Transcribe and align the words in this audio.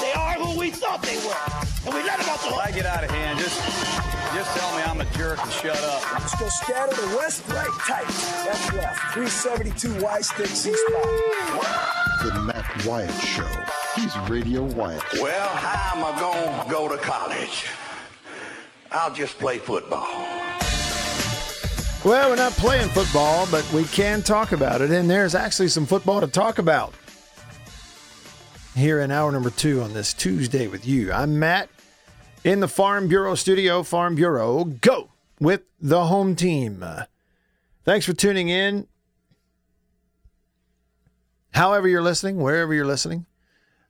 They 0.00 0.12
are 0.12 0.34
who 0.34 0.58
we 0.58 0.70
thought 0.70 1.02
they 1.02 1.16
were. 1.18 1.60
And 1.86 1.94
we 1.94 2.02
let 2.02 2.18
them 2.18 2.28
off 2.28 2.42
the 2.42 2.50
If 2.50 2.58
I 2.58 2.70
get 2.72 2.86
out 2.86 3.04
of 3.04 3.10
hand, 3.10 3.38
just 3.38 3.56
just 4.34 4.56
tell 4.56 4.76
me 4.76 4.82
I'm 4.84 5.00
a 5.00 5.04
jerk 5.16 5.42
and 5.42 5.52
shut 5.52 5.82
up. 5.82 6.12
Let's 6.12 6.38
go 6.38 6.48
scatter 6.48 6.94
the 6.94 7.16
west, 7.16 7.42
right, 7.48 7.68
tight. 7.86 8.06
Left, 8.46 8.74
left. 8.74 9.14
372 9.14 10.02
Y 10.02 10.20
stick 10.20 10.46
C 10.46 10.72
spot. 10.72 11.04
The 12.22 12.40
Matt 12.40 12.86
Wyatt 12.86 13.10
Show. 13.22 13.48
He's 13.96 14.16
Radio 14.28 14.62
Wyatt. 14.62 15.02
Well, 15.20 15.48
how 15.48 15.96
am 15.96 16.04
I 16.04 16.20
going 16.20 16.64
to 16.64 16.70
go 16.70 16.88
to 16.88 16.96
college? 17.02 17.66
I'll 18.92 19.12
just 19.12 19.38
play 19.38 19.58
football. 19.58 20.06
Well, 22.04 22.30
we're 22.30 22.36
not 22.36 22.52
playing 22.52 22.88
football, 22.90 23.46
but 23.50 23.70
we 23.72 23.84
can 23.84 24.22
talk 24.22 24.52
about 24.52 24.80
it, 24.80 24.90
and 24.90 25.10
there's 25.10 25.34
actually 25.34 25.68
some 25.68 25.86
football 25.86 26.20
to 26.20 26.26
talk 26.26 26.58
about 26.58 26.94
here 28.74 29.00
in 29.00 29.10
hour 29.10 29.32
number 29.32 29.50
two 29.50 29.82
on 29.82 29.92
this 29.92 30.14
Tuesday 30.14 30.66
with 30.66 30.86
you. 30.86 31.12
I'm 31.12 31.38
Matt 31.38 31.68
in 32.44 32.60
the 32.60 32.68
Farm 32.68 33.08
Bureau 33.08 33.34
studio. 33.34 33.82
Farm 33.82 34.14
Bureau, 34.14 34.64
go 34.64 35.10
with 35.40 35.62
the 35.80 36.06
home 36.06 36.36
team. 36.36 36.82
Uh, 36.82 37.04
thanks 37.84 38.06
for 38.06 38.12
tuning 38.12 38.48
in. 38.48 38.86
However, 41.52 41.88
you're 41.88 42.02
listening, 42.02 42.36
wherever 42.36 42.72
you're 42.72 42.86
listening, 42.86 43.26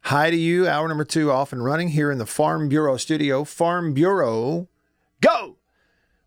hi 0.02 0.30
to 0.30 0.36
you. 0.36 0.66
Hour 0.66 0.88
number 0.88 1.04
two 1.04 1.30
off 1.30 1.52
and 1.52 1.62
running 1.62 1.88
here 1.88 2.10
in 2.10 2.18
the 2.18 2.26
Farm 2.26 2.68
Bureau 2.68 2.96
studio. 2.96 3.44
Farm 3.44 3.92
Bureau, 3.92 4.68
go 5.20 5.56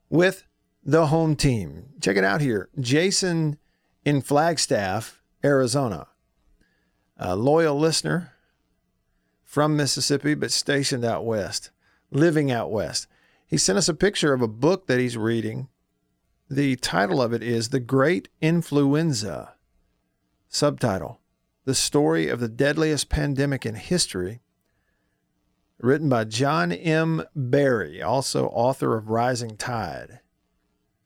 with 0.10 0.46
the 0.84 1.08
home 1.08 1.36
team. 1.36 1.86
Check 2.00 2.18
it 2.18 2.24
out 2.24 2.42
here. 2.42 2.70
Jason 2.80 3.58
in 4.06 4.22
Flagstaff, 4.22 5.22
Arizona, 5.44 6.08
a 7.18 7.36
loyal 7.36 7.78
listener 7.78 8.34
from 9.54 9.78
Mississippi, 9.78 10.34
but 10.34 10.52
stationed 10.52 11.06
out 11.06 11.24
west, 11.24 11.70
living 12.10 12.50
out 12.50 12.72
west. 12.72 13.06
He 13.46 13.56
sent 13.56 13.78
us 13.78 13.88
a 13.88 13.94
picture 13.94 14.34
of 14.34 14.42
a 14.42 14.48
book 14.48 14.88
that 14.88 15.00
he's 15.00 15.16
reading. 15.16 15.68
The 16.50 16.76
title 16.78 17.22
of 17.22 17.34
it 17.34 17.44
is 17.44 17.70
The 17.70 17.80
Great 17.80 18.30
Influenza. 18.42 19.54
Subtitle 20.50 21.20
The 21.66 21.76
Story 21.76 22.30
of 22.30 22.40
the 22.40 22.50
Deadliest 22.50 23.10
Pandemic 23.10 23.64
in 23.64 23.76
History. 23.76 24.42
Written 25.78 26.10
by 26.10 26.24
John 26.24 26.72
M. 26.72 27.24
Barry, 27.36 28.02
also 28.02 28.48
author 28.48 28.98
of 28.98 29.12
Rising 29.12 29.56
Tide. 29.56 30.22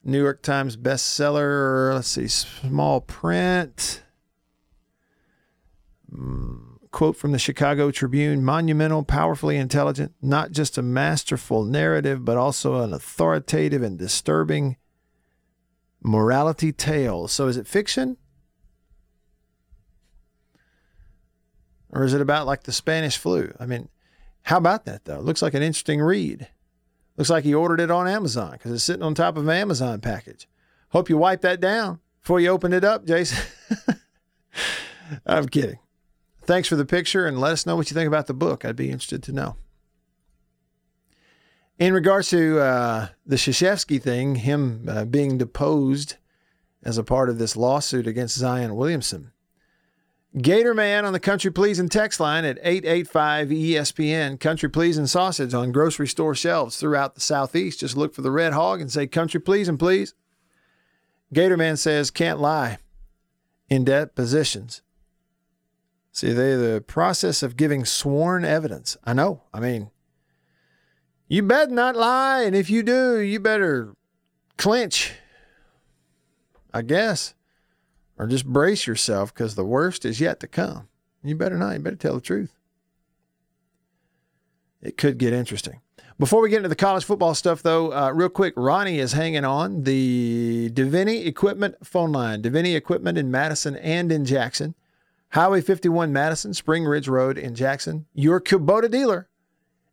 New 0.02 0.22
York 0.22 0.40
Times 0.40 0.78
bestseller. 0.78 1.92
Let's 1.96 2.08
see, 2.08 2.28
small 2.28 3.02
print. 3.02 4.04
Mm, 6.10 6.67
Quote 6.90 7.16
from 7.16 7.32
the 7.32 7.38
Chicago 7.38 7.90
Tribune 7.90 8.44
monumental, 8.44 9.02
powerfully 9.02 9.56
intelligent, 9.56 10.14
not 10.22 10.52
just 10.52 10.78
a 10.78 10.82
masterful 10.82 11.64
narrative, 11.64 12.24
but 12.24 12.36
also 12.36 12.82
an 12.82 12.94
authoritative 12.94 13.82
and 13.82 13.98
disturbing 13.98 14.76
morality 16.02 16.72
tale. 16.72 17.28
So 17.28 17.46
is 17.46 17.56
it 17.56 17.66
fiction? 17.66 18.16
Or 21.90 22.04
is 22.04 22.14
it 22.14 22.20
about 22.20 22.46
like 22.46 22.62
the 22.62 22.72
Spanish 22.72 23.16
flu? 23.16 23.52
I 23.58 23.66
mean, 23.66 23.88
how 24.42 24.56
about 24.56 24.84
that 24.86 25.04
though? 25.04 25.20
Looks 25.20 25.42
like 25.42 25.54
an 25.54 25.62
interesting 25.62 26.00
read. 26.00 26.48
Looks 27.16 27.30
like 27.30 27.44
he 27.44 27.54
ordered 27.54 27.80
it 27.80 27.90
on 27.90 28.06
Amazon 28.06 28.52
because 28.52 28.72
it's 28.72 28.84
sitting 28.84 29.02
on 29.02 29.14
top 29.14 29.36
of 29.36 29.46
an 29.46 29.54
Amazon 29.54 30.00
package. 30.00 30.48
Hope 30.90 31.10
you 31.10 31.18
wipe 31.18 31.40
that 31.42 31.60
down 31.60 32.00
before 32.20 32.40
you 32.40 32.48
open 32.48 32.72
it 32.72 32.84
up, 32.84 33.04
Jason. 33.04 33.44
I'm 35.26 35.48
kidding. 35.48 35.78
Thanks 36.48 36.66
for 36.66 36.76
the 36.76 36.86
picture 36.86 37.26
and 37.26 37.38
let 37.38 37.52
us 37.52 37.66
know 37.66 37.76
what 37.76 37.90
you 37.90 37.94
think 37.94 38.08
about 38.08 38.26
the 38.26 38.32
book. 38.32 38.64
I'd 38.64 38.74
be 38.74 38.86
interested 38.86 39.22
to 39.24 39.32
know. 39.32 39.56
In 41.78 41.92
regards 41.92 42.30
to 42.30 42.58
uh, 42.58 43.08
the 43.26 43.36
Krzyzewski 43.36 44.00
thing, 44.00 44.36
him 44.36 44.88
uh, 44.88 45.04
being 45.04 45.36
deposed 45.36 46.16
as 46.82 46.96
a 46.96 47.04
part 47.04 47.28
of 47.28 47.36
this 47.36 47.54
lawsuit 47.54 48.06
against 48.06 48.38
Zion 48.38 48.76
Williamson, 48.76 49.32
Gator 50.40 50.72
Man 50.72 51.04
on 51.04 51.12
the 51.12 51.20
Country 51.20 51.50
Pleasing 51.50 51.90
text 51.90 52.18
line 52.18 52.46
at 52.46 52.58
885 52.62 53.48
ESPN. 53.48 54.40
Country 54.40 54.70
Pleasing 54.70 55.06
sausage 55.06 55.52
on 55.52 55.70
grocery 55.70 56.08
store 56.08 56.34
shelves 56.34 56.78
throughout 56.78 57.14
the 57.14 57.20
Southeast. 57.20 57.80
Just 57.80 57.94
look 57.94 58.14
for 58.14 58.22
the 58.22 58.30
red 58.30 58.54
hog 58.54 58.80
and 58.80 58.90
say 58.90 59.06
Country 59.06 59.38
Pleasing, 59.38 59.76
please. 59.76 60.14
Gator 61.30 61.58
Man 61.58 61.76
says, 61.76 62.10
can't 62.10 62.40
lie 62.40 62.78
in 63.68 63.84
depositions. 63.84 64.80
See, 66.18 66.32
they 66.32 66.56
the 66.56 66.82
process 66.84 67.44
of 67.44 67.56
giving 67.56 67.84
sworn 67.84 68.44
evidence. 68.44 68.96
I 69.04 69.12
know. 69.12 69.44
I 69.54 69.60
mean, 69.60 69.92
you 71.28 71.44
better 71.44 71.70
not 71.70 71.94
lie, 71.94 72.42
and 72.42 72.56
if 72.56 72.68
you 72.68 72.82
do, 72.82 73.20
you 73.20 73.38
better 73.38 73.94
clinch. 74.56 75.12
I 76.74 76.82
guess 76.82 77.34
or 78.18 78.26
just 78.26 78.46
brace 78.46 78.84
yourself 78.84 79.32
because 79.32 79.54
the 79.54 79.64
worst 79.64 80.04
is 80.04 80.20
yet 80.20 80.40
to 80.40 80.48
come. 80.48 80.88
You 81.22 81.36
better 81.36 81.56
not. 81.56 81.74
You 81.74 81.78
better 81.78 81.94
tell 81.94 82.16
the 82.16 82.20
truth. 82.20 82.52
It 84.82 84.96
could 84.96 85.18
get 85.18 85.32
interesting. 85.32 85.82
Before 86.18 86.42
we 86.42 86.50
get 86.50 86.56
into 86.56 86.68
the 86.68 86.74
college 86.74 87.04
football 87.04 87.36
stuff, 87.36 87.62
though, 87.62 87.92
uh, 87.92 88.10
real 88.12 88.28
quick, 88.28 88.54
Ronnie 88.56 88.98
is 88.98 89.12
hanging 89.12 89.44
on 89.44 89.84
the 89.84 90.68
Davini 90.70 91.26
Equipment 91.26 91.76
phone 91.86 92.10
line. 92.10 92.42
Davini 92.42 92.74
Equipment 92.74 93.16
in 93.16 93.30
Madison 93.30 93.76
and 93.76 94.10
in 94.10 94.24
Jackson. 94.24 94.74
Highway 95.30 95.60
51 95.60 96.12
Madison, 96.12 96.54
Spring 96.54 96.84
Ridge 96.84 97.08
Road 97.08 97.36
in 97.38 97.54
Jackson. 97.54 98.06
Your 98.14 98.40
Kubota 98.40 98.90
dealer 98.90 99.28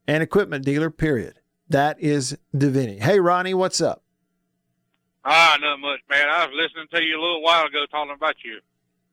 and 0.07 0.23
equipment 0.23 0.63
dealer, 0.63 0.89
period. 0.89 1.39
That 1.69 1.99
is 1.99 2.37
Davini. 2.55 3.01
Hey, 3.01 3.19
Ronnie, 3.19 3.53
what's 3.53 3.81
up? 3.81 4.03
Ah, 5.25 5.57
not 5.59 5.79
much, 5.79 5.99
man. 6.09 6.27
I 6.29 6.45
was 6.45 6.55
listening 6.55 6.85
to 6.93 7.01
you 7.03 7.19
a 7.19 7.21
little 7.21 7.41
while 7.41 7.65
ago 7.65 7.85
talking 7.91 8.13
about 8.15 8.35
your 8.45 8.59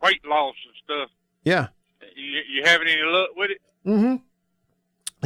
weight 0.03 0.25
loss 0.27 0.55
and 0.67 0.75
stuff. 0.85 1.11
Yeah. 1.45 1.69
You, 2.15 2.41
you 2.57 2.63
having 2.65 2.89
any 2.89 3.01
luck 3.03 3.31
with 3.35 3.51
it? 3.53 3.59
Mm-hmm. 3.87 4.17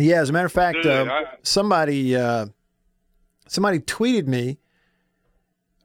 Yeah, 0.03 0.21
as 0.21 0.31
a 0.31 0.33
matter 0.33 0.47
of 0.47 0.53
fact, 0.53 0.87
uh, 0.87 1.07
I- 1.11 1.25
somebody 1.43 2.15
uh, 2.15 2.47
somebody 3.49 3.81
tweeted 3.81 4.27
me 4.27 4.59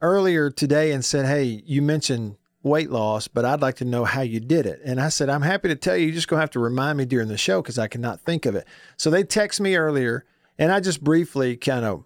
earlier 0.00 0.50
today 0.50 0.92
and 0.92 1.04
said, 1.04 1.26
"Hey, 1.26 1.62
you 1.66 1.80
mentioned 1.82 2.36
weight 2.62 2.90
loss, 2.90 3.28
but 3.28 3.44
I'd 3.44 3.60
like 3.60 3.76
to 3.76 3.84
know 3.84 4.04
how 4.04 4.22
you 4.22 4.40
did 4.40 4.66
it." 4.66 4.80
And 4.84 5.00
I 5.00 5.08
said, 5.08 5.28
"I'm 5.28 5.42
happy 5.42 5.68
to 5.68 5.76
tell 5.76 5.96
you. 5.96 6.06
You're 6.06 6.14
just 6.14 6.28
gonna 6.28 6.40
have 6.40 6.50
to 6.50 6.60
remind 6.60 6.98
me 6.98 7.04
during 7.04 7.28
the 7.28 7.36
show 7.36 7.62
because 7.62 7.78
I 7.78 7.88
cannot 7.88 8.20
think 8.20 8.46
of 8.46 8.54
it." 8.54 8.66
So 8.96 9.10
they 9.10 9.24
text 9.24 9.60
me 9.60 9.76
earlier, 9.76 10.24
and 10.58 10.72
I 10.72 10.80
just 10.80 11.02
briefly 11.02 11.56
kind 11.56 11.84
of 11.84 12.04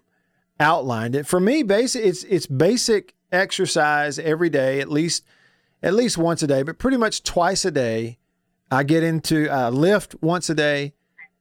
outlined 0.59 1.15
it. 1.15 1.27
For 1.27 1.39
me, 1.39 1.63
basic 1.63 2.03
it's 2.03 2.23
it's 2.23 2.47
basic 2.47 3.13
exercise 3.31 4.19
every 4.19 4.49
day, 4.49 4.79
at 4.79 4.89
least 4.89 5.23
at 5.83 5.93
least 5.93 6.17
once 6.17 6.41
a 6.41 6.47
day, 6.47 6.63
but 6.63 6.79
pretty 6.79 6.97
much 6.97 7.23
twice 7.23 7.65
a 7.65 7.71
day. 7.71 8.17
I 8.69 8.83
get 8.83 9.03
into 9.03 9.49
I 9.49 9.69
lift 9.69 10.15
once 10.21 10.49
a 10.49 10.55
day, 10.55 10.93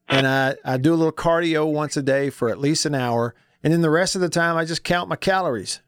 and 0.08 0.26
I, 0.26 0.56
I 0.64 0.76
do 0.76 0.94
a 0.94 0.96
little 0.96 1.12
cardio 1.12 1.70
once 1.70 1.96
a 1.96 2.02
day 2.02 2.30
for 2.30 2.48
at 2.48 2.58
least 2.58 2.86
an 2.86 2.94
hour. 2.94 3.34
And 3.62 3.72
then 3.72 3.80
the 3.80 3.90
rest 3.90 4.14
of 4.14 4.20
the 4.20 4.28
time, 4.28 4.56
I 4.56 4.64
just 4.64 4.84
count 4.84 5.08
my 5.08 5.16
calories. 5.16 5.80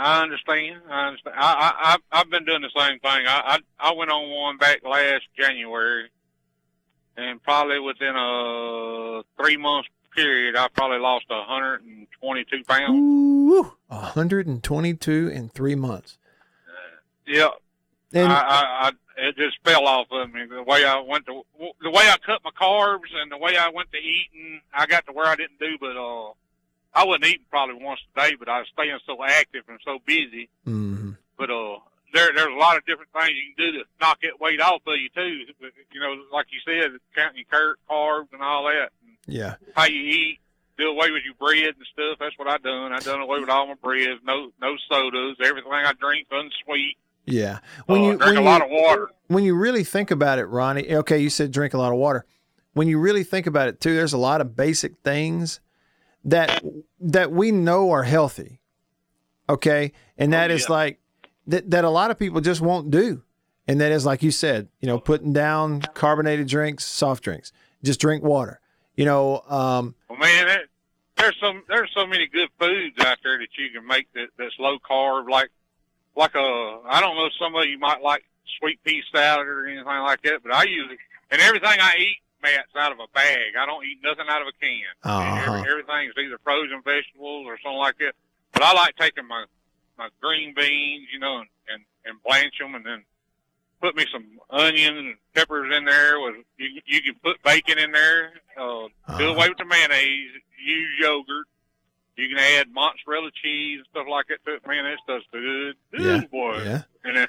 I 0.00 0.22
understand. 0.22 0.80
I 0.88 1.08
understand. 1.08 1.36
I, 1.38 1.96
I, 2.12 2.20
I've 2.20 2.30
been 2.30 2.44
doing 2.44 2.62
the 2.62 2.70
same 2.74 2.98
thing. 3.00 3.26
I, 3.26 3.58
I, 3.80 3.90
I 3.90 3.92
went 3.94 4.10
on 4.10 4.30
one 4.30 4.56
back 4.56 4.82
last 4.84 5.24
January, 5.38 6.08
and 7.16 7.42
probably 7.42 7.80
within 7.80 8.14
a 8.16 9.22
three 9.38 9.56
month 9.56 9.86
period, 10.14 10.56
I 10.56 10.68
probably 10.68 10.98
lost 10.98 11.26
122 11.28 12.64
pounds. 12.64 12.98
Ooh, 12.98 13.72
122 13.88 15.28
in 15.28 15.48
three 15.50 15.74
months. 15.74 16.16
Yeah, 17.26 17.50
And 18.12 18.32
I, 18.32 18.40
I, 18.40 18.88
I, 18.88 18.90
it 19.18 19.36
just 19.36 19.58
fell 19.64 19.86
off 19.86 20.08
of 20.10 20.32
me. 20.32 20.46
The 20.46 20.64
way 20.64 20.84
I 20.84 20.98
went 20.98 21.26
to, 21.26 21.42
the 21.80 21.90
way 21.90 22.08
I 22.08 22.16
cut 22.24 22.40
my 22.44 22.50
carbs 22.60 23.14
and 23.22 23.30
the 23.30 23.38
way 23.38 23.56
I 23.56 23.68
went 23.68 23.92
to 23.92 23.98
eating, 23.98 24.62
I 24.74 24.86
got 24.86 25.06
to 25.06 25.12
where 25.12 25.26
I 25.26 25.36
didn't 25.36 25.60
do, 25.60 25.76
but, 25.78 25.96
uh, 25.96 26.32
I 26.94 27.04
wasn't 27.04 27.26
eating 27.26 27.46
probably 27.50 27.76
once 27.82 28.00
a 28.16 28.20
day, 28.20 28.34
but 28.38 28.48
I 28.48 28.58
was 28.58 28.68
staying 28.72 28.98
so 29.06 29.22
active 29.24 29.62
and 29.68 29.78
so 29.84 29.98
busy. 30.04 30.48
Mhm. 30.66 31.16
But, 31.38 31.50
uh, 31.50 31.78
there, 32.12 32.30
there's 32.34 32.48
a 32.52 32.58
lot 32.58 32.76
of 32.76 32.84
different 32.86 33.12
things 33.12 33.30
you 33.30 33.54
can 33.54 33.72
do 33.72 33.78
to 33.78 33.84
knock 34.00 34.18
that 34.22 34.40
weight 34.40 34.60
off 34.60 34.82
of 34.86 34.94
you 34.96 35.08
too. 35.14 35.44
You 35.92 36.00
know, 36.00 36.16
like 36.32 36.46
you 36.50 36.58
said, 36.66 36.90
counting 37.14 37.44
your 37.44 37.46
car- 37.50 37.76
carbs 37.88 38.32
and 38.32 38.42
all 38.42 38.64
that. 38.64 38.90
And 39.06 39.16
Yeah. 39.32 39.54
how 39.76 39.84
you 39.84 40.00
eat, 40.02 40.40
do 40.76 40.88
away 40.88 41.12
with 41.12 41.22
your 41.24 41.34
bread 41.34 41.74
and 41.76 41.86
stuff. 41.92 42.18
That's 42.18 42.36
what 42.36 42.48
I 42.48 42.58
done. 42.58 42.92
I 42.92 42.98
done 42.98 43.20
away 43.20 43.38
with 43.38 43.48
all 43.50 43.66
my 43.68 43.74
bread. 43.74 44.18
no 44.24 44.50
no 44.60 44.76
sodas, 44.88 45.36
everything 45.44 45.70
I 45.72 45.92
drink 45.92 46.26
unsweet. 46.32 46.96
Yeah. 47.26 47.58
Uh, 47.78 47.82
When 47.86 48.02
you 48.02 48.10
drink 48.16 48.22
when 48.24 48.36
a 48.38 48.40
you, 48.40 48.46
lot 48.46 48.62
of 48.62 48.70
water. 48.70 49.10
when 49.28 49.44
you 49.44 49.54
really 49.54 49.84
think 49.84 50.10
about 50.10 50.40
it, 50.40 50.46
Ronnie, 50.46 50.92
okay, 50.96 51.18
you 51.18 51.30
said 51.30 51.52
drink 51.52 51.74
a 51.74 51.78
lot 51.78 51.92
of 51.92 51.98
water. 51.98 52.24
When 52.72 52.88
you 52.88 52.98
really 52.98 53.22
think 53.22 53.46
about 53.46 53.68
it 53.68 53.80
too, 53.80 53.94
there's 53.94 54.12
a 54.14 54.18
lot 54.18 54.40
of 54.40 54.56
basic 54.56 54.96
things 55.04 55.60
that 56.24 56.62
that 57.00 57.32
we 57.32 57.50
know 57.50 57.90
are 57.90 58.02
healthy. 58.02 58.60
Okay? 59.48 59.92
And 60.16 60.32
that 60.32 60.50
is 60.50 60.66
yeah. 60.68 60.74
like 60.74 61.00
that 61.46 61.70
that 61.70 61.84
a 61.84 61.90
lot 61.90 62.10
of 62.10 62.18
people 62.18 62.40
just 62.40 62.60
won't 62.60 62.90
do. 62.90 63.22
And 63.66 63.80
that 63.80 63.92
is 63.92 64.04
like 64.04 64.22
you 64.22 64.30
said, 64.30 64.68
you 64.80 64.88
know, 64.88 64.98
putting 64.98 65.32
down 65.32 65.82
carbonated 65.94 66.48
drinks, 66.48 66.84
soft 66.84 67.22
drinks. 67.22 67.52
Just 67.82 68.00
drink 68.00 68.22
water. 68.22 68.60
You 68.96 69.04
know, 69.04 69.40
um, 69.48 69.94
Well, 70.08 70.18
man, 70.18 70.48
it, 70.48 70.68
there's 71.16 71.36
some 71.40 71.62
there's 71.68 71.90
so 71.94 72.06
many 72.06 72.26
good 72.26 72.48
foods 72.58 72.98
out 73.00 73.18
there 73.22 73.38
that 73.38 73.48
you 73.56 73.70
can 73.70 73.86
make 73.86 74.12
that 74.14 74.28
that's 74.38 74.54
low 74.58 74.78
carb, 74.78 75.28
like 75.28 75.50
like 76.16 76.34
a 76.34 76.80
I 76.86 77.00
don't 77.00 77.16
know 77.16 77.28
some 77.38 77.54
of 77.54 77.64
you 77.64 77.78
might 77.78 78.02
like 78.02 78.24
sweet 78.58 78.82
pea 78.84 79.02
salad 79.14 79.46
or 79.46 79.66
anything 79.66 79.86
like 79.86 80.22
that, 80.22 80.42
but 80.42 80.52
I 80.52 80.64
usually 80.64 80.98
and 81.30 81.40
everything 81.40 81.78
I 81.80 81.94
eat, 81.98 82.18
Matt's 82.42 82.74
out 82.76 82.92
of 82.92 82.98
a 82.98 83.06
bag. 83.14 83.56
I 83.58 83.66
don't 83.66 83.84
eat 83.84 83.98
nothing 84.02 84.26
out 84.28 84.42
of 84.42 84.48
a 84.48 84.52
can. 84.60 84.82
Uh-huh. 85.04 85.42
Every, 85.46 85.70
everything's 85.70 86.14
either 86.18 86.38
frozen 86.42 86.80
vegetables 86.84 87.46
or 87.46 87.58
something 87.62 87.78
like 87.78 87.98
that. 87.98 88.14
But 88.52 88.62
I 88.64 88.72
like 88.74 88.96
taking 88.96 89.26
my 89.26 89.44
my 89.98 90.08
green 90.20 90.54
beans, 90.54 91.08
you 91.12 91.18
know, 91.18 91.38
and 91.38 91.48
and, 91.68 91.82
and 92.06 92.22
blanch 92.22 92.54
them, 92.58 92.74
and 92.74 92.84
then 92.84 93.04
put 93.80 93.94
me 93.96 94.04
some 94.12 94.24
onions 94.50 94.96
and 94.98 95.14
peppers 95.34 95.74
in 95.76 95.84
there. 95.84 96.18
With 96.20 96.36
you, 96.58 96.80
you 96.86 97.02
can 97.02 97.14
put 97.22 97.42
bacon 97.42 97.78
in 97.78 97.92
there. 97.92 98.32
Uh, 98.56 98.60
Do 98.60 98.88
Uh-huh. 99.08 99.24
away 99.24 99.48
with 99.48 99.58
the 99.58 99.64
mayonnaise. 99.64 100.30
Use 100.62 100.90
yogurt. 101.00 101.46
You 102.16 102.28
can 102.28 102.38
add 102.38 102.68
mozzarella 102.72 103.30
cheese 103.42 103.78
and 103.78 103.86
stuff 103.90 104.06
like 104.10 104.26
that 104.28 104.44
to 104.44 104.56
it. 104.56 104.66
Man, 104.66 104.84
that 104.84 104.98
stuff's 105.04 105.24
good. 105.32 105.74
Good 105.90 106.00
Yeah, 106.02 106.26
boy. 106.30 106.62
yeah. 106.64 106.82
And, 107.04 107.16
and 107.16 107.28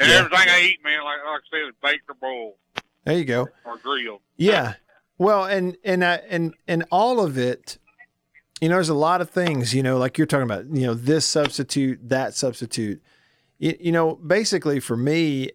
Yeah. 0.00 0.14
everything 0.18 0.48
I 0.48 0.60
eat, 0.62 0.82
man, 0.82 1.04
like, 1.04 1.18
like 1.24 1.42
I 1.42 1.50
said, 1.50 1.68
is 1.68 1.74
baked 1.80 2.10
or 2.10 2.14
boiled 2.14 2.54
there 3.04 3.16
you 3.18 3.24
go. 3.24 3.48
or 3.64 3.76
grilled. 3.78 4.20
Yeah. 4.36 4.74
Well, 5.18 5.44
and 5.44 5.76
and 5.84 6.02
uh, 6.02 6.18
and 6.28 6.54
and 6.66 6.84
all 6.90 7.20
of 7.20 7.38
it, 7.38 7.78
you 8.60 8.68
know, 8.68 8.76
there's 8.76 8.88
a 8.88 8.94
lot 8.94 9.20
of 9.20 9.30
things, 9.30 9.74
you 9.74 9.82
know, 9.82 9.98
like 9.98 10.18
you're 10.18 10.26
talking 10.26 10.44
about, 10.44 10.66
you 10.66 10.86
know, 10.86 10.94
this 10.94 11.24
substitute, 11.26 12.08
that 12.08 12.34
substitute. 12.34 13.02
You, 13.58 13.76
you 13.78 13.92
know, 13.92 14.14
basically 14.16 14.80
for 14.80 14.96
me, 14.96 15.50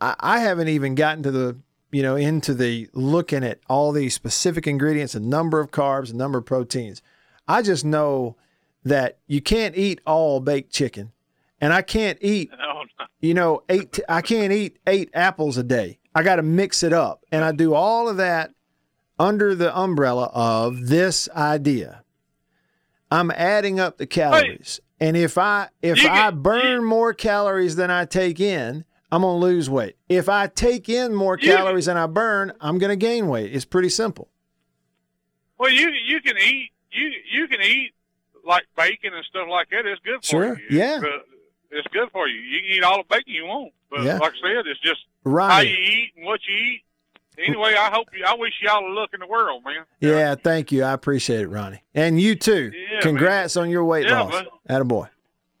I, 0.00 0.14
I 0.20 0.38
haven't 0.40 0.68
even 0.68 0.94
gotten 0.94 1.22
to 1.24 1.30
the, 1.32 1.58
you 1.90 2.02
know, 2.02 2.14
into 2.16 2.54
the 2.54 2.88
looking 2.92 3.42
at 3.42 3.60
all 3.68 3.90
these 3.92 4.14
specific 4.14 4.66
ingredients, 4.66 5.14
a 5.14 5.20
number 5.20 5.58
of 5.60 5.70
carbs, 5.70 6.12
a 6.12 6.16
number 6.16 6.38
of 6.38 6.46
proteins. 6.46 7.02
I 7.48 7.62
just 7.62 7.84
know 7.84 8.36
that 8.84 9.18
you 9.26 9.40
can't 9.40 9.76
eat 9.76 10.00
all 10.06 10.38
baked 10.40 10.72
chicken, 10.72 11.12
and 11.60 11.72
I 11.72 11.82
can't 11.82 12.18
eat 12.20 12.50
No, 12.58 12.82
no. 12.98 13.06
you 13.20 13.34
know, 13.34 13.62
eight. 13.68 13.98
I 14.08 14.20
can't 14.20 14.52
eat 14.52 14.78
eight 14.86 15.10
apples 15.14 15.56
a 15.56 15.64
day. 15.64 15.98
I 16.16 16.22
got 16.22 16.36
to 16.36 16.42
mix 16.42 16.82
it 16.82 16.94
up, 16.94 17.24
and 17.30 17.44
I 17.44 17.52
do 17.52 17.74
all 17.74 18.08
of 18.08 18.16
that 18.16 18.52
under 19.18 19.54
the 19.54 19.76
umbrella 19.78 20.30
of 20.32 20.88
this 20.88 21.28
idea. 21.36 22.02
I'm 23.10 23.30
adding 23.30 23.78
up 23.78 23.98
the 23.98 24.06
calories, 24.06 24.80
and 24.98 25.14
if 25.14 25.36
I 25.36 25.68
if 25.82 26.02
You 26.02 26.08
I 26.08 26.30
burn 26.30 26.84
more 26.84 27.12
calories 27.12 27.76
than 27.76 27.90
I 27.90 28.06
take 28.06 28.40
in, 28.40 28.86
I'm 29.12 29.20
gonna 29.20 29.36
lose 29.38 29.68
weight. 29.68 29.96
If 30.08 30.30
I 30.30 30.46
take 30.46 30.88
in 30.88 31.14
more 31.14 31.36
calories 31.36 31.84
than 31.84 31.98
I 31.98 32.06
burn, 32.06 32.54
I'm 32.62 32.78
gonna 32.78 32.96
gain 32.96 33.28
weight. 33.28 33.54
It's 33.54 33.66
pretty 33.66 33.90
simple. 33.90 34.28
Well, 35.58 35.70
you 35.70 35.90
you 35.90 36.22
can 36.22 36.38
eat 36.38 36.70
you 36.92 37.10
you 37.30 37.46
can 37.46 37.60
eat 37.60 37.92
like 38.42 38.64
bacon 38.74 39.12
and 39.12 39.24
stuff 39.26 39.48
like 39.50 39.68
that. 39.68 39.84
It's 39.84 40.00
good 40.02 40.20
for 40.20 40.26
Sure, 40.26 40.60
you. 40.70 40.78
yeah. 40.78 40.96
It's, 40.96 41.04
uh, 41.04 41.35
it's 41.76 41.86
good 41.92 42.08
for 42.12 42.26
you. 42.28 42.38
You 42.40 42.60
can 42.62 42.70
eat 42.78 42.82
all 42.84 42.98
the 42.98 43.04
bacon 43.08 43.32
you 43.32 43.44
want, 43.46 43.72
but 43.90 44.02
Yeah. 44.02 44.18
like 44.18 44.32
I 44.32 44.48
said, 44.54 44.66
it's 44.66 44.80
just 44.80 45.00
right. 45.24 45.50
how 45.52 45.60
you 45.60 45.74
eat 45.76 46.12
and 46.16 46.26
what 46.26 46.40
you 46.48 46.54
eat. 46.56 46.82
Anyway, 47.38 47.74
I 47.78 47.90
hope 47.90 48.08
you. 48.16 48.24
I 48.26 48.34
wish 48.34 48.54
y'all 48.62 48.86
a 48.86 48.88
look 48.94 49.10
in 49.12 49.20
the 49.20 49.26
world, 49.26 49.62
man. 49.64 49.84
Yeah, 50.00 50.34
thank 50.36 50.72
you. 50.72 50.82
I 50.84 50.92
appreciate 50.92 51.40
it, 51.40 51.48
Ronnie. 51.48 51.82
And 51.94 52.18
you 52.18 52.34
too. 52.34 52.72
Yeah, 52.72 53.00
Congrats 53.00 53.56
on 53.58 53.68
your 53.68 53.84
weight 53.84 54.06
Yeah, 54.06 54.22
loss. 54.22 54.32
man. 54.32 54.46
Attaboy. 54.70 55.08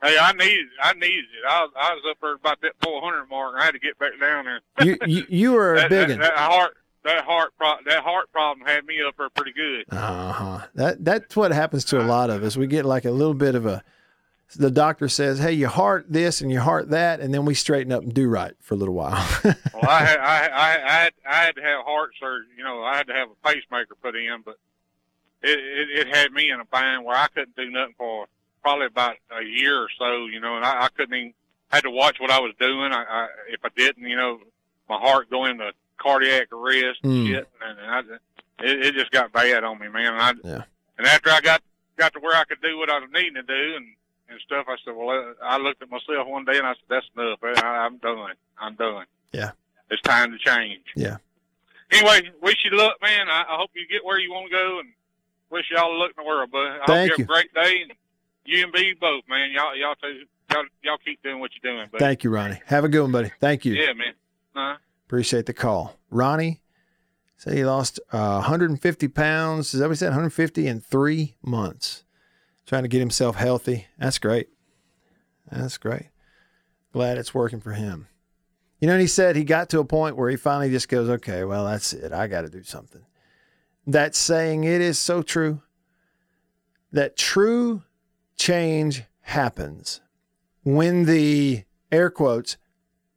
Hey, 0.02 0.16
I 0.18 0.32
needed. 0.32 0.66
I 0.82 0.92
needed 0.94 1.24
it. 1.24 1.44
I 1.48 1.60
was, 1.62 1.70
I 1.76 1.92
was 1.94 2.02
up 2.10 2.16
there 2.22 2.34
about 2.34 2.60
that 2.62 2.72
400 2.82 3.26
mark. 3.28 3.54
and 3.54 3.62
I 3.62 3.64
had 3.66 3.72
to 3.72 3.78
get 3.78 3.98
back 3.98 4.12
down 4.20 4.44
there. 4.46 4.60
You 4.86 4.96
you, 5.06 5.24
you 5.28 5.52
were 5.52 5.74
a 5.74 5.80
that, 5.80 5.90
big 5.90 6.08
that, 6.08 6.18
that 6.20 6.36
heart. 6.38 6.76
That 7.04 7.24
heart. 7.24 7.52
Pro- 7.58 7.76
that 7.86 8.02
heart 8.02 8.32
problem 8.32 8.66
had 8.66 8.84
me 8.86 8.96
up 9.06 9.14
there 9.18 9.28
pretty 9.30 9.52
good. 9.52 9.84
Uh 9.90 10.32
huh. 10.32 10.66
That 10.76 11.04
that's 11.04 11.36
what 11.36 11.52
happens 11.52 11.84
to 11.86 12.00
a 12.00 12.04
lot 12.04 12.30
of 12.30 12.42
us. 12.42 12.56
We 12.56 12.66
get 12.66 12.84
like 12.86 13.04
a 13.04 13.10
little 13.10 13.34
bit 13.34 13.54
of 13.54 13.66
a. 13.66 13.82
The 14.54 14.70
doctor 14.70 15.08
says, 15.08 15.38
"Hey, 15.40 15.52
you 15.52 15.66
heart 15.66 16.06
this 16.08 16.40
and 16.40 16.52
you 16.52 16.60
heart 16.60 16.90
that," 16.90 17.18
and 17.20 17.34
then 17.34 17.44
we 17.44 17.52
straighten 17.54 17.92
up 17.92 18.02
and 18.04 18.14
do 18.14 18.28
right 18.28 18.54
for 18.60 18.74
a 18.74 18.76
little 18.76 18.94
while. 18.94 19.14
Well, 19.74 19.84
I 19.84 20.04
had, 20.04 20.18
I, 20.18 20.46
I, 20.46 20.72
I 20.72 21.02
had, 21.02 21.12
I 21.28 21.34
had 21.44 21.56
to 21.56 21.62
have 21.62 21.84
heart 21.84 22.12
surgery. 22.18 22.46
You 22.56 22.64
know, 22.64 22.82
I 22.82 22.96
had 22.96 23.06
to 23.08 23.12
have 23.12 23.28
a 23.30 23.34
pacemaker 23.46 23.94
put 24.00 24.16
in, 24.16 24.40
but 24.42 24.56
it, 25.42 25.58
it, 25.58 26.06
it 26.08 26.14
had 26.16 26.32
me 26.32 26.50
in 26.50 26.60
a 26.60 26.64
bind 26.64 27.04
where 27.04 27.16
I 27.16 27.26
couldn't 27.28 27.54
do 27.56 27.70
nothing 27.70 27.94
for 27.98 28.26
probably 28.62 28.86
about 28.86 29.16
a 29.38 29.42
year 29.44 29.78
or 29.82 29.88
so. 29.98 30.26
You 30.26 30.40
know, 30.40 30.56
and 30.56 30.64
I, 30.64 30.84
I 30.84 30.88
couldn't 30.96 31.14
even 31.14 31.34
had 31.68 31.82
to 31.82 31.90
watch 31.90 32.18
what 32.20 32.30
I 32.30 32.38
was 32.40 32.54
doing. 32.58 32.92
I, 32.92 33.02
I 33.04 33.28
if 33.50 33.60
I 33.64 33.68
didn't, 33.76 34.04
you 34.08 34.16
know, 34.16 34.38
my 34.88 34.96
heart 34.98 35.28
go 35.28 35.44
into 35.44 35.72
cardiac 35.98 36.50
arrest 36.52 37.00
and 37.02 37.12
Mm. 37.12 37.26
shit, 37.26 37.48
and 37.60 37.78
I, 37.80 37.98
it, 38.64 38.86
it 38.86 38.94
just 38.94 39.10
got 39.10 39.30
bad 39.32 39.62
on 39.64 39.78
me, 39.78 39.88
man. 39.88 40.14
And 40.14 40.22
I, 40.22 40.32
Yeah. 40.42 40.62
and 40.98 41.06
after 41.06 41.30
I 41.30 41.40
got 41.42 41.60
got 41.98 42.14
to 42.14 42.20
where 42.20 42.34
I 42.36 42.44
could 42.44 42.62
do 42.62 42.78
what 42.78 42.88
I 42.88 42.98
was 43.00 43.10
needing 43.12 43.34
to 43.34 43.42
do 43.42 43.76
and 43.76 43.86
and 44.28 44.40
stuff, 44.44 44.66
I 44.68 44.76
said, 44.84 44.94
well, 44.96 45.34
I 45.42 45.58
looked 45.58 45.82
at 45.82 45.90
myself 45.90 46.26
one 46.26 46.44
day 46.44 46.58
and 46.58 46.66
I 46.66 46.72
said, 46.74 46.88
that's 46.88 47.06
enough. 47.16 47.38
I, 47.42 47.86
I'm 47.86 47.98
done. 47.98 48.32
I'm 48.58 48.74
done. 48.74 49.06
Yeah. 49.32 49.50
It's 49.90 50.02
time 50.02 50.32
to 50.32 50.38
change. 50.38 50.82
Yeah. 50.96 51.18
Anyway, 51.92 52.30
wish 52.42 52.56
you 52.64 52.76
luck, 52.76 52.96
man. 53.00 53.28
I, 53.28 53.42
I 53.48 53.56
hope 53.56 53.70
you 53.74 53.86
get 53.88 54.04
where 54.04 54.18
you 54.18 54.32
want 54.32 54.50
to 54.50 54.56
go 54.56 54.80
and 54.80 54.88
wish 55.50 55.66
y'all 55.70 55.96
luck 55.98 56.10
in 56.16 56.24
the 56.24 56.28
world, 56.28 56.50
bud. 56.50 56.58
I 56.82 56.86
Thank 56.86 57.10
hope 57.12 57.18
you 57.18 57.24
you. 57.24 57.34
have 57.34 57.44
a 57.44 57.48
great 57.48 57.54
day 57.54 57.82
and 57.82 57.92
you 58.44 58.64
and 58.64 58.72
B 58.72 58.94
both, 59.00 59.22
man. 59.28 59.50
Y'all, 59.52 59.76
y'all, 59.76 59.94
two, 60.02 60.22
y'all, 60.52 60.64
y'all 60.82 60.98
keep 61.04 61.22
doing 61.22 61.38
what 61.38 61.50
you're 61.60 61.72
doing, 61.72 61.88
but 61.92 62.00
Thank 62.00 62.24
you, 62.24 62.30
Ronnie. 62.30 62.60
Have 62.66 62.84
a 62.84 62.88
good 62.88 63.02
one, 63.02 63.12
buddy. 63.12 63.30
Thank 63.40 63.64
you. 63.64 63.74
yeah, 63.74 63.92
man. 63.92 64.14
Uh, 64.54 64.76
Appreciate 65.06 65.46
the 65.46 65.52
call, 65.52 65.96
Ronnie. 66.10 66.60
Say 67.36 67.56
he 67.56 67.64
lost 67.64 68.00
uh, 68.12 68.38
150 68.40 69.08
pounds. 69.08 69.74
Is 69.74 69.80
that 69.80 69.86
what 69.86 69.92
he 69.92 69.96
said? 69.96 70.06
150 70.06 70.66
in 70.66 70.80
three 70.80 71.36
months. 71.42 72.02
Trying 72.66 72.82
to 72.82 72.88
get 72.88 72.98
himself 72.98 73.36
healthy. 73.36 73.86
That's 73.98 74.18
great. 74.18 74.48
That's 75.50 75.78
great. 75.78 76.08
Glad 76.92 77.18
it's 77.18 77.34
working 77.34 77.60
for 77.60 77.72
him. 77.72 78.08
You 78.80 78.88
know, 78.88 78.98
he 78.98 79.06
said 79.06 79.36
he 79.36 79.44
got 79.44 79.70
to 79.70 79.80
a 79.80 79.84
point 79.84 80.16
where 80.16 80.28
he 80.28 80.36
finally 80.36 80.70
just 80.70 80.88
goes, 80.88 81.08
okay, 81.08 81.44
well, 81.44 81.64
that's 81.64 81.92
it. 81.92 82.12
I 82.12 82.26
got 82.26 82.42
to 82.42 82.50
do 82.50 82.62
something. 82.62 83.02
That 83.86 84.14
saying, 84.14 84.64
it 84.64 84.80
is 84.80 84.98
so 84.98 85.22
true 85.22 85.62
that 86.92 87.16
true 87.16 87.82
change 88.36 89.04
happens 89.22 90.00
when 90.62 91.04
the 91.04 91.64
air 91.92 92.10
quotes 92.10 92.56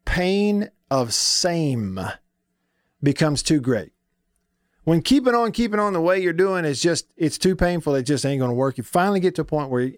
pain 0.06 0.70
of 0.90 1.14
same 1.14 2.00
becomes 3.02 3.44
too 3.44 3.60
great. 3.60 3.92
When 4.90 5.04
keeping 5.04 5.36
on, 5.36 5.52
keeping 5.52 5.80
on 5.80 5.94
the 5.94 6.02
way 6.02 6.20
you're 6.20 6.34
doing 6.34 6.66
is 6.66 6.82
just, 6.82 7.06
it's 7.16 7.38
too 7.38 7.56
painful. 7.56 7.94
It 7.94 8.08
just 8.08 8.26
ain't 8.26 8.40
going 8.40 8.50
to 8.50 8.56
work. 8.56 8.76
You 8.76 8.84
finally 8.84 9.20
get 9.20 9.36
to 9.36 9.42
a 9.42 9.46
point 9.46 9.70
where 9.70 9.92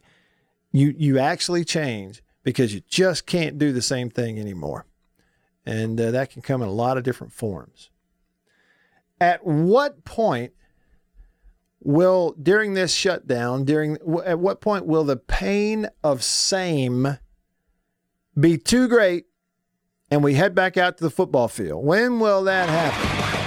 you, 0.74 0.94
you 0.98 1.18
actually 1.18 1.64
change 1.64 2.22
because 2.44 2.74
you 2.74 2.82
just 2.90 3.26
can't 3.26 3.58
do 3.58 3.72
the 3.72 3.82
same 3.82 4.10
thing 4.10 4.38
anymore. 4.38 4.86
And 5.66 5.98
uh, 5.98 6.12
that 6.12 6.30
can 6.30 6.42
come 6.42 6.62
in 6.62 6.68
a 6.68 6.74
lot 6.74 6.98
of 6.98 7.06
different 7.06 7.32
forms. 7.32 7.90
At 9.22 9.46
what 9.46 10.04
point 10.04 10.52
will, 11.80 12.36
during 12.44 12.74
this 12.74 12.94
shutdown, 12.94 13.64
during, 13.64 13.98
at 14.26 14.40
what 14.40 14.60
point 14.60 14.86
will 14.86 15.06
the 15.06 15.16
pain 15.16 15.88
of 16.04 16.22
same 16.22 17.18
be 18.38 18.58
too 18.58 18.90
great 18.90 19.28
and 20.10 20.22
we 20.22 20.34
head 20.34 20.54
back 20.54 20.76
out 20.76 20.98
to 20.98 21.04
the 21.06 21.10
football 21.10 21.48
field. 21.48 21.86
When 21.86 22.20
will 22.20 22.44
that 22.44 22.68
happen? 22.68 23.41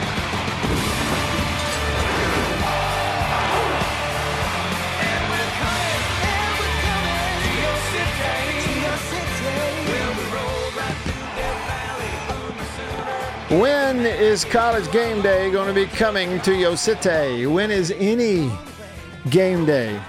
When 13.61 14.05
is 14.05 14.45
college 14.45 14.91
game 14.93 15.23
day 15.23 15.51
going 15.51 15.69
to 15.69 15.75
be 15.75 15.87
coming 15.87 16.41
to 16.41 16.55
your 16.55 16.77
city? 16.77 17.47
When 17.47 17.71
is 17.71 17.93
any 17.93 18.51
game 19.31 19.65
day 19.65 20.01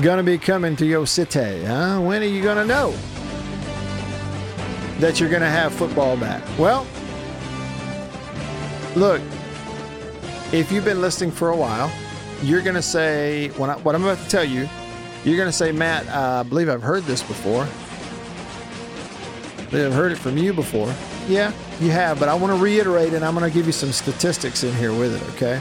going 0.00 0.18
to 0.18 0.24
be 0.24 0.38
coming 0.38 0.76
to 0.76 0.86
your 0.86 1.06
city? 1.06 1.64
Huh? 1.64 2.00
When 2.00 2.22
are 2.22 2.26
you 2.26 2.42
going 2.42 2.58
to 2.58 2.66
know? 2.66 2.94
that 4.98 5.20
you're 5.20 5.28
going 5.28 5.42
to 5.42 5.48
have 5.48 5.74
football 5.74 6.16
back? 6.16 6.42
Well, 6.58 6.86
look, 8.94 9.20
if 10.52 10.72
you've 10.72 10.84
been 10.84 11.00
listening 11.00 11.30
for 11.30 11.50
a 11.50 11.56
while, 11.56 11.90
you're 12.42 12.62
going 12.62 12.76
to 12.76 12.82
say, 12.82 13.48
when 13.50 13.70
I, 13.70 13.76
what 13.78 13.94
I'm 13.94 14.02
about 14.02 14.18
to 14.18 14.28
tell 14.28 14.44
you, 14.44 14.68
you're 15.24 15.36
going 15.36 15.48
to 15.48 15.52
say, 15.52 15.72
Matt, 15.72 16.08
I 16.08 16.42
believe 16.44 16.68
I've 16.68 16.82
heard 16.82 17.04
this 17.04 17.22
before. 17.22 17.66
I 19.58 19.70
believe 19.70 19.86
I've 19.86 19.94
heard 19.94 20.12
it 20.12 20.18
from 20.18 20.38
you 20.38 20.52
before. 20.52 20.92
Yeah, 21.28 21.52
you 21.80 21.90
have, 21.90 22.18
but 22.18 22.28
I 22.28 22.34
want 22.34 22.56
to 22.56 22.62
reiterate 22.62 23.12
and 23.12 23.24
I'm 23.24 23.34
going 23.34 23.48
to 23.48 23.54
give 23.54 23.66
you 23.66 23.72
some 23.72 23.92
statistics 23.92 24.64
in 24.64 24.74
here 24.74 24.92
with 24.92 25.14
it, 25.14 25.34
okay? 25.34 25.60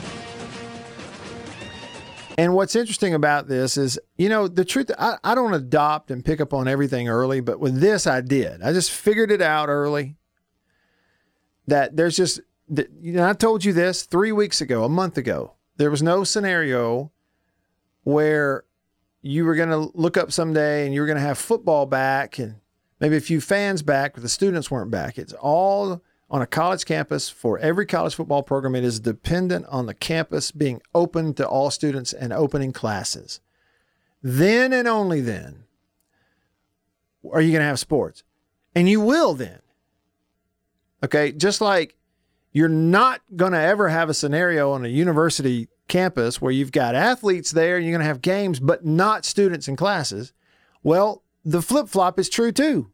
And 2.38 2.54
what's 2.54 2.76
interesting 2.76 3.14
about 3.14 3.48
this 3.48 3.78
is, 3.78 3.98
you 4.18 4.28
know, 4.28 4.48
the 4.48 4.66
truth, 4.66 4.92
I, 5.00 5.18
I 5.24 5.36
don't 5.36 5.54
adopt 5.54 6.12
and 6.12 6.24
pick 6.24 6.42
up 6.42 6.54
on 6.54 6.68
everything 6.68 7.08
early, 7.08 7.40
but 7.40 7.60
with 7.60 7.80
this, 7.80 8.08
I 8.08 8.22
did. 8.22 8.62
I 8.62 8.74
just 8.74 8.92
figured 8.92 9.32
it 9.32 9.42
out 9.42 9.70
early 9.70 10.18
that 11.68 11.96
there's 11.96 12.18
just, 12.18 12.42
you 12.70 13.14
know, 13.14 13.28
I 13.28 13.34
told 13.34 13.64
you 13.64 13.74
this 13.74 14.04
three 14.04 14.32
weeks 14.32 14.60
ago, 14.60 14.84
a 14.84 14.90
month 14.90 15.18
ago. 15.18 15.54
There 15.78 15.92
was 15.92 16.04
no 16.04 16.24
scenario 16.24 17.12
where 18.04 18.66
you 19.22 19.46
were 19.46 19.56
going 19.56 19.70
to 19.70 19.92
look 19.94 20.18
up 20.18 20.32
someday 20.32 20.86
and 20.86 20.94
you 20.94 21.02
were 21.02 21.08
going 21.08 21.18
to 21.18 21.24
have 21.24 21.38
football 21.38 21.86
back 21.86 22.38
and 22.38 22.56
maybe 23.00 23.18
a 23.18 23.22
few 23.22 23.42
fans 23.42 23.82
back, 23.82 24.14
but 24.14 24.24
the 24.24 24.30
students 24.30 24.72
weren't 24.72 24.92
back. 24.92 25.18
It's 25.18 25.34
all 25.34 26.02
on 26.30 26.42
a 26.42 26.48
college 26.48 26.86
campus 26.86 27.30
for 27.30 27.60
every 27.60 27.86
college 27.86 28.16
football 28.16 28.44
program. 28.44 28.76
It 28.76 28.84
is 28.84 29.00
dependent 29.00 29.66
on 29.68 29.86
the 29.86 29.94
campus 29.94 30.52
being 30.52 30.82
open 30.94 31.34
to 31.36 31.48
all 31.48 31.70
students 31.70 32.14
and 32.14 32.34
opening 32.34 32.74
classes. 32.74 33.40
Then 34.24 34.74
and 34.74 34.88
only 34.88 35.22
then 35.22 35.66
are 37.32 37.42
you 37.42 37.52
going 37.52 37.62
to 37.62 37.68
have 37.68 37.80
sports. 37.80 38.24
And 38.74 38.90
you 38.90 39.02
will 39.02 39.34
then. 39.34 39.60
Okay. 41.04 41.32
Just 41.32 41.62
like 41.62 41.96
you're 42.52 42.68
not 42.68 43.22
going 43.36 43.52
to 43.52 43.60
ever 43.60 43.90
have 43.90 44.10
a 44.10 44.14
scenario 44.14 44.72
on 44.72 44.86
a 44.86 44.90
university 44.90 45.68
campus 45.88 46.42
where 46.42 46.52
you've 46.52 46.72
got 46.72 46.96
athletes 46.96 47.52
there 47.52 47.78
and 47.78 47.86
you're 47.86 47.94
going 47.94 48.04
to 48.04 48.08
have 48.08 48.22
games, 48.22 48.60
but 48.60 48.86
not 48.86 49.26
students 49.26 49.68
in 49.68 49.76
classes. 49.76 50.34
Well, 50.82 51.24
the 51.46 51.62
flip 51.62 51.88
flop 51.88 52.20
is 52.20 52.28
true 52.28 52.52
too 52.52 52.92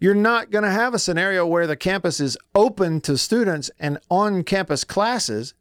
you're 0.00 0.14
not 0.14 0.50
going 0.50 0.64
to 0.64 0.70
have 0.70 0.94
a 0.94 0.98
scenario 0.98 1.46
where 1.46 1.66
the 1.66 1.76
campus 1.76 2.20
is 2.20 2.38
open 2.54 3.02
to 3.02 3.18
students 3.18 3.70
and 3.78 3.98
on 4.08 4.42
campus 4.42 4.82
classes, 4.82 5.52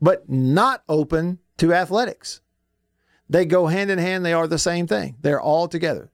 but 0.00 0.28
not 0.28 0.84
open 0.86 1.38
to 1.56 1.72
athletics. 1.72 2.42
They 3.28 3.46
go 3.46 3.66
hand 3.66 3.90
in 3.90 3.98
hand, 3.98 4.24
they 4.24 4.34
are 4.34 4.46
the 4.46 4.58
same 4.58 4.86
thing. 4.86 5.16
They're 5.22 5.40
all 5.40 5.66
together. 5.66 6.10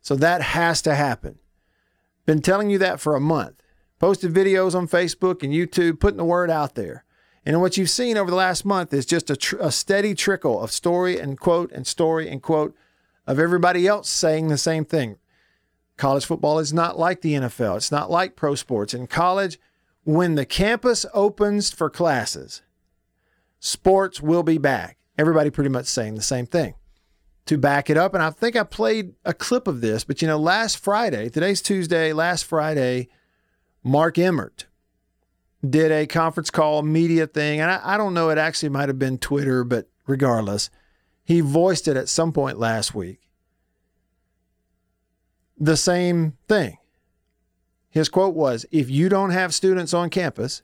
So 0.00 0.16
that 0.16 0.40
has 0.40 0.80
to 0.82 0.94
happen. 0.94 1.38
Been 2.24 2.40
telling 2.40 2.70
you 2.70 2.78
that 2.78 2.98
for 2.98 3.14
a 3.14 3.20
month. 3.20 3.62
Posted 3.98 4.32
videos 4.32 4.74
on 4.74 4.88
Facebook 4.88 5.42
and 5.42 5.52
YouTube, 5.52 6.00
putting 6.00 6.16
the 6.16 6.24
word 6.24 6.50
out 6.50 6.74
there. 6.74 7.04
And 7.44 7.60
what 7.60 7.76
you've 7.76 7.90
seen 7.90 8.16
over 8.16 8.30
the 8.30 8.36
last 8.36 8.64
month 8.64 8.92
is 8.92 9.06
just 9.06 9.30
a, 9.30 9.36
tr- 9.36 9.56
a 9.60 9.70
steady 9.70 10.14
trickle 10.14 10.60
of 10.60 10.72
story 10.72 11.20
and 11.20 11.38
quote 11.38 11.70
and 11.72 11.86
story 11.86 12.28
and 12.28 12.42
quote 12.42 12.74
of 13.26 13.38
everybody 13.38 13.86
else 13.86 14.08
saying 14.08 14.48
the 14.48 14.58
same 14.58 14.84
thing. 14.84 15.16
College 15.96 16.26
football 16.26 16.58
is 16.58 16.72
not 16.72 16.98
like 16.98 17.22
the 17.22 17.34
NFL, 17.34 17.76
it's 17.76 17.92
not 17.92 18.10
like 18.10 18.36
pro 18.36 18.54
sports. 18.54 18.94
In 18.94 19.06
college, 19.06 19.58
when 20.04 20.34
the 20.34 20.46
campus 20.46 21.06
opens 21.14 21.70
for 21.70 21.90
classes, 21.90 22.62
sports 23.58 24.20
will 24.20 24.42
be 24.42 24.58
back. 24.58 24.98
Everybody 25.18 25.50
pretty 25.50 25.70
much 25.70 25.86
saying 25.86 26.14
the 26.14 26.22
same 26.22 26.46
thing. 26.46 26.74
To 27.46 27.56
back 27.56 27.88
it 27.88 27.96
up, 27.96 28.12
and 28.12 28.22
I 28.22 28.30
think 28.30 28.56
I 28.56 28.64
played 28.64 29.14
a 29.24 29.32
clip 29.32 29.68
of 29.68 29.80
this, 29.80 30.02
but 30.02 30.20
you 30.20 30.26
know, 30.26 30.36
last 30.36 30.78
Friday, 30.82 31.28
today's 31.28 31.62
Tuesday, 31.62 32.12
last 32.12 32.44
Friday, 32.44 33.08
Mark 33.84 34.18
Emmert 34.18 34.66
did 35.70 35.92
a 35.92 36.06
conference 36.06 36.50
call 36.50 36.82
media 36.82 37.26
thing. 37.26 37.60
And 37.60 37.70
I, 37.70 37.80
I 37.82 37.96
don't 37.96 38.14
know, 38.14 38.30
it 38.30 38.38
actually 38.38 38.70
might 38.70 38.88
have 38.88 38.98
been 38.98 39.18
Twitter, 39.18 39.64
but 39.64 39.88
regardless, 40.06 40.70
he 41.26 41.40
voiced 41.40 41.86
it 41.88 41.98
at 41.98 42.08
some 42.08 42.32
point 42.32 42.58
last 42.58 42.94
week 42.94 43.26
the 45.58 45.76
same 45.76 46.36
thing. 46.48 46.78
His 47.90 48.08
quote 48.08 48.34
was 48.34 48.66
If 48.70 48.90
you 48.90 49.08
don't 49.08 49.30
have 49.30 49.54
students 49.54 49.94
on 49.94 50.10
campus, 50.10 50.62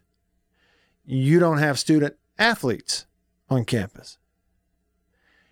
you 1.05 1.39
don't 1.39 1.59
have 1.59 1.79
student 1.79 2.17
athletes 2.39 3.07
on 3.49 3.65
campus. 3.65 4.19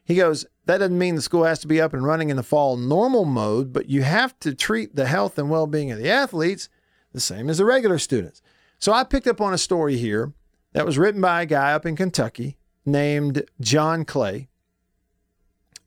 He 0.04 0.16
goes, 0.16 0.46
That 0.66 0.78
doesn't 0.78 0.98
mean 0.98 1.14
the 1.14 1.22
school 1.22 1.44
has 1.44 1.58
to 1.60 1.68
be 1.68 1.80
up 1.80 1.94
and 1.94 2.04
running 2.04 2.30
in 2.30 2.36
the 2.36 2.42
fall 2.42 2.76
normal 2.76 3.24
mode, 3.24 3.72
but 3.72 3.88
you 3.88 4.02
have 4.02 4.38
to 4.40 4.54
treat 4.54 4.94
the 4.94 5.06
health 5.06 5.38
and 5.38 5.50
well 5.50 5.66
being 5.66 5.90
of 5.90 5.98
the 5.98 6.10
athletes 6.10 6.68
the 7.12 7.20
same 7.20 7.48
as 7.48 7.58
the 7.58 7.64
regular 7.64 7.98
students. 7.98 8.42
So 8.78 8.92
I 8.92 9.04
picked 9.04 9.26
up 9.26 9.40
on 9.40 9.52
a 9.52 9.58
story 9.58 9.96
here 9.96 10.32
that 10.72 10.86
was 10.86 10.98
written 10.98 11.20
by 11.20 11.42
a 11.42 11.46
guy 11.46 11.72
up 11.72 11.84
in 11.84 11.96
Kentucky 11.96 12.56
named 12.86 13.44
John 13.60 14.04
Clay, 14.04 14.48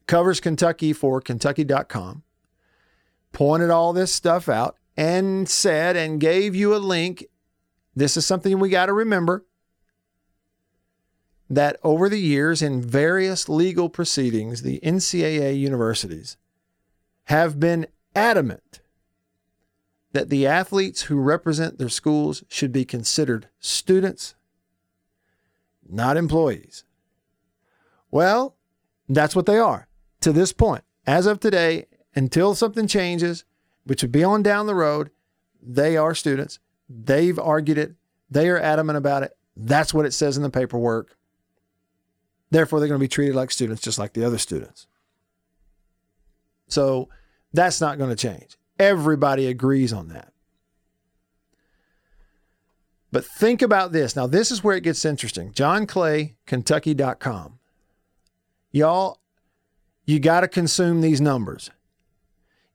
covers 0.07 0.39
Kentucky 0.39 0.93
for 0.93 1.21
Kentucky.com 1.21 2.23
pointed 3.33 3.71
all 3.71 3.91
this 3.91 4.13
stuff 4.13 4.47
out 4.47 4.77
and 4.95 5.49
said 5.49 5.97
and 5.97 6.21
gave 6.21 6.55
you 6.55 6.73
a 6.73 6.77
link. 6.77 7.25
This 7.95 8.15
is 8.15 8.25
something 8.25 8.59
we 8.59 8.69
got 8.69 8.85
to 8.85 8.93
remember 8.93 9.45
that 11.49 11.77
over 11.83 12.07
the 12.07 12.19
years 12.19 12.61
in 12.61 12.81
various 12.81 13.49
legal 13.49 13.89
proceedings, 13.89 14.61
the 14.61 14.79
NCAA 14.81 15.59
universities 15.59 16.37
have 17.25 17.59
been 17.59 17.87
adamant 18.15 18.79
that 20.13 20.29
the 20.29 20.47
athletes 20.47 21.03
who 21.03 21.19
represent 21.19 21.77
their 21.77 21.89
schools 21.89 22.43
should 22.47 22.71
be 22.71 22.85
considered 22.85 23.49
students, 23.59 24.35
not 25.87 26.17
employees. 26.17 26.83
Well, 28.11 28.55
that's 29.09 29.35
what 29.35 29.47
they 29.47 29.57
are 29.57 29.87
to 30.23 30.33
this 30.33 30.53
point. 30.53 30.83
As 31.05 31.25
of 31.25 31.39
today, 31.39 31.85
until 32.15 32.55
something 32.55 32.87
changes, 32.87 33.43
which 33.83 34.01
would 34.01 34.11
be 34.11 34.23
on 34.23 34.41
down 34.41 34.67
the 34.67 34.75
road, 34.75 35.11
they 35.61 35.97
are 35.97 36.15
students. 36.15 36.59
They've 36.89 37.37
argued 37.37 37.77
it. 37.77 37.93
They 38.29 38.49
are 38.49 38.59
adamant 38.59 38.97
about 38.97 39.23
it. 39.23 39.35
That's 39.55 39.93
what 39.93 40.05
it 40.05 40.13
says 40.13 40.37
in 40.37 40.43
the 40.43 40.49
paperwork. 40.49 41.15
Therefore, 42.51 42.79
they're 42.79 42.87
going 42.87 42.99
to 42.99 43.03
be 43.03 43.09
treated 43.09 43.35
like 43.35 43.51
students 43.51 43.81
just 43.81 43.99
like 43.99 44.13
the 44.13 44.25
other 44.25 44.37
students. 44.37 44.87
So 46.67 47.09
that's 47.51 47.81
not 47.81 47.97
going 47.97 48.09
to 48.09 48.15
change. 48.15 48.57
Everybody 48.79 49.47
agrees 49.47 49.93
on 49.93 50.07
that. 50.09 50.31
But 53.11 53.25
think 53.25 53.61
about 53.61 53.91
this. 53.91 54.15
Now, 54.15 54.25
this 54.25 54.49
is 54.49 54.63
where 54.63 54.75
it 54.75 54.83
gets 54.83 55.05
interesting. 55.05 55.51
JohnClayKentucky.com. 55.51 57.59
Y'all, 58.71 59.19
you 60.05 60.19
got 60.19 60.41
to 60.41 60.47
consume 60.47 61.01
these 61.01 61.21
numbers. 61.21 61.71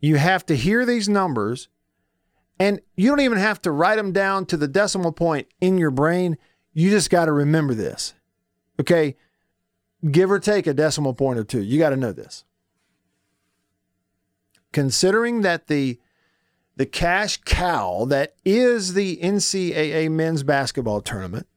You 0.00 0.16
have 0.16 0.46
to 0.46 0.56
hear 0.56 0.84
these 0.84 1.08
numbers, 1.08 1.68
and 2.58 2.80
you 2.96 3.10
don't 3.10 3.20
even 3.20 3.38
have 3.38 3.60
to 3.62 3.70
write 3.70 3.96
them 3.96 4.12
down 4.12 4.46
to 4.46 4.56
the 4.56 4.68
decimal 4.68 5.12
point 5.12 5.48
in 5.60 5.78
your 5.78 5.90
brain. 5.90 6.38
You 6.72 6.90
just 6.90 7.10
got 7.10 7.26
to 7.26 7.32
remember 7.32 7.74
this. 7.74 8.14
Okay? 8.80 9.16
Give 10.08 10.30
or 10.30 10.38
take 10.38 10.66
a 10.66 10.74
decimal 10.74 11.14
point 11.14 11.38
or 11.38 11.44
two. 11.44 11.62
You 11.62 11.78
got 11.78 11.90
to 11.90 11.96
know 11.96 12.12
this. 12.12 12.44
Considering 14.72 15.42
that 15.42 15.66
the 15.66 15.98
the 16.76 16.86
cash 16.86 17.38
cow 17.44 18.04
that 18.04 18.34
is 18.44 18.94
the 18.94 19.16
NCAA 19.16 20.08
men's 20.12 20.44
basketball 20.44 21.00
tournament 21.00 21.48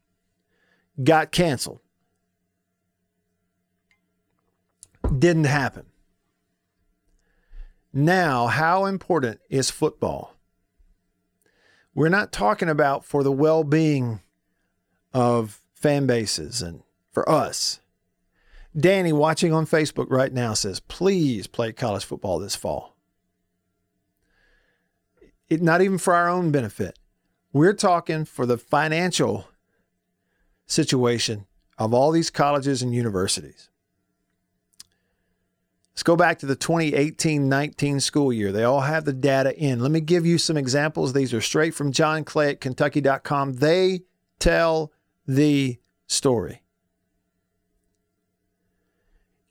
got 1.04 1.32
canceled. 1.32 1.81
Didn't 5.18 5.46
happen. 5.46 5.86
Now, 7.94 8.48
how 8.48 8.86
important 8.86 9.42
is 9.50 9.70
football? 9.70 10.36
We're 11.94 12.10
not 12.10 12.32
talking 12.32 12.70
about 12.70 13.04
for 13.04 13.22
the 13.22 13.32
well 13.32 13.64
being 13.64 14.22
of 15.14 15.62
fan 15.74 16.08
bases 16.08 16.62
and 16.62 16.84
for 17.12 17.30
us. 17.30 17.82
Danny, 18.78 19.12
watching 19.12 19.52
on 19.52 19.66
Facebook 19.66 20.08
right 20.10 20.32
now, 20.32 20.54
says, 20.54 20.80
please 20.80 21.46
play 21.48 21.74
college 21.74 22.06
football 22.06 22.40
this 22.40 22.56
fall. 22.56 22.96
It, 25.50 25.62
not 25.62 25.82
even 25.82 25.98
for 25.98 26.14
our 26.14 26.30
own 26.30 26.52
benefit. 26.52 26.98
We're 27.52 27.74
talking 27.74 28.24
for 28.24 28.46
the 28.46 28.58
financial 28.58 29.50
situation 30.66 31.48
of 31.78 31.94
all 31.94 32.12
these 32.12 32.30
colleges 32.30 32.82
and 32.82 32.96
universities. 32.96 33.71
Let's 36.02 36.08
go 36.08 36.16
back 36.16 36.40
to 36.40 36.48
the 36.48 36.56
2018 36.56 37.48
19 37.48 38.00
school 38.00 38.34
year. 38.34 38.52
They 38.52 38.64
all 38.64 38.82
have 38.82 39.06
the 39.06 39.14
data 39.14 39.56
in. 39.56 39.82
Let 39.82 39.92
me 39.92 40.02
give 40.02 40.26
you 40.26 40.40
some 40.40 40.58
examples. 40.58 41.14
These 41.14 41.32
are 41.32 41.42
straight 41.42 41.76
from 41.76 41.92
John 41.92 42.24
Clay 42.24 42.50
at 42.50 42.60
Kentucky.com. 42.60 43.54
They 43.58 44.02
tell 44.40 44.92
the 45.28 45.78
story. 46.08 46.64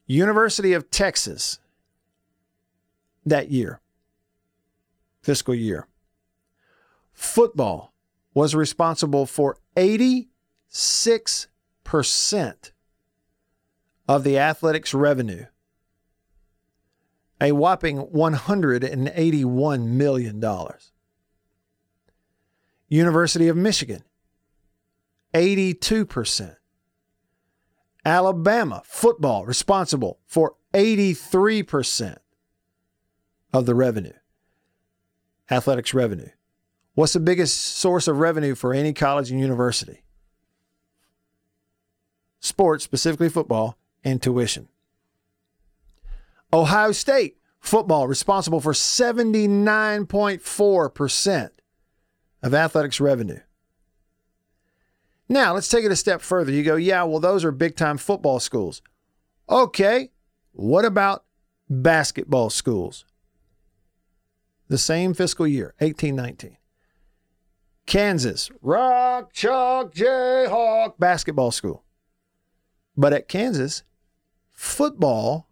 University 0.08 0.72
of 0.72 0.90
Texas 0.90 1.60
that 3.24 3.52
year, 3.52 3.80
fiscal 5.22 5.54
year, 5.54 5.86
football 7.12 7.94
was 8.34 8.56
responsible 8.56 9.24
for 9.24 9.56
86% 9.76 10.26
of 14.08 14.24
the 14.24 14.36
athletics 14.36 14.92
revenue. 14.92 15.46
A 17.40 17.52
whopping 17.52 17.98
$181 17.98 19.86
million. 19.86 20.44
University 22.88 23.48
of 23.48 23.56
Michigan, 23.56 24.02
82%. 25.32 26.56
Alabama 28.04 28.82
football 28.84 29.44
responsible 29.44 30.18
for 30.26 30.56
83% 30.72 32.18
of 33.52 33.66
the 33.66 33.74
revenue, 33.74 34.14
athletics 35.50 35.92
revenue. 35.92 36.30
What's 36.94 37.12
the 37.12 37.20
biggest 37.20 37.58
source 37.60 38.08
of 38.08 38.18
revenue 38.18 38.54
for 38.54 38.74
any 38.74 38.92
college 38.92 39.30
and 39.30 39.40
university? 39.40 40.02
Sports, 42.40 42.84
specifically 42.84 43.28
football, 43.28 43.78
and 44.02 44.22
tuition. 44.22 44.68
Ohio 46.52 46.92
State 46.92 47.38
football 47.60 48.06
responsible 48.08 48.60
for 48.60 48.72
79.4% 48.72 51.50
of 52.42 52.54
athletics 52.54 53.00
revenue. 53.00 53.40
Now, 55.28 55.52
let's 55.54 55.68
take 55.68 55.84
it 55.84 55.92
a 55.92 55.96
step 55.96 56.22
further. 56.22 56.50
You 56.50 56.64
go, 56.64 56.74
yeah, 56.74 57.04
well, 57.04 57.20
those 57.20 57.44
are 57.44 57.52
big 57.52 57.76
time 57.76 57.98
football 57.98 58.40
schools. 58.40 58.82
Okay, 59.48 60.10
what 60.52 60.84
about 60.84 61.24
basketball 61.68 62.50
schools? 62.50 63.04
The 64.68 64.78
same 64.78 65.14
fiscal 65.14 65.46
year, 65.46 65.74
1819. 65.78 66.56
Kansas, 67.86 68.50
Rock 68.62 69.32
Chalk 69.32 69.94
Jayhawk 69.94 70.98
basketball 70.98 71.50
school. 71.50 71.84
But 72.96 73.12
at 73.12 73.28
Kansas, 73.28 73.82
football 74.52 75.49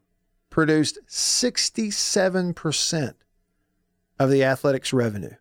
produced 0.58 0.98
67% 1.06 3.14
of 4.18 4.28
the 4.28 4.42
athletics 4.42 4.92
revenue. 4.92 5.36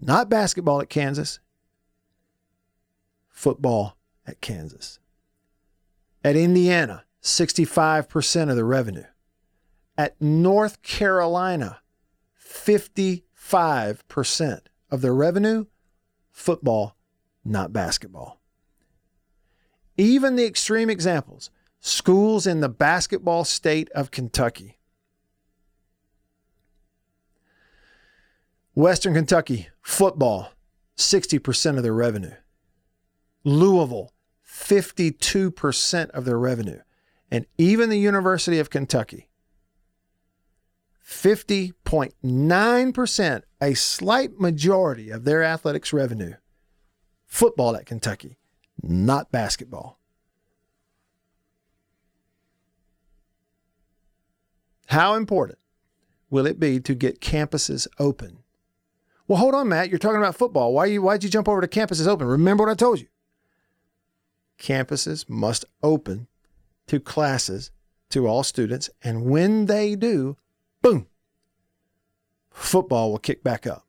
Not 0.00 0.30
basketball 0.30 0.80
at 0.80 0.88
Kansas, 0.88 1.40
football 3.28 3.96
at 4.24 4.40
Kansas. 4.40 5.00
At 6.22 6.36
Indiana, 6.36 7.06
65% 7.20 8.50
of 8.50 8.54
the 8.54 8.62
revenue. 8.62 9.06
At 9.98 10.14
North 10.22 10.82
Carolina, 10.82 11.80
55% 12.40 14.60
of 14.92 15.00
their 15.00 15.12
revenue, 15.12 15.66
football, 16.30 16.94
not 17.44 17.72
basketball. 17.72 18.40
Even 19.96 20.36
the 20.36 20.46
extreme 20.46 20.88
examples, 20.88 21.50
schools 21.80 22.46
in 22.46 22.60
the 22.60 22.68
basketball 22.68 23.44
state 23.44 23.88
of 23.94 24.10
Kentucky. 24.10 24.78
Western 28.74 29.14
Kentucky, 29.14 29.68
football, 29.80 30.50
60% 30.96 31.76
of 31.76 31.82
their 31.82 31.94
revenue. 31.94 32.34
Louisville, 33.44 34.12
52% 34.46 36.10
of 36.10 36.24
their 36.24 36.38
revenue. 36.38 36.80
And 37.30 37.46
even 37.56 37.90
the 37.90 37.98
University 37.98 38.58
of 38.58 38.70
Kentucky, 38.70 39.28
50.9%, 41.06 43.42
a 43.60 43.74
slight 43.74 44.40
majority 44.40 45.10
of 45.10 45.24
their 45.24 45.42
athletics 45.42 45.92
revenue, 45.92 46.34
football 47.26 47.76
at 47.76 47.84
Kentucky, 47.86 48.38
not 48.82 49.30
basketball. 49.30 50.00
How 54.86 55.14
important 55.14 55.58
will 56.30 56.46
it 56.46 56.60
be 56.60 56.80
to 56.80 56.94
get 56.94 57.20
campuses 57.20 57.86
open? 57.98 58.38
Well, 59.28 59.38
hold 59.38 59.54
on, 59.54 59.68
Matt. 59.68 59.90
You're 59.90 59.98
talking 59.98 60.18
about 60.18 60.36
football. 60.36 60.72
Why 60.72 60.86
you 60.86 61.02
why'd 61.02 61.24
you 61.24 61.30
jump 61.30 61.48
over 61.48 61.60
to 61.60 61.68
campuses 61.68 62.06
open? 62.06 62.26
Remember 62.26 62.64
what 62.64 62.70
I 62.70 62.74
told 62.74 63.00
you. 63.00 63.08
Campuses 64.58 65.28
must 65.28 65.64
open 65.82 66.28
to 66.86 67.00
classes 67.00 67.70
to 68.10 68.26
all 68.26 68.44
students, 68.44 68.88
and 69.02 69.26
when 69.26 69.66
they 69.66 69.96
do, 69.96 70.36
boom, 70.80 71.08
football 72.50 73.10
will 73.10 73.18
kick 73.18 73.42
back 73.42 73.66
up. 73.66 73.84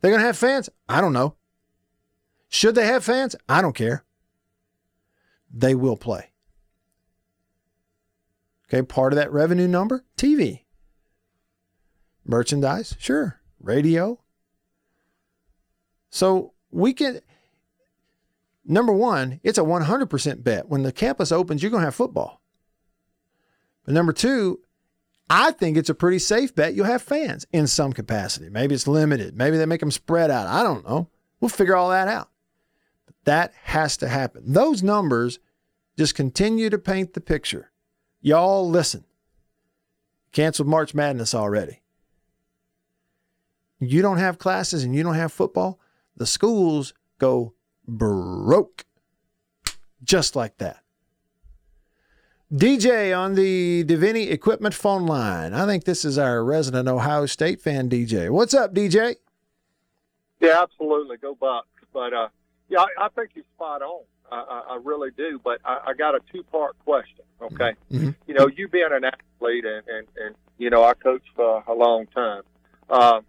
They're 0.00 0.10
going 0.10 0.20
to 0.20 0.26
have 0.26 0.38
fans? 0.38 0.70
I 0.88 1.00
don't 1.02 1.12
know. 1.12 1.36
Should 2.48 2.74
they 2.74 2.86
have 2.86 3.04
fans? 3.04 3.36
I 3.48 3.60
don't 3.60 3.76
care. 3.76 4.04
They 5.52 5.74
will 5.74 5.96
play. 5.96 6.29
Okay, 8.70 8.82
part 8.82 9.12
of 9.12 9.16
that 9.16 9.32
revenue 9.32 9.66
number 9.66 10.04
TV. 10.16 10.62
Merchandise, 12.24 12.94
sure. 13.00 13.40
Radio. 13.60 14.20
So 16.08 16.52
we 16.70 16.92
can, 16.92 17.20
number 18.64 18.92
one, 18.92 19.40
it's 19.42 19.58
a 19.58 19.62
100% 19.62 20.44
bet. 20.44 20.68
When 20.68 20.84
the 20.84 20.92
campus 20.92 21.32
opens, 21.32 21.62
you're 21.62 21.70
going 21.70 21.80
to 21.80 21.86
have 21.86 21.96
football. 21.96 22.40
But 23.84 23.94
number 23.94 24.12
two, 24.12 24.60
I 25.28 25.50
think 25.50 25.76
it's 25.76 25.90
a 25.90 25.94
pretty 25.94 26.20
safe 26.20 26.54
bet 26.54 26.74
you'll 26.74 26.86
have 26.86 27.02
fans 27.02 27.46
in 27.52 27.66
some 27.66 27.92
capacity. 27.92 28.50
Maybe 28.50 28.76
it's 28.76 28.86
limited. 28.86 29.36
Maybe 29.36 29.56
they 29.56 29.66
make 29.66 29.80
them 29.80 29.90
spread 29.90 30.30
out. 30.30 30.46
I 30.46 30.62
don't 30.62 30.86
know. 30.86 31.08
We'll 31.40 31.48
figure 31.48 31.74
all 31.74 31.90
that 31.90 32.06
out. 32.06 32.30
But 33.06 33.14
that 33.24 33.52
has 33.64 33.96
to 33.98 34.08
happen. 34.08 34.44
Those 34.46 34.82
numbers 34.82 35.40
just 35.98 36.14
continue 36.14 36.70
to 36.70 36.78
paint 36.78 37.14
the 37.14 37.20
picture. 37.20 37.70
Y'all 38.20 38.68
listen. 38.68 39.04
Canceled 40.32 40.68
March 40.68 40.94
Madness 40.94 41.34
already. 41.34 41.80
You 43.80 44.02
don't 44.02 44.18
have 44.18 44.38
classes 44.38 44.84
and 44.84 44.94
you 44.94 45.02
don't 45.02 45.14
have 45.14 45.32
football, 45.32 45.80
the 46.16 46.26
schools 46.26 46.92
go 47.18 47.54
broke. 47.88 48.84
Just 50.02 50.36
like 50.36 50.58
that. 50.58 50.82
DJ 52.52 53.16
on 53.16 53.34
the 53.34 53.84
Davini 53.84 54.30
Equipment 54.30 54.74
phone 54.74 55.06
line. 55.06 55.54
I 55.54 55.66
think 55.66 55.84
this 55.84 56.04
is 56.04 56.18
our 56.18 56.42
resident 56.44 56.88
Ohio 56.88 57.26
State 57.26 57.60
fan, 57.60 57.88
DJ. 57.88 58.28
What's 58.28 58.54
up, 58.54 58.74
DJ? 58.74 59.16
Yeah, 60.40 60.60
absolutely. 60.62 61.16
Go 61.18 61.36
Bucks. 61.36 61.68
But 61.92 62.12
uh, 62.12 62.28
yeah, 62.68 62.80
I, 62.80 63.04
I 63.04 63.08
think 63.10 63.30
you're 63.34 63.44
spot 63.54 63.82
on. 63.82 64.02
I, 64.30 64.62
I, 64.70 64.78
really 64.82 65.10
do. 65.16 65.40
But 65.42 65.60
I, 65.64 65.80
I 65.88 65.94
got 65.94 66.14
a 66.14 66.20
two 66.32 66.42
part 66.44 66.78
question. 66.84 67.24
Okay, 67.42 67.72
Mhm. 67.90 68.14
you 68.26 68.34
know, 68.34 68.48
you 68.48 68.68
being 68.68 68.88
an 68.90 69.04
athlete 69.04 69.64
and 69.64 69.82
and, 69.88 70.06
and 70.16 70.34
you 70.58 70.70
know, 70.70 70.84
I 70.84 70.94
coached 70.94 71.28
for 71.34 71.64
a 71.66 71.72
long 71.74 72.06
time. 72.06 72.42
Um, 72.88 73.24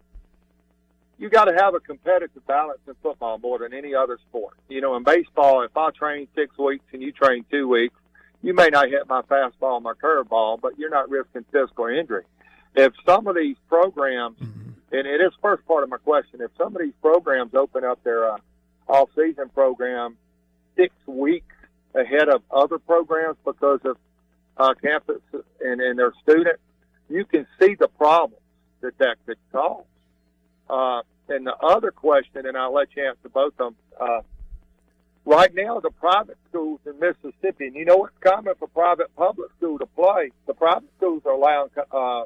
you 1.18 1.28
got 1.30 1.44
to 1.44 1.54
have 1.54 1.74
a 1.74 1.80
competitive 1.80 2.44
balance 2.46 2.80
in 2.86 2.94
football 3.02 3.38
more 3.38 3.58
than 3.58 3.72
any 3.72 3.94
other 3.94 4.18
sport. 4.28 4.54
You 4.68 4.80
know, 4.80 4.96
in 4.96 5.04
baseball, 5.04 5.62
if 5.62 5.76
I 5.76 5.90
train 5.90 6.26
six 6.34 6.56
weeks 6.58 6.84
and 6.92 7.00
you 7.00 7.12
train 7.12 7.44
two 7.50 7.68
weeks, 7.68 7.94
you 8.42 8.54
may 8.54 8.68
not 8.68 8.88
hit 8.88 9.08
my 9.08 9.22
fastball 9.22 9.80
my 9.80 9.92
curveball, 9.94 10.60
but 10.60 10.78
you're 10.78 10.90
not 10.90 11.08
risking 11.08 11.44
physical 11.52 11.86
injury. 11.86 12.24
If 12.74 12.92
some 13.06 13.26
of 13.26 13.36
these 13.36 13.56
programs, 13.68 14.38
and 14.40 15.06
it 15.06 15.20
is 15.20 15.32
first 15.40 15.64
part 15.66 15.84
of 15.84 15.90
my 15.90 15.98
question, 15.98 16.40
if 16.40 16.50
some 16.58 16.74
of 16.74 16.82
these 16.82 16.94
programs 17.00 17.54
open 17.54 17.84
up 17.84 18.02
their 18.02 18.32
uh, 18.32 18.38
off-season 18.88 19.48
program 19.50 20.16
six 20.76 20.94
weeks 21.06 21.54
ahead 21.94 22.28
of 22.28 22.42
other 22.50 22.78
programs 22.78 23.36
because 23.44 23.80
of 23.84 23.96
uh, 24.56 24.74
campus 24.74 25.20
and, 25.60 25.80
and 25.80 25.98
their 25.98 26.12
students, 26.22 26.60
you 27.08 27.24
can 27.24 27.46
see 27.60 27.74
the 27.74 27.88
problems 27.88 28.42
that 28.80 28.96
that 28.98 29.16
could 29.26 29.38
cause. 29.52 29.84
Uh, 30.68 31.02
and 31.28 31.46
the 31.46 31.56
other 31.56 31.90
question, 31.90 32.46
and 32.46 32.56
I'll 32.56 32.74
let 32.74 32.88
you 32.96 33.06
answer 33.06 33.28
both 33.28 33.54
of 33.58 33.74
them. 33.74 33.76
Uh, 34.00 34.20
right 35.24 35.54
now, 35.54 35.80
the 35.80 35.90
private 35.90 36.38
schools 36.48 36.80
in 36.86 36.98
Mississippi, 36.98 37.66
and 37.66 37.76
you 37.76 37.84
know 37.84 37.96
what's 37.96 38.16
common 38.20 38.54
for 38.58 38.68
private 38.68 39.14
public 39.16 39.50
school 39.58 39.78
to 39.78 39.86
play? 39.86 40.30
The 40.46 40.54
private 40.54 40.90
schools 40.96 41.22
are 41.24 41.32
allowing 41.32 41.70
uh, 41.90 42.24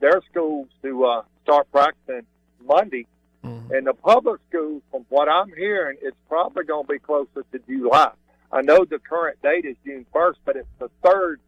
their 0.00 0.20
schools 0.30 0.68
to 0.82 1.04
uh, 1.04 1.22
start 1.42 1.70
practicing 1.72 2.26
Monday. 2.64 3.06
Mm-hmm. 3.44 3.72
And 3.74 3.86
the 3.86 3.94
public 3.94 4.40
schools, 4.48 4.82
from 4.90 5.06
what 5.08 5.28
I'm 5.28 5.52
hearing, 5.56 5.96
it's 6.02 6.16
probably 6.28 6.64
going 6.64 6.86
to 6.86 6.92
be 6.92 6.98
closer 6.98 7.44
to 7.52 7.58
July. 7.66 8.10
I 8.52 8.62
know 8.62 8.84
the 8.84 8.98
current 8.98 9.40
date 9.42 9.64
is 9.64 9.76
June 9.84 10.04
1st, 10.14 10.34
but 10.44 10.56
it's 10.56 10.68
the 10.78 10.90
third 11.04 11.40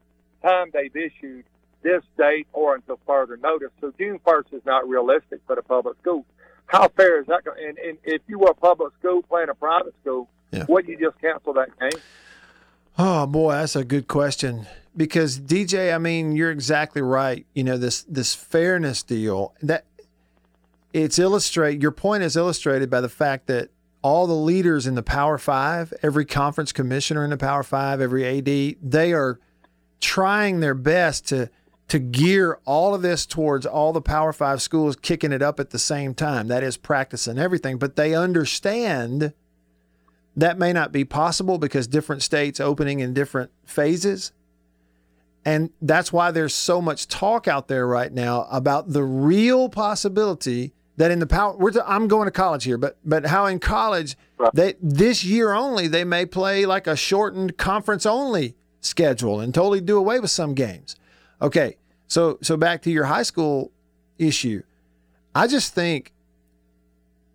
time 0.42 0.70
they've 0.72 0.94
issued 0.96 1.44
this 1.83 2.02
date 2.16 2.46
or 2.52 2.76
until 2.76 2.98
further 3.07 3.37
notice. 3.37 3.70
So 3.81 3.92
June 3.98 4.20
1st 4.26 4.52
is 4.55 4.62
not 4.64 4.88
realistic 4.88 5.40
for 5.46 5.57
the 5.57 5.62
public 5.62 5.96
schools. 6.00 6.24
How 6.66 6.88
fair 6.88 7.20
is 7.20 7.26
that? 7.26 7.40
And, 7.46 7.76
and 7.78 7.98
if 8.05 8.22
you 8.28 8.38
were 8.38 8.50
a 8.50 8.55
public 8.55 8.92
school 9.00 9.22
playing 9.22 9.48
a 9.48 9.55
private 9.55 9.94
school, 10.00 10.28
Yeah. 10.52 10.64
wouldn't 10.68 10.96
you 10.98 11.07
just 11.09 11.20
cancel 11.20 11.52
that 11.55 11.68
game? 11.81 12.00
Oh 12.98 13.26
boy, 13.26 13.52
that's 13.52 13.74
a 13.76 13.85
good 13.85 14.07
question. 14.07 14.66
Because 14.96 15.38
DJ, 15.40 15.94
I 15.94 15.98
mean, 15.98 16.33
you're 16.37 16.50
exactly 16.50 17.00
right. 17.02 17.46
You 17.55 17.64
know, 17.64 17.78
this 17.78 18.02
this 18.02 18.35
fairness 18.35 19.02
deal 19.02 19.55
that 19.62 19.87
it's 20.92 21.18
illustrate 21.18 21.81
your 21.81 21.92
point 21.92 22.22
is 22.22 22.37
illustrated 22.37 22.90
by 22.90 23.00
the 23.00 23.09
fact 23.09 23.46
that 23.46 23.70
all 24.02 24.26
the 24.26 24.35
leaders 24.35 24.87
in 24.87 24.94
the 24.94 25.02
Power 25.02 25.38
Five, 25.38 25.92
every 26.02 26.24
conference 26.24 26.72
commissioner 26.72 27.24
in 27.24 27.31
the 27.31 27.37
Power 27.37 27.62
Five, 27.62 28.00
every 28.00 28.26
AD, 28.26 28.76
they 28.83 29.12
are 29.12 29.38
trying 30.00 30.61
their 30.61 30.74
best 30.74 31.28
to 31.28 31.50
to 31.88 31.98
gear 31.98 32.59
all 32.64 32.94
of 32.94 33.02
this 33.02 33.26
towards 33.26 33.66
all 33.66 33.92
the 33.92 34.00
Power 34.00 34.33
Five 34.33 34.62
schools 34.62 34.96
kicking 34.96 35.33
it 35.33 35.42
up 35.42 35.61
at 35.61 35.70
the 35.70 35.78
same 35.78 36.14
time. 36.14 36.48
That 36.48 36.62
is 36.62 36.76
practice 36.76 37.26
and 37.26 37.38
everything, 37.38 37.78
but 37.78 37.96
they 37.96 38.14
understand 38.14 39.33
that 40.35 40.59
may 40.59 40.72
not 40.72 40.92
be 40.92 41.05
possible 41.05 41.59
because 41.59 41.87
different 41.87 42.22
states 42.22 42.61
opening 42.61 43.00
in 43.00 43.12
different 43.12 43.50
phases. 43.66 44.33
And 45.44 45.70
that's 45.83 46.12
why 46.12 46.31
there's 46.31 46.55
so 46.55 46.81
much 46.81 47.09
talk 47.09 47.46
out 47.46 47.68
there 47.68 47.87
right 47.87 48.12
now 48.12 48.46
about 48.50 48.92
the 48.92 49.02
real 49.02 49.68
possibility 49.68 50.72
that 51.02 51.10
in 51.10 51.18
the 51.18 51.26
power 51.26 51.56
we're 51.56 51.72
I'm 51.84 52.06
going 52.06 52.26
to 52.26 52.30
college 52.30 52.62
here, 52.62 52.78
but 52.78 52.96
but 53.04 53.26
how 53.26 53.46
in 53.46 53.58
college 53.58 54.16
they 54.54 54.74
this 54.80 55.24
year 55.24 55.52
only 55.52 55.88
they 55.88 56.04
may 56.04 56.24
play 56.24 56.64
like 56.64 56.86
a 56.86 56.94
shortened 56.94 57.58
conference 57.58 58.06
only 58.06 58.54
schedule 58.80 59.40
and 59.40 59.52
totally 59.52 59.80
do 59.80 59.98
away 59.98 60.20
with 60.20 60.30
some 60.30 60.54
games. 60.54 60.94
Okay. 61.40 61.76
So 62.06 62.38
so 62.40 62.56
back 62.56 62.82
to 62.82 62.90
your 62.92 63.06
high 63.06 63.24
school 63.24 63.72
issue. 64.16 64.62
I 65.34 65.48
just 65.48 65.74
think 65.74 66.12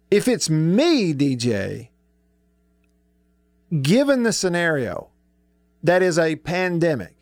if 0.09 0.29
it's 0.29 0.49
me, 0.49 1.13
DJ, 1.13 1.89
given 3.81 4.23
the 4.23 4.31
scenario 4.31 5.09
that 5.83 6.01
is 6.01 6.17
a 6.17 6.37
pandemic, 6.37 7.16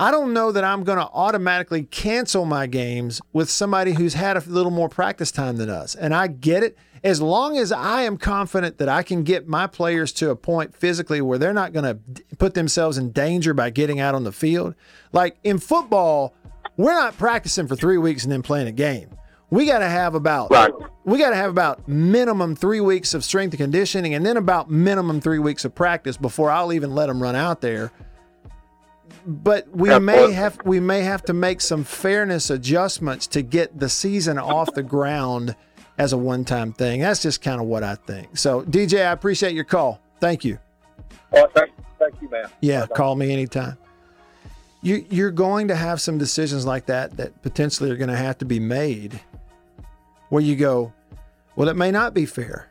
I 0.00 0.10
don't 0.10 0.32
know 0.32 0.50
that 0.50 0.64
I'm 0.64 0.82
going 0.82 0.98
to 0.98 1.08
automatically 1.12 1.84
cancel 1.84 2.44
my 2.44 2.66
games 2.66 3.20
with 3.32 3.48
somebody 3.48 3.92
who's 3.92 4.14
had 4.14 4.36
a 4.36 4.40
little 4.40 4.72
more 4.72 4.88
practice 4.88 5.30
time 5.30 5.56
than 5.56 5.70
us. 5.70 5.94
And 5.94 6.12
I 6.12 6.26
get 6.26 6.62
it. 6.64 6.76
As 7.04 7.20
long 7.20 7.58
as 7.58 7.70
I 7.70 8.02
am 8.02 8.16
confident 8.16 8.78
that 8.78 8.88
I 8.88 9.02
can 9.02 9.22
get 9.24 9.46
my 9.46 9.66
players 9.66 10.10
to 10.14 10.30
a 10.30 10.36
point 10.36 10.74
physically 10.74 11.20
where 11.20 11.38
they're 11.38 11.52
not 11.52 11.72
going 11.72 11.84
to 11.84 12.24
put 12.38 12.54
themselves 12.54 12.98
in 12.98 13.12
danger 13.12 13.54
by 13.54 13.70
getting 13.70 14.00
out 14.00 14.14
on 14.14 14.24
the 14.24 14.32
field. 14.32 14.74
Like 15.12 15.36
in 15.44 15.58
football, 15.58 16.34
we're 16.76 16.94
not 16.94 17.16
practicing 17.16 17.68
for 17.68 17.76
three 17.76 17.98
weeks 17.98 18.24
and 18.24 18.32
then 18.32 18.42
playing 18.42 18.66
a 18.66 18.72
game. 18.72 19.10
We 19.50 19.66
got 19.66 19.78
to 19.80 19.88
have 19.88 20.14
about 20.16 20.50
Right. 20.50 20.72
we 21.04 21.18
got 21.18 21.30
to 21.30 21.36
have 21.36 21.50
about 21.50 21.86
minimum 21.86 22.56
three 22.56 22.80
weeks 22.80 23.14
of 23.14 23.22
strength 23.22 23.52
and 23.52 23.60
conditioning, 23.60 24.14
and 24.14 24.26
then 24.26 24.36
about 24.36 24.70
minimum 24.70 25.20
three 25.20 25.38
weeks 25.38 25.64
of 25.64 25.74
practice 25.74 26.16
before 26.16 26.50
I'll 26.50 26.72
even 26.72 26.94
let 26.94 27.06
them 27.06 27.22
run 27.22 27.36
out 27.36 27.60
there 27.60 27.92
but 29.26 29.68
we 29.74 29.90
Yeah, 29.90 29.98
may 29.98 30.32
have 30.32 30.58
we 30.64 30.80
may 30.80 31.00
have 31.00 31.22
to 31.24 31.32
make 31.32 31.60
some 31.60 31.84
fairness 31.84 32.50
adjustments 32.50 33.26
to 33.28 33.42
get 33.42 33.78
the 33.78 33.88
season 33.88 34.38
off 34.38 34.72
the 34.74 34.82
ground 34.82 35.56
as 35.98 36.12
a 36.12 36.18
one-time 36.18 36.72
thing. 36.72 37.00
That's 37.00 37.22
just 37.22 37.40
kind 37.40 37.60
of 37.60 37.66
what 37.66 37.84
I 37.84 37.94
think. 37.94 38.36
So, 38.36 38.62
DJ, 38.62 39.06
I 39.06 39.12
appreciate 39.12 39.54
your 39.54 39.64
call. 39.64 40.00
Thank 40.20 40.44
you. 40.44 40.58
Oh, 41.32 41.46
thank, 41.54 41.70
thank 41.98 42.20
you, 42.20 42.28
man. 42.28 42.48
Yeah, 42.60 42.86
call 42.86 43.14
me 43.14 43.32
anytime. 43.32 43.76
You 44.82 45.06
you're 45.08 45.30
going 45.30 45.68
to 45.68 45.76
have 45.76 46.00
some 46.00 46.18
decisions 46.18 46.66
like 46.66 46.86
that 46.86 47.16
that 47.16 47.40
potentially 47.42 47.90
are 47.90 47.96
going 47.96 48.10
to 48.10 48.16
have 48.16 48.38
to 48.38 48.44
be 48.44 48.60
made 48.60 49.20
where 50.28 50.42
you 50.42 50.56
go, 50.56 50.92
well, 51.56 51.68
it 51.68 51.76
may 51.76 51.90
not 51.90 52.12
be 52.12 52.26
fair 52.26 52.68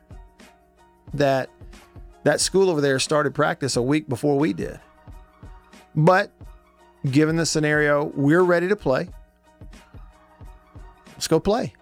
that 1.13 1.49
that 2.23 2.39
school 2.39 2.69
over 2.69 2.81
there 2.81 2.99
started 2.99 3.33
practice 3.33 3.75
a 3.75 3.81
week 3.81 4.07
before 4.07 4.37
we 4.37 4.53
did. 4.53 4.79
But 5.95 6.31
given 7.09 7.35
the 7.35 7.45
scenario, 7.45 8.05
we're 8.15 8.43
ready 8.43 8.67
to 8.67 8.75
play. 8.75 9.09
Let's 11.13 11.27
go 11.27 11.39
play. 11.39 11.73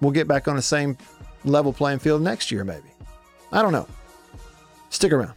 We'll 0.00 0.12
get 0.12 0.28
back 0.28 0.48
on 0.48 0.56
the 0.56 0.62
same 0.62 0.98
level 1.44 1.72
playing 1.72 2.00
field 2.00 2.22
next 2.22 2.50
year, 2.50 2.64
maybe. 2.64 2.90
I 3.52 3.62
don't 3.62 3.72
know. 3.72 3.86
Stick 4.90 5.12
around. 5.12 5.34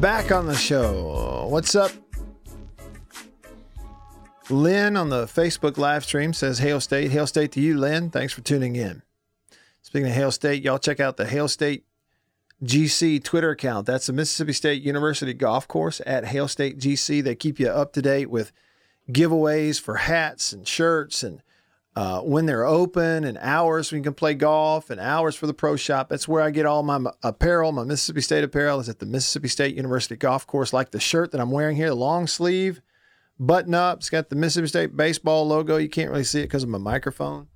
Back 0.00 0.32
on 0.32 0.46
the 0.46 0.54
show. 0.54 1.46
What's 1.48 1.74
up? 1.74 1.92
Lynn 4.50 4.96
on 4.96 5.10
the 5.10 5.26
Facebook 5.26 5.76
live 5.76 6.04
stream 6.04 6.32
says 6.32 6.58
Hail 6.58 6.80
State. 6.80 7.10
Hail 7.10 7.26
State 7.26 7.52
to 7.52 7.60
you, 7.60 7.78
Lynn. 7.78 8.10
Thanks 8.10 8.32
for 8.32 8.40
tuning 8.40 8.76
in. 8.76 9.02
Speaking 9.82 10.08
of 10.08 10.14
Hail 10.14 10.30
State, 10.30 10.62
y'all 10.62 10.78
check 10.78 11.00
out 11.00 11.16
the 11.16 11.26
Hail 11.26 11.48
State 11.48 11.84
GC 12.64 13.22
Twitter 13.22 13.50
account. 13.50 13.86
That's 13.86 14.06
the 14.06 14.12
Mississippi 14.12 14.52
State 14.52 14.82
University 14.82 15.34
Golf 15.34 15.68
Course 15.68 16.00
at 16.06 16.26
Hail 16.26 16.48
State 16.48 16.78
GC. 16.78 17.22
They 17.22 17.34
keep 17.34 17.60
you 17.60 17.68
up 17.68 17.92
to 17.92 18.02
date 18.02 18.30
with 18.30 18.52
giveaways 19.10 19.80
for 19.80 19.96
hats 19.96 20.52
and 20.52 20.66
shirts 20.66 21.22
and 21.22 21.42
uh, 21.94 22.20
when 22.20 22.46
they're 22.46 22.64
open 22.64 23.24
and 23.24 23.36
hours 23.40 23.90
when 23.90 23.98
you 23.98 24.04
can 24.04 24.14
play 24.14 24.32
golf 24.32 24.88
and 24.88 25.00
hours 25.00 25.34
for 25.34 25.46
the 25.46 25.54
pro 25.54 25.74
shop. 25.76 26.08
That's 26.08 26.28
where 26.28 26.42
I 26.42 26.50
get 26.50 26.64
all 26.64 26.82
my 26.82 27.10
apparel. 27.22 27.72
My 27.72 27.84
Mississippi 27.84 28.20
State 28.20 28.44
apparel 28.44 28.80
is 28.80 28.88
at 28.88 28.98
the 28.98 29.06
Mississippi 29.06 29.48
State 29.48 29.74
University 29.74 30.16
Golf 30.16 30.46
Course, 30.46 30.72
like 30.72 30.90
the 30.90 31.00
shirt 31.00 31.32
that 31.32 31.40
I'm 31.40 31.50
wearing 31.50 31.76
here, 31.76 31.88
the 31.88 31.96
long 31.96 32.26
sleeve, 32.26 32.80
button 33.38 33.74
up. 33.74 33.98
It's 33.98 34.10
got 34.10 34.28
the 34.28 34.36
Mississippi 34.36 34.68
State 34.68 34.96
baseball 34.96 35.46
logo. 35.46 35.76
You 35.76 35.88
can't 35.88 36.10
really 36.10 36.24
see 36.24 36.40
it 36.40 36.44
because 36.44 36.62
of 36.62 36.68
my 36.68 36.78
microphone. 36.78 37.48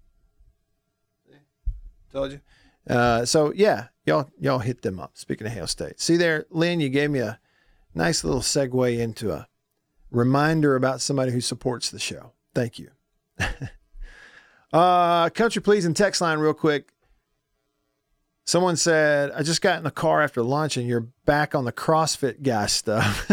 Told 2.13 2.33
you. 2.33 2.41
Uh, 2.87 3.25
so 3.25 3.53
yeah, 3.55 3.87
y'all 4.05 4.29
y'all 4.39 4.59
hit 4.59 4.83
them 4.83 5.01
up. 5.01 5.13
Speaking 5.15 5.47
of 5.47 5.53
Hail 5.53 5.67
State, 5.67 6.01
see 6.01 6.17
there, 6.17 6.47
Lynn, 6.51 6.81
you 6.81 6.89
gave 6.89 7.11
me 7.11 7.21
a 7.21 7.39
nice 7.95 8.25
little 8.25 8.41
segue 8.41 8.99
into 8.99 9.31
a 9.33 9.49
reminder 10.11 10.77
about 10.77 11.01
somebody 11.01 11.33
who 11.33 11.41
supports 11.41 11.91
the 11.91 11.99
show. 11.99 12.33
Thank 12.55 12.79
you. 12.79 12.91
uh, 14.73 15.31
Country 15.31 15.63
Pleasing 15.63 15.95
text 15.95 16.21
line 16.21 16.39
real 16.39 16.55
quick. 16.55 16.89
Someone 18.45 18.77
said, 18.77 19.31
I 19.31 19.43
just 19.43 19.63
got 19.63 19.79
in 19.79 19.85
the 19.85 19.91
car 19.91 20.21
after 20.21 20.43
lunch 20.43 20.77
and 20.77 20.87
you're 20.87 21.09
back 21.25 21.55
on 21.55 21.65
the 21.65 21.73
CrossFit 21.73 22.43
guy 22.43 22.67
stuff. 22.67 23.31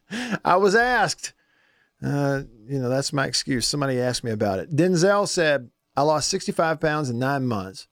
I 0.44 0.56
was 0.56 0.74
asked. 0.74 1.34
Uh, 2.02 2.42
you 2.68 2.78
know, 2.78 2.88
that's 2.88 3.12
my 3.12 3.26
excuse. 3.26 3.66
Somebody 3.66 4.00
asked 4.00 4.24
me 4.24 4.30
about 4.30 4.58
it. 4.58 4.74
Denzel 4.74 5.26
said, 5.28 5.70
I 5.96 6.02
lost 6.02 6.28
65 6.28 6.80
pounds 6.80 7.08
in 7.08 7.18
nine 7.18 7.46
months 7.46 7.88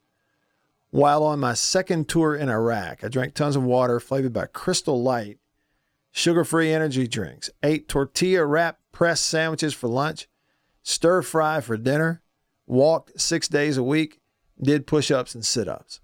while 0.91 1.25
on 1.25 1.41
my 1.41 1.55
second 1.55 2.09
tour 2.09 2.37
in 2.37 2.49
Iraq. 2.49 3.03
I 3.03 3.09
drank 3.09 3.35
tons 3.35 3.57
of 3.57 3.65
water 3.65 3.99
flavored 3.99 4.33
by 4.33 4.47
Crystal 4.47 5.03
Light, 5.03 5.39
sugar 6.13 6.45
free 6.45 6.73
energy 6.73 7.09
drinks, 7.09 7.51
ate 7.63 7.89
tortilla 7.89 8.45
wrap 8.45 8.79
pressed 8.93 9.27
sandwiches 9.27 9.75
for 9.75 9.89
lunch, 9.89 10.29
stir 10.83 11.23
fry 11.23 11.61
for 11.61 11.77
dinner, 11.77 12.23
walked 12.67 13.21
six 13.21 13.49
days 13.49 13.77
a 13.77 13.83
week, 13.83 14.21
did 14.63 14.87
push 14.87 15.11
ups 15.11 15.35
and 15.35 15.45
sit 15.45 15.67
ups. 15.67 16.01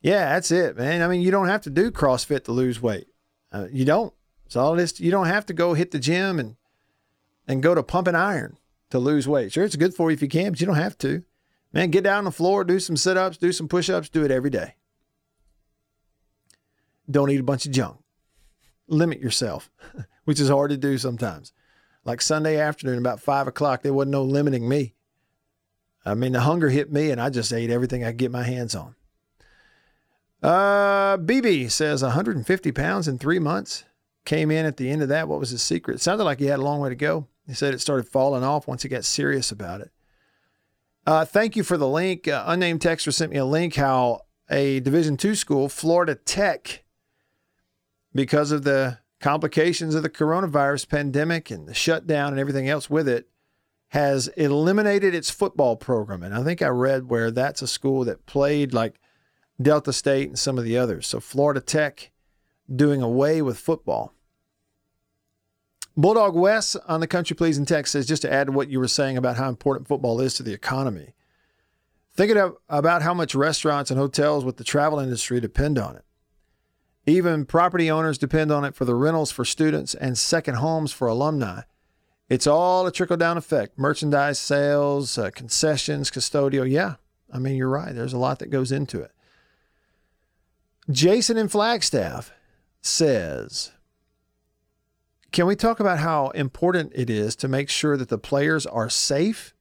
Yeah, 0.00 0.34
that's 0.34 0.52
it, 0.52 0.76
man. 0.76 1.02
I 1.02 1.08
mean, 1.08 1.20
you 1.22 1.32
don't 1.32 1.48
have 1.48 1.62
to 1.62 1.70
do 1.70 1.90
CrossFit 1.90 2.44
to 2.44 2.52
lose 2.52 2.80
weight. 2.80 3.08
Uh, 3.50 3.66
you 3.72 3.84
don't. 3.84 4.14
It's 4.44 4.54
all 4.54 4.78
it 4.78 4.82
is. 4.82 5.00
You 5.00 5.10
don't 5.10 5.26
have 5.26 5.46
to 5.46 5.52
go 5.52 5.74
hit 5.74 5.90
the 5.90 5.98
gym 5.98 6.38
and 6.38 6.54
and 7.46 7.62
go 7.62 7.74
to 7.74 7.82
pumping 7.82 8.14
iron 8.14 8.58
to 8.90 8.98
lose 8.98 9.28
weight. 9.28 9.52
Sure, 9.52 9.64
it's 9.64 9.76
good 9.76 9.94
for 9.94 10.10
you 10.10 10.14
if 10.14 10.22
you 10.22 10.28
can, 10.28 10.52
but 10.52 10.60
you 10.60 10.66
don't 10.66 10.76
have 10.76 10.98
to. 10.98 11.22
Man, 11.72 11.90
get 11.90 12.04
down 12.04 12.18
on 12.18 12.24
the 12.24 12.30
floor, 12.30 12.64
do 12.64 12.80
some 12.80 12.96
sit 12.96 13.16
ups, 13.16 13.36
do 13.36 13.52
some 13.52 13.68
push 13.68 13.90
ups, 13.90 14.08
do 14.08 14.24
it 14.24 14.30
every 14.30 14.50
day. 14.50 14.74
Don't 17.10 17.30
eat 17.30 17.40
a 17.40 17.44
bunch 17.44 17.66
of 17.66 17.72
junk. 17.72 17.98
Limit 18.88 19.20
yourself, 19.20 19.70
which 20.24 20.40
is 20.40 20.48
hard 20.48 20.70
to 20.70 20.76
do 20.76 20.98
sometimes. 20.98 21.52
Like 22.04 22.20
Sunday 22.20 22.58
afternoon, 22.58 22.98
about 22.98 23.20
five 23.20 23.48
o'clock, 23.48 23.82
there 23.82 23.92
wasn't 23.92 24.12
no 24.12 24.22
limiting 24.22 24.68
me. 24.68 24.94
I 26.04 26.14
mean, 26.14 26.32
the 26.32 26.40
hunger 26.40 26.68
hit 26.68 26.92
me, 26.92 27.10
and 27.10 27.20
I 27.20 27.30
just 27.30 27.52
ate 27.52 27.68
everything 27.68 28.04
I 28.04 28.08
could 28.08 28.18
get 28.18 28.30
my 28.30 28.44
hands 28.44 28.76
on. 28.76 28.94
Uh, 30.42 31.16
BB 31.16 31.70
says 31.70 32.02
150 32.02 32.72
pounds 32.72 33.08
in 33.08 33.18
three 33.18 33.40
months. 33.40 33.84
Came 34.24 34.50
in 34.50 34.66
at 34.66 34.76
the 34.76 34.88
end 34.88 35.02
of 35.02 35.08
that. 35.08 35.28
What 35.28 35.40
was 35.40 35.50
his 35.50 35.62
secret? 35.62 35.96
It 35.96 36.00
sounded 36.00 36.24
like 36.24 36.38
he 36.38 36.46
had 36.46 36.60
a 36.60 36.62
long 36.62 36.80
way 36.80 36.88
to 36.88 36.94
go. 36.94 37.26
He 37.46 37.54
said 37.54 37.74
it 37.74 37.80
started 37.80 38.08
falling 38.08 38.42
off 38.42 38.66
once 38.66 38.82
he 38.82 38.88
got 38.88 39.04
serious 39.04 39.52
about 39.52 39.80
it. 39.80 39.90
Uh, 41.06 41.24
thank 41.24 41.54
you 41.54 41.62
for 41.62 41.76
the 41.76 41.88
link. 41.88 42.26
Uh, 42.26 42.42
unnamed 42.46 42.80
texter 42.80 43.12
sent 43.12 43.30
me 43.30 43.38
a 43.38 43.44
link 43.44 43.76
how 43.76 44.22
a 44.50 44.80
Division 44.80 45.16
two 45.16 45.34
school, 45.34 45.68
Florida 45.68 46.16
Tech, 46.16 46.84
because 48.14 48.50
of 48.50 48.64
the 48.64 48.98
complications 49.20 49.94
of 49.94 50.02
the 50.02 50.10
coronavirus 50.10 50.88
pandemic 50.88 51.50
and 51.50 51.68
the 51.68 51.74
shutdown 51.74 52.32
and 52.32 52.40
everything 52.40 52.68
else 52.68 52.90
with 52.90 53.08
it, 53.08 53.28
has 53.90 54.26
eliminated 54.36 55.14
its 55.14 55.30
football 55.30 55.76
program. 55.76 56.24
And 56.24 56.34
I 56.34 56.42
think 56.42 56.60
I 56.60 56.68
read 56.68 57.08
where 57.08 57.30
that's 57.30 57.62
a 57.62 57.68
school 57.68 58.04
that 58.04 58.26
played 58.26 58.74
like 58.74 58.98
Delta 59.62 59.92
State 59.92 60.28
and 60.28 60.38
some 60.38 60.58
of 60.58 60.64
the 60.64 60.76
others. 60.76 61.06
So 61.06 61.20
Florida 61.20 61.60
Tech 61.60 62.10
doing 62.74 63.00
away 63.00 63.40
with 63.42 63.58
football. 63.58 64.12
Bulldog 65.96 66.34
West 66.34 66.76
on 66.86 67.00
the 67.00 67.06
Country 67.06 67.34
Pleasing 67.34 67.64
text 67.64 67.92
says 67.92 68.06
just 68.06 68.22
to 68.22 68.32
add 68.32 68.48
to 68.48 68.52
what 68.52 68.68
you 68.68 68.78
were 68.78 68.88
saying 68.88 69.16
about 69.16 69.36
how 69.36 69.48
important 69.48 69.88
football 69.88 70.20
is 70.20 70.34
to 70.34 70.42
the 70.42 70.52
economy. 70.52 71.14
Thinking 72.14 72.52
about 72.68 73.02
how 73.02 73.14
much 73.14 73.34
restaurants 73.34 73.90
and 73.90 73.98
hotels 73.98 74.44
with 74.44 74.56
the 74.56 74.64
travel 74.64 74.98
industry 74.98 75.40
depend 75.40 75.78
on 75.78 75.96
it. 75.96 76.04
Even 77.06 77.46
property 77.46 77.90
owners 77.90 78.18
depend 78.18 78.50
on 78.50 78.64
it 78.64 78.74
for 78.74 78.84
the 78.84 78.94
rentals 78.94 79.30
for 79.30 79.44
students 79.44 79.94
and 79.94 80.18
second 80.18 80.56
homes 80.56 80.92
for 80.92 81.08
alumni. 81.08 81.62
It's 82.28 82.46
all 82.46 82.86
a 82.86 82.92
trickle 82.92 83.16
down 83.16 83.36
effect 83.36 83.78
merchandise 83.78 84.38
sales, 84.38 85.16
uh, 85.16 85.30
concessions, 85.30 86.10
custodial. 86.10 86.68
Yeah, 86.68 86.96
I 87.32 87.38
mean, 87.38 87.56
you're 87.56 87.68
right. 87.68 87.94
There's 87.94 88.12
a 88.12 88.18
lot 88.18 88.40
that 88.40 88.50
goes 88.50 88.72
into 88.72 89.00
it. 89.00 89.12
Jason 90.90 91.36
in 91.36 91.48
Flagstaff 91.48 92.32
says, 92.80 93.72
Can 95.36 95.44
we 95.44 95.54
talk 95.54 95.80
about 95.80 95.98
how 95.98 96.30
important 96.30 96.92
it 96.94 97.10
is 97.10 97.36
to 97.36 97.46
make 97.46 97.68
sure 97.68 97.98
that 97.98 98.08
the 98.08 98.16
players 98.16 98.64
are 98.64 98.88
safe? 98.88 99.54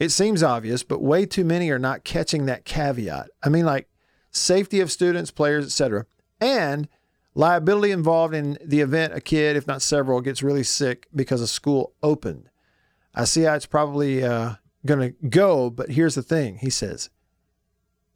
It 0.00 0.08
seems 0.08 0.42
obvious, 0.42 0.82
but 0.82 1.00
way 1.00 1.26
too 1.26 1.44
many 1.44 1.70
are 1.70 1.78
not 1.78 2.02
catching 2.02 2.46
that 2.46 2.64
caveat. 2.64 3.30
I 3.40 3.50
mean, 3.50 3.64
like 3.64 3.88
safety 4.32 4.80
of 4.80 4.90
students, 4.90 5.30
players, 5.30 5.64
etc., 5.64 6.06
and 6.40 6.88
liability 7.36 7.92
involved 7.92 8.34
in 8.34 8.58
the 8.64 8.80
event 8.80 9.14
a 9.14 9.20
kid, 9.20 9.54
if 9.54 9.68
not 9.68 9.80
several, 9.80 10.20
gets 10.20 10.42
really 10.42 10.64
sick 10.64 11.06
because 11.14 11.40
a 11.40 11.46
school 11.46 11.92
opened. 12.02 12.50
I 13.14 13.26
see 13.26 13.42
how 13.42 13.54
it's 13.54 13.66
probably 13.66 14.24
uh, 14.24 14.54
going 14.84 15.12
to 15.12 15.28
go, 15.28 15.70
but 15.70 15.90
here's 15.90 16.16
the 16.16 16.22
thing, 16.24 16.58
he 16.58 16.70
says. 16.70 17.10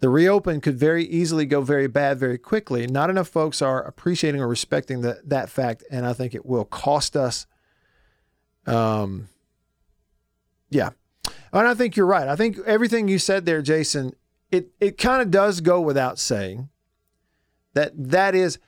The 0.01 0.09
reopen 0.09 0.61
could 0.61 0.77
very 0.77 1.05
easily 1.05 1.45
go 1.45 1.61
very 1.61 1.89
bad 1.89 2.19
very 2.19 2.39
quickly. 2.39 2.87
Not 2.87 3.11
enough 3.11 3.29
folks 3.29 3.61
are 3.61 3.83
appreciating 3.83 4.41
or 4.41 4.47
respecting 4.47 5.01
the, 5.01 5.21
that 5.25 5.51
fact, 5.51 5.83
and 5.91 6.07
I 6.07 6.13
think 6.13 6.35
it 6.35 6.47
will 6.47 6.65
cost 6.65 7.17
us. 7.17 7.47
Um, 8.67 9.29
yeah, 10.71 10.91
and 11.53 11.67
I 11.67 11.75
think 11.75 11.97
you're 11.97 12.07
right. 12.07 12.29
I 12.29 12.37
think 12.37 12.59
everything 12.65 13.09
you 13.09 13.19
said 13.19 13.45
there, 13.45 13.63
Jason, 13.63 14.15
it 14.53 14.71
it 14.81 14.99
kind 14.99 15.21
of 15.21 15.31
does 15.31 15.61
go 15.61 15.81
without 15.81 16.19
saying 16.19 16.69
that 17.75 17.93
that 17.97 18.35
is 18.35 18.59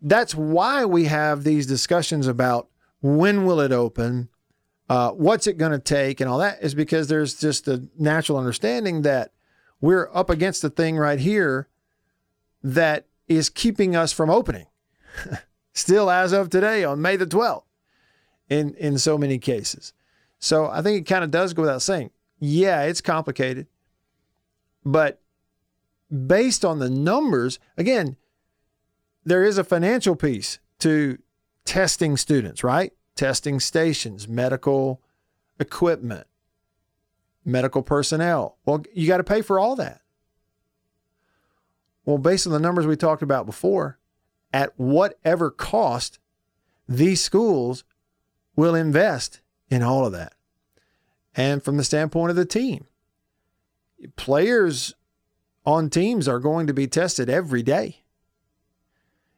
that's 0.00 0.34
why 0.34 0.84
we 0.84 1.04
have 1.04 1.44
these 1.44 1.66
discussions 1.66 2.26
about 2.26 2.68
when 3.00 3.44
will 3.44 3.60
it 3.60 3.72
open, 3.72 4.28
uh, 4.88 5.10
what's 5.10 5.46
it 5.46 5.58
going 5.58 5.72
to 5.72 5.78
take, 5.78 6.20
and 6.20 6.30
all 6.30 6.38
that 6.38 6.62
is 6.62 6.74
because 6.74 7.08
there's 7.08 7.34
just 7.34 7.68
a 7.68 7.88
natural 7.98 8.38
understanding 8.38 9.02
that 9.02 9.32
we're 9.80 10.10
up 10.12 10.30
against 10.30 10.64
a 10.64 10.70
thing 10.70 10.96
right 10.96 11.18
here 11.18 11.68
that 12.62 13.06
is 13.26 13.50
keeping 13.50 13.94
us 13.94 14.12
from 14.12 14.30
opening. 14.30 14.66
Still, 15.72 16.10
as 16.10 16.32
of 16.32 16.50
today, 16.50 16.84
on 16.84 17.00
May 17.00 17.16
the 17.16 17.26
12th, 17.26 17.62
in 18.48 18.74
in 18.74 18.98
so 18.98 19.16
many 19.16 19.38
cases. 19.38 19.92
So 20.38 20.66
I 20.66 20.82
think 20.82 21.00
it 21.00 21.10
kind 21.10 21.24
of 21.24 21.30
does 21.30 21.52
go 21.52 21.62
without 21.62 21.82
saying. 21.82 22.10
Yeah, 22.40 22.82
it's 22.82 23.00
complicated, 23.00 23.66
but 24.84 25.20
based 26.26 26.64
on 26.64 26.78
the 26.78 26.88
numbers, 26.88 27.58
again, 27.76 28.16
there 29.24 29.44
is 29.44 29.58
a 29.58 29.64
financial 29.64 30.14
piece 30.14 30.60
to 30.78 31.18
testing 31.64 32.16
students, 32.16 32.62
right? 32.62 32.92
Testing 33.16 33.58
stations, 33.58 34.28
medical 34.28 35.02
equipment, 35.58 36.27
medical 37.48 37.82
personnel. 37.82 38.58
Well, 38.64 38.84
you 38.92 39.08
got 39.08 39.16
to 39.16 39.24
pay 39.24 39.42
for 39.42 39.58
all 39.58 39.74
that. 39.76 40.02
Well, 42.04 42.18
based 42.18 42.46
on 42.46 42.52
the 42.52 42.60
numbers 42.60 42.86
we 42.86 42.96
talked 42.96 43.22
about 43.22 43.46
before, 43.46 43.98
at 44.52 44.72
whatever 44.78 45.50
cost, 45.50 46.18
these 46.88 47.20
schools 47.20 47.84
will 48.56 48.74
invest 48.74 49.40
in 49.68 49.82
all 49.82 50.06
of 50.06 50.12
that. 50.12 50.34
And 51.34 51.62
from 51.62 51.76
the 51.76 51.84
standpoint 51.84 52.30
of 52.30 52.36
the 52.36 52.44
team, 52.44 52.86
players 54.16 54.94
on 55.64 55.90
teams 55.90 56.26
are 56.26 56.38
going 56.38 56.66
to 56.66 56.74
be 56.74 56.86
tested 56.86 57.28
every 57.28 57.62
day. 57.62 58.02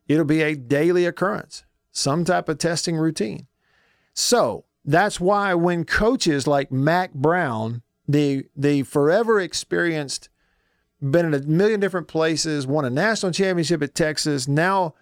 It'll 0.07 0.25
be 0.25 0.43
a 0.43 0.57
daily 0.57 1.07
occurrence, 1.07 1.65
some 1.91 2.25
type 2.25 2.49
of 2.49 2.59
testing 2.59 2.97
routine. 2.97 3.47
So 4.15 4.65
that's 4.85 5.21
why 5.21 5.55
when 5.55 5.85
coaches 5.85 6.47
like 6.47 6.73
Mack 6.73 7.13
Brown, 7.13 7.83
the 8.13 8.47
the 8.57 8.83
forever 8.83 9.41
experienced, 9.41 10.29
been 11.01 11.27
in 11.27 11.35
a 11.35 11.41
million 11.41 11.81
different 11.81 12.09
places, 12.09 12.67
won 12.67 12.85
a 12.85 12.91
national 12.91 13.33
championship 13.33 13.83
at 13.83 13.95
Texas, 13.95 14.49
now 14.49 14.95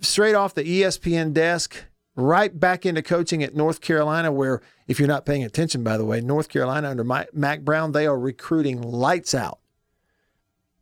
straight 0.00 0.34
off 0.34 0.54
the 0.54 0.64
ESPN 0.64 1.32
desk, 1.32 1.84
right 2.16 2.58
back 2.58 2.86
into 2.86 3.02
coaching 3.02 3.42
at 3.42 3.54
North 3.54 3.80
Carolina, 3.80 4.32
where 4.32 4.60
if 4.86 4.98
you're 4.98 5.08
not 5.08 5.26
paying 5.26 5.44
attention, 5.44 5.82
by 5.82 5.96
the 5.96 6.04
way, 6.04 6.20
North 6.20 6.48
Carolina 6.48 6.90
under 6.90 7.04
Mack 7.04 7.62
Brown, 7.62 7.92
they 7.92 8.06
are 8.06 8.18
recruiting 8.18 8.80
lights 8.80 9.34
out. 9.34 9.60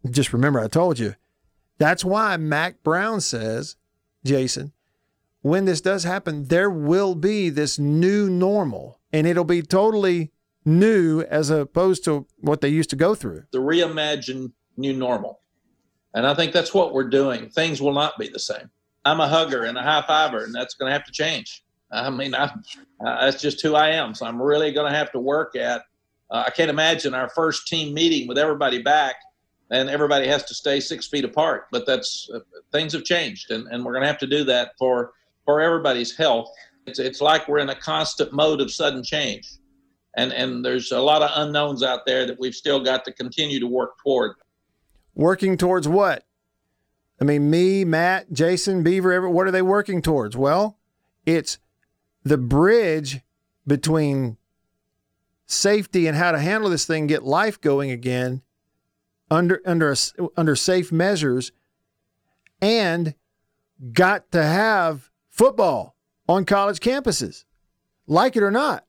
Just 0.09 0.33
remember, 0.33 0.61
I 0.61 0.69
told 0.69 0.99
you. 0.99 1.15
That's 1.79 2.05
why 2.05 2.37
Mack 2.37 2.83
Brown 2.83 3.21
says, 3.21 3.77
Jason, 4.25 4.73
when 5.43 5.65
this 5.65 5.81
does 5.81 6.05
happen, 6.05 6.47
there 6.49 6.71
will 6.71 7.15
be 7.15 7.51
this 7.51 7.79
new 7.79 8.29
normal, 8.29 8.99
and 9.13 9.27
it'll 9.27 9.45
be 9.45 9.63
totally 9.63 10.33
new 10.69 11.23
as 11.23 11.51
opposed 11.51 12.05
to 12.05 12.27
what 12.41 12.61
they 12.61 12.69
used 12.69 12.91
to 12.91 12.97
go 12.97 13.15
through. 13.15 13.45
The 13.53 13.59
reimagined 13.59 14.53
new 14.77 14.93
normal. 14.93 15.41
And 16.15 16.27
I 16.27 16.35
think 16.35 16.53
that's 16.53 16.73
what 16.73 16.93
we're 16.93 17.09
doing. 17.09 17.49
Things 17.51 17.81
will 17.81 17.93
not 17.93 18.19
be 18.19 18.29
the 18.29 18.39
same. 18.39 18.71
I'm 19.05 19.21
a 19.21 19.29
hugger 19.29 19.65
and 19.65 19.77
a 19.79 19.83
high 19.83 20.03
fiver, 20.07 20.45
and 20.45 20.55
that's 20.55 20.75
going 20.75 20.91
to 20.91 20.93
have 20.93 21.05
to 21.07 21.13
change. 21.13 21.65
I 21.91 22.11
mean, 22.11 22.35
I, 22.35 22.45
uh, 22.45 22.51
that's 23.01 23.41
just 23.41 23.63
who 23.63 23.75
I 23.75 23.91
am. 23.91 24.15
So 24.15 24.27
I'm 24.27 24.41
really 24.41 24.73
going 24.73 24.91
to 24.91 24.97
have 24.97 25.11
to 25.13 25.21
work 25.21 25.57
at. 25.57 25.83
Uh, 26.31 26.45
I 26.47 26.51
can't 26.51 26.71
imagine 26.71 27.15
our 27.15 27.31
first 27.31 27.67
team 27.67 27.95
meeting 27.95 28.29
with 28.29 28.37
everybody 28.37 28.83
back, 28.83 29.17
and 29.71 29.89
everybody 29.89 30.27
has 30.27 30.45
to 30.45 30.55
stay 30.55 30.81
six 30.81 31.09
feet 31.09 31.25
apart. 31.25 31.69
But 31.73 31.87
that's 31.87 32.29
uh, 32.35 32.41
things 32.73 32.93
have 32.93 33.05
changed, 33.05 33.51
and, 33.51 33.67
and 33.69 33.85
we're 33.85 33.93
going 33.93 34.03
to 34.03 34.09
have 34.09 34.19
to 34.19 34.27
do 34.27 34.45
that 34.45 34.73
for 34.79 35.13
for 35.47 35.63
everybody's 35.63 36.15
health. 36.15 36.51
It's 36.87 36.99
it's 36.99 37.23
like 37.23 37.49
we're 37.49 37.59
in 37.59 37.71
a 37.71 37.75
constant 37.75 38.33
mode 38.33 38.61
of 38.61 38.71
sudden 38.71 39.03
change, 39.03 39.49
and 40.19 40.33
and 40.33 40.65
there's 40.65 40.91
a 40.91 41.01
lot 41.01 41.23
of 41.23 41.31
unknowns 41.37 41.83
out 41.83 42.05
there 42.05 42.27
that 42.27 42.41
we've 42.41 42.55
still 42.55 42.83
got 42.83 43.05
to 43.05 43.13
continue 43.13 43.61
to 43.61 43.69
work 43.69 43.99
toward. 44.03 44.33
Working 45.15 45.57
towards 45.57 45.87
what? 45.87 46.25
I 47.21 47.25
mean, 47.25 47.51
me, 47.51 47.85
Matt, 47.85 48.33
Jason, 48.33 48.83
Beaver, 48.83 49.29
what 49.31 49.47
are 49.47 49.53
they 49.53 49.63
working 49.63 50.03
towards? 50.03 50.37
Well, 50.37 50.79
it's 51.25 51.59
the 52.25 52.39
bridge 52.39 53.21
between 53.67 54.37
safety 55.47 56.07
and 56.07 56.17
how 56.17 56.33
to 56.33 56.39
handle 56.39 56.69
this 56.69 56.85
thing, 56.85 57.07
get 57.07 57.23
life 57.23 57.61
going 57.61 57.91
again 57.93 58.43
under 59.31 59.63
under 59.65 59.95
under 60.37 60.57
safe 60.57 60.91
measures, 60.91 61.53
and 62.61 63.15
got 63.93 64.33
to 64.33 64.43
have 64.43 65.11
football 65.31 65.95
on 66.29 66.45
college 66.45 66.81
campuses, 66.81 67.45
like 68.09 68.35
it 68.35 68.43
or 68.43 68.51
not. 68.51 68.85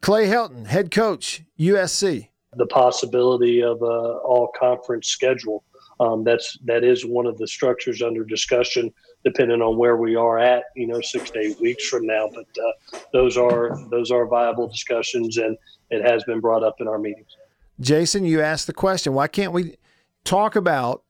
Clay 0.00 0.26
Helton, 0.26 0.66
head 0.66 0.90
coach, 0.90 1.42
USC. 1.58 2.28
The 2.54 2.66
possibility 2.66 3.62
of 3.62 3.82
a 3.82 3.84
all 3.84 4.52
conference 4.58 5.08
schedule. 5.08 5.64
Um, 6.00 6.22
that's 6.22 6.56
that 6.64 6.84
is 6.84 7.04
one 7.04 7.26
of 7.26 7.38
the 7.38 7.46
structures 7.46 8.02
under 8.02 8.24
discussion 8.24 8.92
depending 9.24 9.60
on 9.60 9.76
where 9.76 9.96
we 9.96 10.16
are 10.16 10.38
at, 10.38 10.64
you 10.76 10.86
know, 10.86 11.00
six 11.00 11.30
to 11.30 11.38
eight 11.40 11.60
weeks 11.60 11.88
from 11.88 12.06
now. 12.06 12.30
But 12.32 12.46
uh, 12.62 13.00
those 13.12 13.36
are 13.36 13.78
those 13.90 14.10
are 14.10 14.26
viable 14.26 14.68
discussions, 14.68 15.38
and 15.38 15.56
it 15.90 16.02
has 16.02 16.24
been 16.24 16.40
brought 16.40 16.62
up 16.62 16.76
in 16.80 16.88
our 16.88 16.98
meetings. 16.98 17.36
Jason, 17.80 18.24
you 18.24 18.40
asked 18.40 18.66
the 18.66 18.72
question: 18.72 19.12
Why 19.12 19.28
can't 19.28 19.52
we 19.52 19.76
talk 20.24 20.56
about 20.56 21.02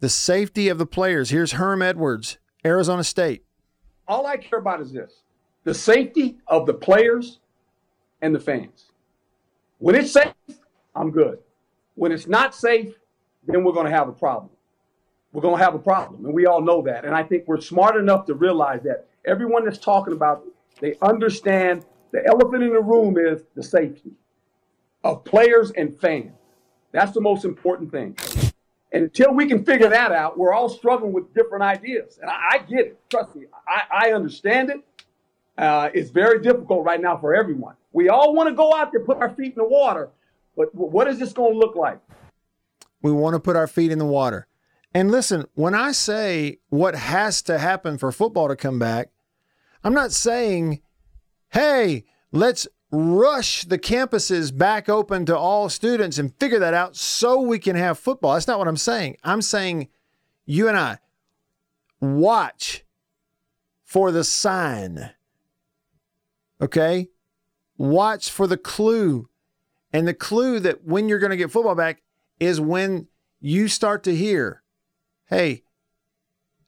the 0.00 0.08
safety 0.08 0.68
of 0.68 0.78
the 0.78 0.86
players? 0.86 1.30
Here's 1.30 1.52
Herm 1.52 1.82
Edwards, 1.82 2.38
Arizona 2.64 3.04
State. 3.04 3.44
All 4.06 4.26
I 4.26 4.36
care 4.36 4.58
about 4.58 4.80
is 4.80 4.92
this: 4.92 5.22
the 5.64 5.74
safety 5.74 6.38
of 6.46 6.66
the 6.66 6.74
players 6.74 7.40
and 8.22 8.34
the 8.34 8.40
fans. 8.40 8.92
When 9.78 9.94
it's 9.94 10.12
safe, 10.12 10.32
I'm 10.94 11.10
good. 11.10 11.38
When 11.94 12.12
it's 12.12 12.26
not 12.26 12.54
safe, 12.54 12.94
then 13.46 13.64
we're 13.64 13.72
going 13.72 13.86
to 13.86 13.92
have 13.92 14.08
a 14.08 14.12
problem 14.12 14.50
we're 15.32 15.42
going 15.42 15.58
to 15.58 15.64
have 15.64 15.74
a 15.74 15.78
problem. 15.78 16.24
And 16.24 16.34
we 16.34 16.46
all 16.46 16.60
know 16.60 16.82
that. 16.82 17.04
And 17.04 17.14
I 17.14 17.22
think 17.22 17.44
we're 17.46 17.60
smart 17.60 17.96
enough 17.96 18.26
to 18.26 18.34
realize 18.34 18.82
that 18.84 19.06
everyone 19.24 19.64
that's 19.64 19.78
talking 19.78 20.12
about, 20.12 20.42
it, 20.46 20.80
they 20.80 21.06
understand 21.06 21.84
the 22.12 22.24
elephant 22.26 22.62
in 22.62 22.72
the 22.72 22.80
room 22.80 23.16
is 23.18 23.42
the 23.54 23.62
safety 23.62 24.12
of 25.04 25.24
players 25.24 25.70
and 25.72 25.98
fans. 26.00 26.32
That's 26.92 27.12
the 27.12 27.20
most 27.20 27.44
important 27.44 27.92
thing. 27.92 28.16
And 28.92 29.04
until 29.04 29.34
we 29.34 29.46
can 29.46 29.64
figure 29.64 29.90
that 29.90 30.12
out, 30.12 30.38
we're 30.38 30.54
all 30.54 30.70
struggling 30.70 31.12
with 31.12 31.34
different 31.34 31.62
ideas. 31.62 32.18
And 32.20 32.30
I, 32.30 32.54
I 32.54 32.58
get 32.58 32.80
it. 32.80 33.00
Trust 33.10 33.36
me, 33.36 33.44
I, 33.66 34.08
I 34.08 34.12
understand 34.12 34.70
it. 34.70 34.80
Uh, 35.58 35.90
it's 35.92 36.10
very 36.10 36.40
difficult 36.40 36.84
right 36.84 37.00
now 37.00 37.18
for 37.18 37.34
everyone. 37.34 37.74
We 37.92 38.08
all 38.08 38.34
want 38.34 38.48
to 38.48 38.54
go 38.54 38.74
out 38.74 38.92
there, 38.92 39.04
put 39.04 39.18
our 39.18 39.30
feet 39.30 39.52
in 39.52 39.56
the 39.56 39.64
water, 39.64 40.10
but 40.56 40.74
what 40.74 41.08
is 41.08 41.18
this 41.18 41.32
going 41.32 41.52
to 41.52 41.58
look 41.58 41.76
like? 41.76 42.00
We 43.02 43.12
want 43.12 43.34
to 43.34 43.40
put 43.40 43.56
our 43.56 43.66
feet 43.66 43.90
in 43.90 43.98
the 43.98 44.04
water. 44.04 44.46
And 44.94 45.10
listen, 45.10 45.46
when 45.54 45.74
I 45.74 45.92
say 45.92 46.58
what 46.68 46.94
has 46.94 47.42
to 47.42 47.58
happen 47.58 47.98
for 47.98 48.10
football 48.10 48.48
to 48.48 48.56
come 48.56 48.78
back, 48.78 49.10
I'm 49.84 49.94
not 49.94 50.12
saying, 50.12 50.80
hey, 51.50 52.04
let's 52.32 52.66
rush 52.90 53.64
the 53.64 53.78
campuses 53.78 54.56
back 54.56 54.88
open 54.88 55.26
to 55.26 55.36
all 55.36 55.68
students 55.68 56.18
and 56.18 56.34
figure 56.36 56.58
that 56.58 56.74
out 56.74 56.96
so 56.96 57.40
we 57.40 57.58
can 57.58 57.76
have 57.76 57.98
football. 57.98 58.34
That's 58.34 58.48
not 58.48 58.58
what 58.58 58.68
I'm 58.68 58.76
saying. 58.76 59.16
I'm 59.22 59.42
saying 59.42 59.88
you 60.46 60.68
and 60.68 60.78
I, 60.78 60.98
watch 62.00 62.84
for 63.84 64.10
the 64.10 64.24
sign. 64.24 65.10
Okay? 66.60 67.08
Watch 67.78 68.30
for 68.30 68.46
the 68.46 68.58
clue. 68.58 69.28
And 69.92 70.06
the 70.06 70.14
clue 70.14 70.60
that 70.60 70.84
when 70.84 71.08
you're 71.08 71.18
going 71.18 71.30
to 71.30 71.36
get 71.36 71.50
football 71.50 71.74
back 71.74 72.02
is 72.38 72.60
when 72.60 73.08
you 73.40 73.68
start 73.68 74.02
to 74.04 74.14
hear, 74.14 74.62
hey, 75.26 75.62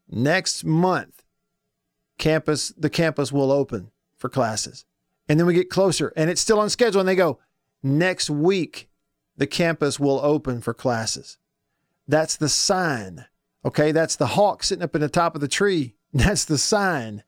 next 0.08 0.64
month, 0.64 1.22
campus, 2.16 2.72
the 2.78 2.88
campus 2.88 3.30
will 3.30 3.52
open 3.52 3.90
for 4.16 4.28
classes. 4.28 4.86
And 5.28 5.38
then 5.38 5.46
we 5.46 5.54
get 5.54 5.70
closer 5.70 6.12
and 6.16 6.30
it's 6.30 6.40
still 6.40 6.58
on 6.58 6.70
schedule 6.70 7.00
and 7.00 7.08
they 7.08 7.14
go, 7.14 7.38
next 7.82 8.30
week, 8.30 8.88
the 9.36 9.46
campus 9.46 9.98
will 10.00 10.20
open 10.22 10.60
for 10.60 10.74
classes. 10.74 11.38
That's 12.06 12.36
the 12.36 12.48
sign. 12.48 13.26
Okay. 13.64 13.92
That's 13.92 14.16
the 14.16 14.28
hawk 14.28 14.62
sitting 14.62 14.82
up 14.82 14.94
in 14.94 15.00
the 15.00 15.08
top 15.08 15.34
of 15.34 15.40
the 15.40 15.48
tree. 15.48 15.94
That's 16.12 16.44
the 16.44 16.58
sign 16.58 17.22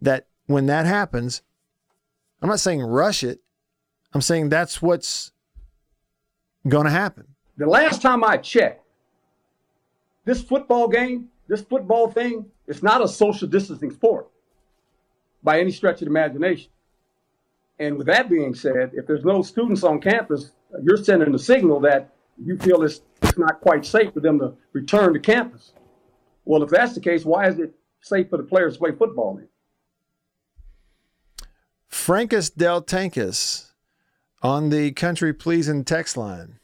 that 0.00 0.28
when 0.46 0.66
that 0.66 0.86
happens, 0.86 1.42
I'm 2.42 2.48
not 2.48 2.60
saying 2.60 2.80
rush 2.80 3.22
it. 3.22 3.40
I'm 4.12 4.20
saying 4.20 4.48
that's 4.48 4.80
what's 4.80 5.32
going 6.66 6.84
to 6.84 6.90
happen. 6.90 7.26
The 7.56 7.66
last 7.66 8.00
time 8.00 8.22
I 8.22 8.36
checked, 8.36 8.84
this 10.24 10.42
football 10.42 10.88
game, 10.88 11.28
this 11.48 11.62
football 11.62 12.10
thing, 12.10 12.46
it's 12.66 12.82
not 12.82 13.02
a 13.02 13.08
social 13.08 13.48
distancing 13.48 13.90
sport 13.90 14.28
by 15.42 15.60
any 15.60 15.70
stretch 15.70 15.96
of 15.96 16.00
the 16.00 16.06
imagination. 16.06 16.70
And 17.78 17.96
with 17.96 18.06
that 18.08 18.28
being 18.28 18.54
said, 18.54 18.90
if 18.92 19.06
there's 19.06 19.24
no 19.24 19.42
students 19.42 19.82
on 19.82 20.00
campus, 20.00 20.52
you're 20.82 20.96
sending 20.96 21.34
a 21.34 21.38
signal 21.38 21.80
that 21.80 22.12
you 22.42 22.56
feel 22.58 22.82
it's, 22.82 23.00
it's 23.22 23.38
not 23.38 23.60
quite 23.60 23.84
safe 23.84 24.12
for 24.12 24.20
them 24.20 24.38
to 24.38 24.54
return 24.72 25.12
to 25.14 25.20
campus. 25.20 25.72
Well, 26.44 26.62
if 26.62 26.70
that's 26.70 26.94
the 26.94 27.00
case, 27.00 27.24
why 27.24 27.48
is 27.48 27.58
it 27.58 27.74
safe 28.00 28.28
for 28.30 28.36
the 28.36 28.42
players 28.42 28.74
to 28.74 28.78
play 28.80 28.92
football 28.92 29.34
then? 29.34 29.48
Frankus 32.08 32.48
Del 32.48 32.80
Tankus 32.80 33.72
on 34.40 34.70
the 34.70 34.92
country 34.92 35.34
pleasing 35.34 35.84
text 35.84 36.16
line 36.16 36.58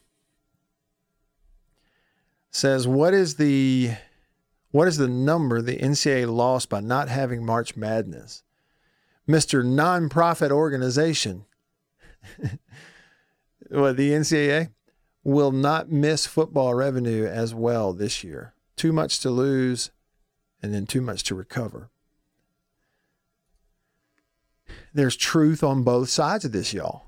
says, 2.49 2.87
"What 2.87 3.13
is 3.13 3.35
the 3.35 3.91
what 4.71 4.87
is 4.87 4.97
the 4.97 5.07
number 5.07 5.61
the 5.61 5.77
NCAA 5.77 6.25
lost 6.35 6.67
by 6.67 6.79
not 6.79 7.09
having 7.09 7.45
March 7.45 7.75
Madness?" 7.75 8.41
Mr. 9.29 9.63
Nonprofit 9.63 10.49
Organization, 10.49 11.45
what 13.69 13.97
the 13.97 14.13
NCAA 14.13 14.71
will 15.23 15.51
not 15.51 15.91
miss 15.91 16.25
football 16.25 16.73
revenue 16.73 17.23
as 17.23 17.53
well 17.53 17.93
this 17.93 18.23
year. 18.23 18.55
Too 18.75 18.91
much 18.91 19.19
to 19.19 19.29
lose, 19.29 19.91
and 20.63 20.73
then 20.73 20.87
too 20.87 21.01
much 21.01 21.23
to 21.25 21.35
recover. 21.35 21.91
There's 24.95 25.17
truth 25.17 25.61
on 25.61 25.83
both 25.83 26.07
sides 26.07 26.45
of 26.45 26.53
this, 26.53 26.73
y'all. 26.73 27.03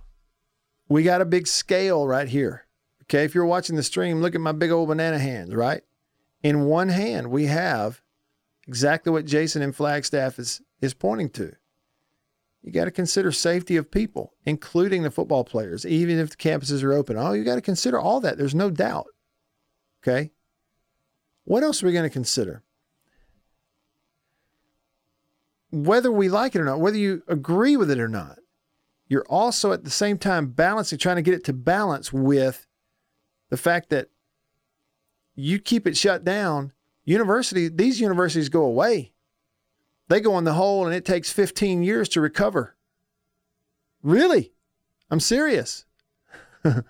We 0.90 1.04
got 1.04 1.22
a 1.22 1.26
big 1.26 1.48
scale 1.48 2.06
right 2.06 2.28
here. 2.28 2.68
Okay, 3.04 3.24
if 3.24 3.34
you're 3.34 3.46
watching 3.46 3.78
the 3.78 3.84
stream, 3.84 4.22
look 4.22 4.36
at 4.36 4.42
my 4.42 4.52
big 4.52 4.72
old 4.72 4.90
banana 4.90 5.18
hands, 5.18 5.56
right? 5.56 5.84
In 6.44 6.66
one 6.66 6.90
hand, 6.90 7.32
we 7.32 7.46
have 7.46 8.02
exactly 8.68 9.10
what 9.10 9.24
Jason 9.24 9.62
and 9.62 9.74
Flagstaff 9.74 10.38
is, 10.38 10.62
is 10.82 10.94
pointing 10.94 11.30
to. 11.30 11.56
You 12.62 12.74
got 12.74 12.86
to 12.86 12.92
consider 12.92 13.32
safety 13.32 13.78
of 13.78 13.90
people, 13.90 14.34
including 14.46 15.04
the 15.04 15.12
football 15.12 15.46
players, 15.46 15.86
even 15.86 16.20
if 16.20 16.32
the 16.32 16.36
campuses 16.36 16.84
are 16.84 16.92
open. 16.92 17.16
Oh, 17.16 17.32
you 17.32 17.46
got 17.46 17.56
to 17.56 17.62
consider 17.62 17.98
all 17.98 18.20
that. 18.20 18.38
There's 18.38 18.54
no 18.54 18.70
doubt. 18.70 19.08
Okay. 20.04 20.32
What 21.46 21.64
else 21.64 21.82
are 21.82 21.86
we 21.86 21.94
going 21.94 22.04
to 22.04 22.10
consider? 22.10 22.64
Whether 25.72 26.12
we 26.12 26.30
like 26.30 26.56
it 26.56 26.62
or 26.62 26.66
not, 26.66 26.80
whether 26.80 26.98
you 26.98 27.24
agree 27.28 27.76
with 27.76 27.92
it 27.92 28.00
or 28.00 28.08
not, 28.08 28.40
you're 29.08 29.26
also 29.30 29.72
at 29.72 29.84
the 29.84 29.90
same 29.90 30.18
time 30.18 30.48
balancing, 30.48 30.98
trying 30.98 31.16
to 31.18 31.22
get 31.22 31.34
it 31.34 31.44
to 31.46 31.54
balance 31.54 32.12
with 32.12 32.68
the 33.50 33.58
fact 33.58 33.90
that 33.90 34.10
you 35.36 35.60
keep 35.60 35.88
it 35.88 35.98
shut 35.98 36.24
down. 36.24 36.74
University, 37.06 37.70
these 37.70 38.02
universities 38.02 38.50
go 38.50 38.64
away. 38.64 39.14
They 40.10 40.20
go 40.20 40.38
in 40.38 40.44
the 40.44 40.54
hole 40.54 40.86
and 40.86 40.96
it 40.96 41.06
takes 41.06 41.32
15 41.32 41.84
years 41.84 42.10
to 42.10 42.22
recover. 42.22 42.76
Really? 44.02 44.54
I'm 45.10 45.20
serious. 45.20 45.86
you 46.64 46.84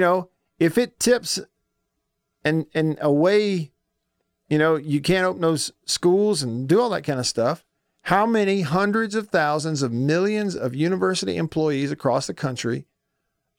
know, 0.00 0.30
if 0.58 0.78
it 0.78 0.98
tips 0.98 1.40
and 2.44 2.66
and 2.74 2.98
away, 3.00 3.72
you 4.48 4.58
know, 4.58 4.76
you 4.76 5.00
can't 5.00 5.26
open 5.26 5.42
those 5.42 5.72
schools 5.84 6.42
and 6.42 6.68
do 6.68 6.80
all 6.80 6.90
that 6.90 7.04
kind 7.04 7.18
of 7.18 7.26
stuff. 7.26 7.64
How 8.02 8.26
many 8.26 8.62
hundreds 8.62 9.14
of 9.14 9.28
thousands 9.28 9.82
of 9.82 9.92
millions 9.92 10.56
of 10.56 10.74
university 10.74 11.36
employees 11.36 11.90
across 11.90 12.26
the 12.26 12.34
country 12.34 12.86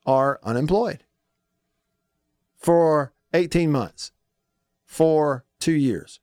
are 0.05 0.39
unemployed 0.43 1.03
for 2.57 3.13
18 3.33 3.71
months, 3.71 4.11
for 4.85 5.45
two 5.59 5.73
years? 5.73 6.19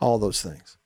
all 0.00 0.18
those 0.18 0.42
things. 0.42 0.76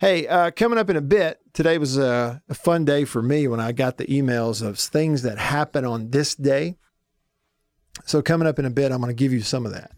Hey, 0.00 0.26
uh, 0.28 0.50
coming 0.52 0.78
up 0.78 0.90
in 0.90 0.96
a 0.96 1.00
bit, 1.00 1.40
today 1.52 1.76
was 1.78 1.98
a, 1.98 2.40
a, 2.48 2.54
fun 2.54 2.84
day 2.84 3.04
for 3.04 3.20
me 3.20 3.48
when 3.48 3.58
I 3.58 3.72
got 3.72 3.96
the 3.96 4.06
emails 4.06 4.62
of 4.62 4.78
things 4.78 5.22
that 5.22 5.38
happen 5.38 5.84
on 5.84 6.10
this 6.10 6.36
day. 6.36 6.76
So, 8.04 8.22
coming 8.22 8.46
up 8.46 8.60
in 8.60 8.64
a 8.64 8.70
bit, 8.70 8.92
I'm 8.92 9.00
going 9.00 9.10
to 9.10 9.14
give 9.14 9.32
you 9.32 9.40
some 9.40 9.66
of 9.66 9.72
that. 9.72 9.90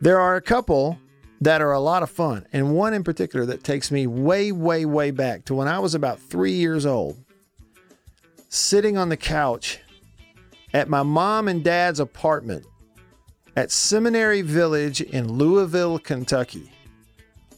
There 0.00 0.20
are 0.20 0.36
a 0.36 0.40
couple 0.40 0.98
that 1.40 1.60
are 1.60 1.72
a 1.72 1.80
lot 1.80 2.02
of 2.02 2.10
fun, 2.10 2.46
and 2.52 2.74
one 2.74 2.94
in 2.94 3.04
particular 3.04 3.46
that 3.46 3.64
takes 3.64 3.90
me 3.90 4.06
way, 4.06 4.52
way, 4.52 4.84
way 4.84 5.10
back 5.10 5.44
to 5.46 5.54
when 5.54 5.68
I 5.68 5.78
was 5.78 5.94
about 5.94 6.20
three 6.20 6.52
years 6.52 6.86
old, 6.86 7.16
sitting 8.48 8.96
on 8.96 9.08
the 9.08 9.16
couch 9.16 9.80
at 10.72 10.88
my 10.88 11.02
mom 11.02 11.48
and 11.48 11.62
dad's 11.62 12.00
apartment 12.00 12.66
at 13.56 13.70
Seminary 13.70 14.42
Village 14.42 15.00
in 15.00 15.32
Louisville, 15.32 15.98
Kentucky 15.98 16.70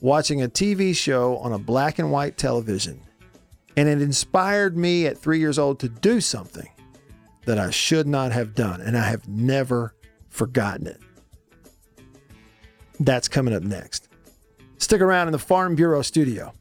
watching 0.00 0.42
a 0.42 0.48
TV 0.48 0.96
show 0.96 1.37
on 1.38 1.53
a 1.53 1.59
black 1.59 1.98
and 1.98 2.11
white 2.11 2.38
television, 2.38 3.00
and 3.76 3.88
it 3.88 4.00
inspired 4.00 4.76
me 4.76 5.07
at 5.07 5.18
three 5.18 5.38
years 5.38 5.59
old 5.59 5.79
to 5.81 5.88
do 5.88 6.20
something 6.20 6.68
that 7.44 7.59
I 7.59 7.70
should 7.70 8.07
not 8.07 8.33
have 8.33 8.55
done, 8.55 8.81
and 8.81 8.96
I 8.96 9.09
have 9.09 9.29
never 9.29 9.94
forgotten 10.29 10.87
it. 10.87 11.00
That's 13.00 13.28
coming 13.28 13.54
up 13.54 13.62
next. 13.62 14.08
Stick 14.76 15.00
around 15.00 15.28
in 15.28 15.32
the 15.32 15.38
Farm 15.38 15.74
Bureau 15.74 16.02
studio. 16.02 16.52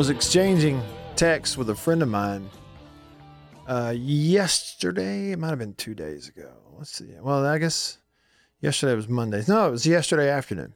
Was 0.00 0.08
exchanging 0.08 0.82
texts 1.14 1.58
with 1.58 1.68
a 1.68 1.74
friend 1.74 2.00
of 2.02 2.08
mine 2.08 2.48
uh, 3.66 3.92
yesterday. 3.94 5.32
It 5.32 5.38
might 5.38 5.50
have 5.50 5.58
been 5.58 5.74
two 5.74 5.94
days 5.94 6.26
ago. 6.26 6.50
Let's 6.78 6.90
see. 6.90 7.10
Well, 7.20 7.44
I 7.44 7.58
guess 7.58 7.98
yesterday 8.62 8.94
was 8.94 9.10
Monday. 9.10 9.44
No, 9.46 9.68
it 9.68 9.72
was 9.72 9.86
yesterday 9.86 10.30
afternoon. 10.30 10.72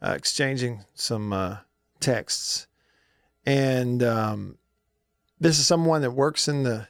Uh, 0.00 0.14
exchanging 0.16 0.84
some 0.94 1.32
uh, 1.32 1.56
texts, 1.98 2.68
and 3.44 4.00
um, 4.04 4.58
this 5.40 5.58
is 5.58 5.66
someone 5.66 6.02
that 6.02 6.12
works 6.12 6.46
in 6.46 6.62
the 6.62 6.86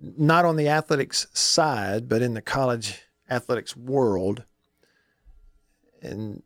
not 0.00 0.44
on 0.44 0.54
the 0.54 0.68
athletics 0.68 1.26
side, 1.32 2.08
but 2.08 2.22
in 2.22 2.34
the 2.34 2.42
college 2.42 3.02
athletics 3.28 3.76
world, 3.76 4.44
and 6.00 6.44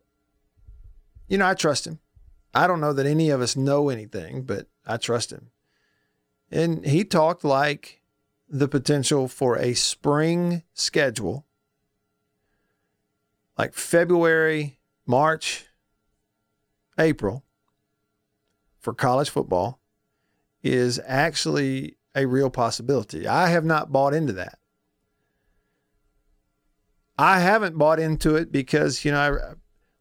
you 1.28 1.36
know, 1.36 1.46
I 1.46 1.52
trust 1.52 1.86
him. 1.86 1.98
I 2.54 2.66
don't 2.66 2.80
know 2.80 2.92
that 2.92 3.06
any 3.06 3.30
of 3.30 3.40
us 3.40 3.56
know 3.56 3.88
anything, 3.88 4.42
but 4.42 4.66
I 4.86 4.96
trust 4.96 5.32
him. 5.32 5.50
And 6.50 6.84
he 6.84 7.04
talked 7.04 7.44
like 7.44 8.02
the 8.48 8.68
potential 8.68 9.28
for 9.28 9.56
a 9.56 9.72
spring 9.74 10.62
schedule, 10.74 11.46
like 13.56 13.74
February, 13.74 14.78
March, 15.06 15.66
April, 16.98 17.44
for 18.78 18.92
college 18.92 19.30
football 19.30 19.80
is 20.62 21.00
actually 21.06 21.96
a 22.14 22.26
real 22.26 22.50
possibility. 22.50 23.26
I 23.26 23.48
have 23.48 23.64
not 23.64 23.90
bought 23.90 24.12
into 24.12 24.34
that. 24.34 24.58
I 27.18 27.40
haven't 27.40 27.78
bought 27.78 28.00
into 28.00 28.34
it 28.36 28.52
because, 28.52 29.04
you 29.04 29.12
know, 29.12 29.20
I, 29.20 29.54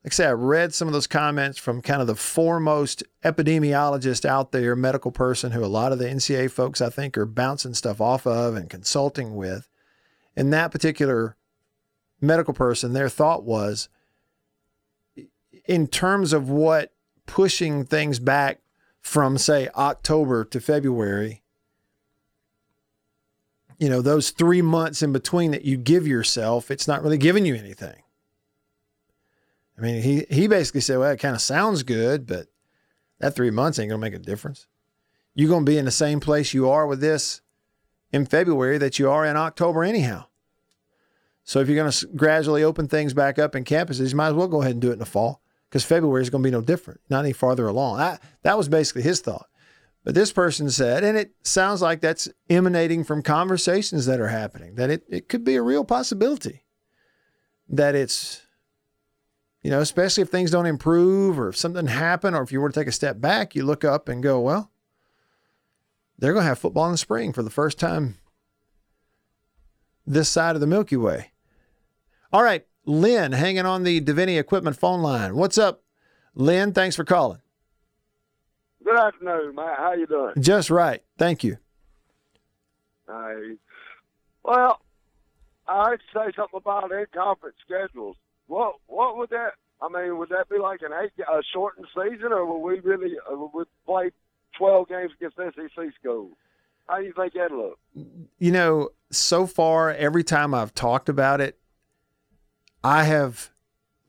like 0.04 0.14
I 0.14 0.16
say, 0.16 0.26
I 0.26 0.32
read 0.32 0.74
some 0.74 0.88
of 0.88 0.94
those 0.94 1.06
comments 1.06 1.60
from 1.60 1.82
kind 1.82 2.02
of 2.02 2.08
the 2.08 2.16
foremost 2.16 3.04
epidemiologist 3.24 4.26
out 4.26 4.52
there, 4.52 4.76
medical 4.76 5.12
person 5.12 5.52
who 5.52 5.64
a 5.64 5.68
lot 5.68 5.92
of 5.92 6.00
the 6.00 6.08
NCAA 6.08 6.50
folks 6.50 6.82
I 6.82 6.90
think 6.90 7.18
are 7.18 7.28
bouncing 7.28 7.76
stuff 7.76 8.02
off 8.02 8.26
of 8.26 8.56
and 8.56 8.70
consulting 8.70 9.36
with. 9.36 9.70
And 10.36 10.52
that 10.52 10.72
particular 10.72 11.38
medical 12.20 12.54
person, 12.54 12.94
their 12.94 13.10
thought 13.10 13.44
was 13.44 13.90
in 15.66 15.86
terms 15.88 16.34
of 16.34 16.50
what 16.50 16.94
pushing 17.28 17.86
things 17.86 18.18
back 18.18 18.62
from, 19.02 19.38
say, 19.38 19.70
October 19.76 20.44
to 20.46 20.60
February, 20.60 21.44
you 23.78 23.90
know, 23.90 24.02
those 24.02 24.32
three 24.32 24.62
months 24.62 25.04
in 25.04 25.12
between 25.14 25.52
that 25.52 25.66
you 25.66 25.78
give 25.78 26.08
yourself, 26.08 26.72
it's 26.72 26.88
not 26.88 27.04
really 27.04 27.18
giving 27.18 27.46
you 27.46 27.56
anything. 27.56 28.02
I 29.78 29.82
mean, 29.82 30.02
he, 30.02 30.26
he 30.30 30.48
basically 30.48 30.82
said, 30.82 30.98
well, 30.98 31.12
it 31.12 31.20
kind 31.20 31.36
of 31.36 31.42
sounds 31.42 31.84
good, 31.84 32.28
but 32.28 32.48
that 33.20 33.36
three 33.36 33.52
months 33.52 33.80
ain't 33.80 33.90
going 33.90 34.02
to 34.02 34.06
make 34.06 34.14
a 34.14 34.20
difference. 34.20 34.68
You're 35.34 35.50
going 35.50 35.66
to 35.66 35.72
be 35.72 35.78
in 35.78 35.86
the 35.86 35.92
same 35.92 36.20
place 36.20 36.54
you 36.54 36.70
are 36.70 36.86
with 36.86 37.00
this 37.00 37.42
in 38.12 38.26
February 38.26 38.78
that 38.78 39.00
you 39.00 39.10
are 39.10 39.26
in 39.26 39.38
October, 39.38 39.84
anyhow. 39.84 40.26
So 41.44 41.60
if 41.60 41.68
you're 41.68 41.78
going 41.78 41.92
to 41.92 42.08
gradually 42.08 42.64
open 42.64 42.88
things 42.88 43.14
back 43.14 43.40
up 43.40 43.56
in 43.56 43.64
campuses, 43.64 44.12
you 44.12 44.18
might 44.18 44.30
as 44.30 44.34
well 44.34 44.48
go 44.48 44.62
ahead 44.62 44.74
and 44.74 44.82
do 44.82 44.90
it 44.90 44.94
in 44.94 45.00
the 45.00 45.06
fall 45.06 45.42
because 45.70 45.86
February 45.86 46.22
is 46.22 46.30
going 46.30 46.44
to 46.44 46.48
be 46.48 46.52
no 46.52 46.62
different, 46.62 47.00
not 47.10 47.24
any 47.24 47.34
farther 47.34 47.68
along. 47.68 48.00
I, 48.00 48.20
that 48.44 48.58
was 48.58 48.68
basically 48.68 49.02
his 49.04 49.22
thought. 49.22 49.48
But 50.04 50.16
this 50.16 50.32
person 50.32 50.70
said, 50.70 51.04
and 51.04 51.18
it 51.18 51.34
sounds 51.44 51.82
like 51.82 52.02
that's 52.02 52.28
emanating 52.50 53.04
from 53.04 53.22
conversations 53.22 54.06
that 54.08 54.20
are 54.20 54.30
happening, 54.30 54.76
that 54.76 54.90
it, 54.90 55.04
it 55.08 55.30
could 55.30 55.44
be 55.44 55.56
a 55.56 55.62
real 55.62 55.86
possibility 55.86 56.64
that 57.70 57.96
it's, 57.96 58.42
you 59.62 59.70
know, 59.70 59.80
especially 59.80 60.24
if 60.24 60.30
things 60.30 60.52
don't 60.52 60.66
improve 60.66 61.40
or 61.40 61.50
if 61.50 61.58
something 61.58 61.88
happen 61.88 62.34
or 62.34 62.42
if 62.42 62.52
you 62.52 62.60
were 62.62 62.70
to 62.70 62.80
take 62.80 62.88
a 62.88 62.92
step 62.92 63.22
back, 63.22 63.56
you 63.56 63.64
look 63.64 63.84
up 63.84 64.10
and 64.10 64.24
go, 64.24 64.40
well, 64.40 64.72
they're 66.18 66.34
going 66.34 66.44
to 66.44 66.50
have 66.50 66.60
football 66.60 66.86
in 66.86 66.92
the 66.92 66.98
spring 66.98 67.34
for 67.34 67.44
the 67.44 67.50
first 67.50 67.80
time 67.80 68.18
this 70.06 70.30
side 70.30 70.56
of 70.56 70.62
the 70.62 70.68
Milky 70.68 70.98
Way. 70.98 71.32
All 72.34 72.44
right, 72.44 72.66
Lynn 72.86 73.34
hanging 73.34 73.66
on 73.66 73.84
the 73.84 74.02
Davini 74.02 74.40
Equipment 74.40 74.78
phone 74.78 75.02
line. 75.02 75.36
What's 75.36 75.58
up, 75.58 75.84
Lynn? 76.34 76.74
Thanks 76.74 76.96
for 76.96 77.04
calling. 77.04 77.42
Good 78.84 78.98
afternoon, 78.98 79.56
Matt. 79.56 79.78
How 79.78 79.94
you 79.94 80.08
doing? 80.08 80.34
Just 80.40 80.70
right. 80.70 81.04
Thank 81.18 81.44
you. 81.44 81.58
Hey. 83.08 83.58
Well, 84.44 84.80
I 85.68 85.92
would 85.92 86.02
say 86.14 86.32
something 86.36 86.58
about 86.58 86.92
in-conference 86.92 87.58
schedules. 87.64 88.16
What 88.52 88.76
what 88.88 89.16
would 89.16 89.30
that? 89.30 89.52
I 89.82 89.88
mean, 89.88 90.18
would 90.18 90.28
that 90.28 90.50
be 90.50 90.58
like 90.58 90.82
an 90.82 90.92
eight 91.02 91.14
a 91.26 91.42
shortened 91.54 91.88
season, 91.96 92.34
or 92.34 92.46
would 92.46 92.60
we 92.60 92.82
really 92.82 93.16
uh, 93.32 93.48
would 93.54 93.68
play 93.86 94.12
twelve 94.58 94.90
games 94.90 95.12
against 95.16 95.38
SEC 95.38 95.86
schools? 95.98 96.34
How 96.90 96.98
do 96.98 97.06
you 97.06 97.14
think 97.14 97.34
that'd 97.34 97.54
look? 97.54 97.80
You 98.40 98.52
know, 98.52 98.90
so 99.10 99.48
far 99.48 99.92
every 99.92 100.26
time 100.26 100.54
I've 100.54 100.76
talked 100.76 101.08
about 101.08 101.40
it, 101.40 101.60
I 102.84 103.06
have 103.06 103.52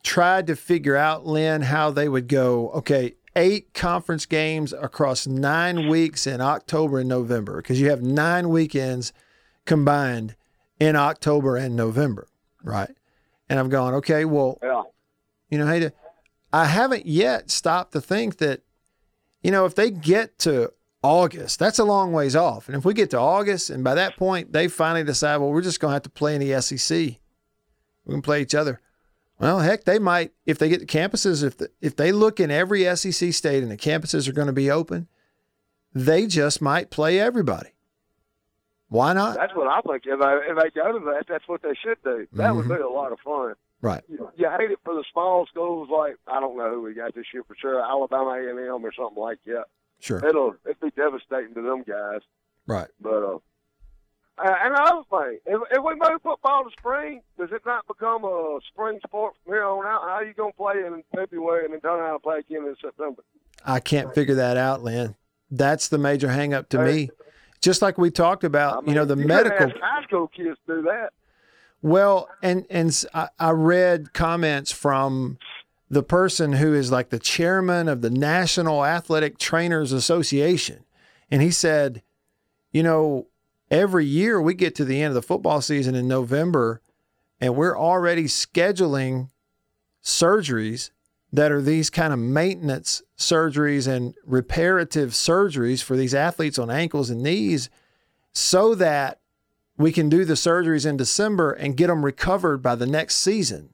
tried 0.02 0.48
to 0.48 0.56
figure 0.56 0.96
out, 0.96 1.24
Lynn, 1.24 1.62
how 1.62 1.92
they 1.92 2.08
would 2.08 2.26
go. 2.26 2.70
Okay, 2.70 3.14
eight 3.36 3.72
conference 3.74 4.26
games 4.26 4.72
across 4.72 5.24
nine 5.24 5.88
weeks 5.88 6.26
in 6.26 6.40
October 6.40 6.98
and 6.98 7.08
November 7.08 7.62
because 7.62 7.80
you 7.80 7.90
have 7.90 8.02
nine 8.02 8.48
weekends 8.48 9.12
combined 9.66 10.34
in 10.80 10.96
October 10.96 11.56
and 11.56 11.76
November, 11.76 12.26
right? 12.64 12.90
And 13.52 13.60
I'm 13.60 13.68
going, 13.68 13.92
okay, 13.96 14.24
well, 14.24 14.58
yeah. 14.62 14.82
you 15.50 15.58
know, 15.58 15.66
hey, 15.66 15.90
I 16.54 16.64
haven't 16.64 17.04
yet 17.04 17.50
stopped 17.50 17.92
to 17.92 18.00
think 18.00 18.38
that, 18.38 18.62
you 19.42 19.50
know, 19.50 19.66
if 19.66 19.74
they 19.74 19.90
get 19.90 20.38
to 20.38 20.72
August, 21.02 21.58
that's 21.58 21.78
a 21.78 21.84
long 21.84 22.14
ways 22.14 22.34
off. 22.34 22.66
And 22.66 22.78
if 22.78 22.86
we 22.86 22.94
get 22.94 23.10
to 23.10 23.18
August 23.18 23.68
and 23.68 23.84
by 23.84 23.94
that 23.94 24.16
point 24.16 24.54
they 24.54 24.68
finally 24.68 25.04
decide, 25.04 25.36
well, 25.36 25.50
we're 25.50 25.60
just 25.60 25.80
going 25.80 25.90
to 25.90 25.96
have 25.96 26.02
to 26.04 26.08
play 26.08 26.34
in 26.34 26.40
the 26.40 26.62
SEC, 26.62 26.96
we 26.96 27.18
can 28.14 28.22
play 28.22 28.40
each 28.40 28.54
other. 28.54 28.80
Well, 29.38 29.60
heck, 29.60 29.84
they 29.84 29.98
might 29.98 30.32
if 30.46 30.56
they 30.56 30.70
get 30.70 30.80
to 30.80 30.86
campuses. 30.86 31.44
If 31.44 31.58
the, 31.58 31.68
if 31.82 31.94
they 31.94 32.10
look 32.10 32.40
in 32.40 32.50
every 32.50 32.84
SEC 32.96 33.34
state 33.34 33.62
and 33.62 33.70
the 33.70 33.76
campuses 33.76 34.26
are 34.28 34.32
going 34.32 34.46
to 34.46 34.54
be 34.54 34.70
open, 34.70 35.08
they 35.92 36.26
just 36.26 36.62
might 36.62 36.90
play 36.90 37.20
everybody. 37.20 37.68
Why 38.92 39.14
not? 39.14 39.36
That's 39.36 39.54
what 39.54 39.68
I 39.68 39.80
think. 39.80 40.02
If 40.06 40.20
I 40.20 40.36
if 40.50 40.56
they 40.56 40.70
go 40.80 40.92
to 40.98 41.04
that, 41.06 41.24
that's 41.28 41.48
what 41.48 41.62
they 41.62 41.74
should 41.82 41.96
do. 42.04 42.26
That 42.34 42.50
Mm-hmm. 42.50 42.56
would 42.56 42.68
be 42.68 42.82
a 42.82 42.88
lot 42.88 43.10
of 43.12 43.18
fun. 43.20 43.54
Right. 43.80 44.02
You, 44.06 44.28
you 44.36 44.48
hate 44.50 44.70
it 44.70 44.78
for 44.84 44.94
the 44.94 45.02
small 45.12 45.46
schools 45.46 45.88
like 45.90 46.16
I 46.28 46.40
don't 46.40 46.56
know 46.58 46.70
who 46.70 46.82
we 46.82 46.94
got 46.94 47.14
this 47.14 47.24
year 47.32 47.42
for 47.48 47.56
sure, 47.58 47.80
Alabama 47.82 48.30
A 48.32 48.50
and 48.50 48.58
M 48.58 48.84
or 48.84 48.92
something 48.92 49.20
like 49.20 49.38
that. 49.46 49.64
Sure. 50.00 50.18
It'll 50.26 50.54
it'd 50.66 50.78
be 50.80 50.90
devastating 50.90 51.54
to 51.54 51.62
them 51.62 51.82
guys. 51.88 52.20
Right. 52.66 52.88
But 53.00 53.24
uh, 53.24 53.38
and 54.38 54.74
another 54.74 55.02
thing, 55.10 55.38
if, 55.46 55.60
if 55.70 55.84
we 55.84 55.94
move 55.94 56.20
football 56.22 56.64
to 56.64 56.70
spring, 56.78 57.22
does 57.38 57.50
it 57.52 57.62
not 57.66 57.86
become 57.86 58.24
a 58.24 58.58
spring 58.68 58.98
sport 59.06 59.34
from 59.44 59.54
here 59.54 59.64
on 59.64 59.86
out? 59.86 60.02
How 60.02 60.08
are 60.20 60.24
you 60.24 60.34
gonna 60.34 60.52
play 60.52 60.74
in 60.86 61.02
February 61.14 61.64
and 61.64 61.74
then 61.74 61.80
turn 61.80 61.98
around 61.98 62.14
and 62.14 62.22
play 62.22 62.38
again 62.40 62.66
in 62.66 62.76
September? 62.80 63.22
I 63.64 63.80
can't 63.80 64.14
figure 64.14 64.34
that 64.36 64.56
out, 64.56 64.82
Lynn. 64.82 65.16
That's 65.50 65.88
the 65.88 65.98
major 65.98 66.28
hangup 66.28 66.68
to 66.70 66.78
me. 66.84 67.10
Just 67.62 67.80
like 67.80 67.96
we 67.96 68.10
talked 68.10 68.44
about, 68.44 68.86
you 68.86 68.94
know, 68.94 69.04
the 69.04 69.16
You 69.16 69.26
medical. 69.26 69.70
high 69.80 70.02
school 70.04 70.26
kids 70.28 70.58
do 70.66 70.82
that. 70.82 71.12
Well, 71.80 72.28
and 72.42 72.66
and 72.68 73.04
I, 73.14 73.28
I 73.38 73.50
read 73.50 74.12
comments 74.12 74.70
from 74.70 75.38
the 75.88 76.02
person 76.02 76.54
who 76.54 76.74
is 76.74 76.90
like 76.92 77.10
the 77.10 77.18
chairman 77.18 77.88
of 77.88 78.02
the 78.02 78.10
National 78.10 78.84
Athletic 78.84 79.38
Trainers 79.38 79.92
Association, 79.92 80.84
and 81.30 81.40
he 81.42 81.50
said, 81.50 82.02
you 82.72 82.82
know, 82.82 83.26
every 83.70 84.06
year 84.06 84.40
we 84.40 84.54
get 84.54 84.74
to 84.76 84.84
the 84.84 85.00
end 85.00 85.08
of 85.10 85.14
the 85.14 85.22
football 85.22 85.60
season 85.60 85.94
in 85.94 86.06
November, 86.08 86.80
and 87.40 87.54
we're 87.56 87.76
already 87.78 88.24
scheduling 88.24 89.28
surgeries 90.02 90.90
that 91.32 91.50
are 91.50 91.62
these 91.62 91.88
kind 91.88 92.12
of 92.12 92.18
maintenance 92.18 93.02
surgeries 93.16 93.88
and 93.88 94.14
reparative 94.24 95.10
surgeries 95.10 95.82
for 95.82 95.96
these 95.96 96.14
athletes 96.14 96.58
on 96.58 96.70
ankles 96.70 97.08
and 97.08 97.22
knees 97.22 97.70
so 98.32 98.74
that 98.74 99.20
we 99.78 99.92
can 99.92 100.08
do 100.08 100.24
the 100.24 100.34
surgeries 100.34 100.84
in 100.84 100.96
December 100.96 101.52
and 101.52 101.76
get 101.76 101.86
them 101.86 102.04
recovered 102.04 102.58
by 102.58 102.74
the 102.74 102.86
next 102.86 103.16
season. 103.16 103.72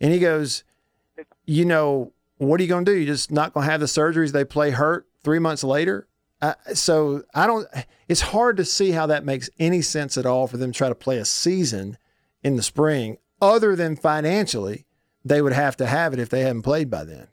And 0.00 0.12
he 0.12 0.18
goes, 0.18 0.64
You 1.44 1.66
know, 1.66 2.12
what 2.38 2.58
are 2.60 2.62
you 2.62 2.68
going 2.68 2.84
to 2.84 2.92
do? 2.92 2.96
You're 2.96 3.14
just 3.14 3.30
not 3.30 3.52
going 3.52 3.66
to 3.66 3.70
have 3.70 3.80
the 3.80 3.86
surgeries 3.86 4.32
they 4.32 4.44
play 4.44 4.70
hurt 4.70 5.06
three 5.22 5.38
months 5.38 5.64
later? 5.64 6.08
Uh, 6.40 6.54
so 6.72 7.22
I 7.34 7.46
don't, 7.46 7.66
it's 8.08 8.20
hard 8.20 8.56
to 8.58 8.64
see 8.64 8.92
how 8.92 9.06
that 9.06 9.24
makes 9.24 9.50
any 9.58 9.82
sense 9.82 10.16
at 10.16 10.24
all 10.24 10.46
for 10.46 10.56
them 10.56 10.72
to 10.72 10.78
try 10.78 10.88
to 10.88 10.94
play 10.94 11.18
a 11.18 11.24
season 11.24 11.98
in 12.42 12.56
the 12.56 12.62
spring, 12.62 13.18
other 13.42 13.74
than 13.74 13.96
financially, 13.96 14.86
they 15.28 15.42
would 15.42 15.52
have 15.52 15.76
to 15.78 15.86
have 15.86 16.12
it 16.12 16.18
if 16.18 16.28
they 16.28 16.40
hadn't 16.42 16.62
played 16.62 16.90
by 16.90 17.04
then. 17.04 17.28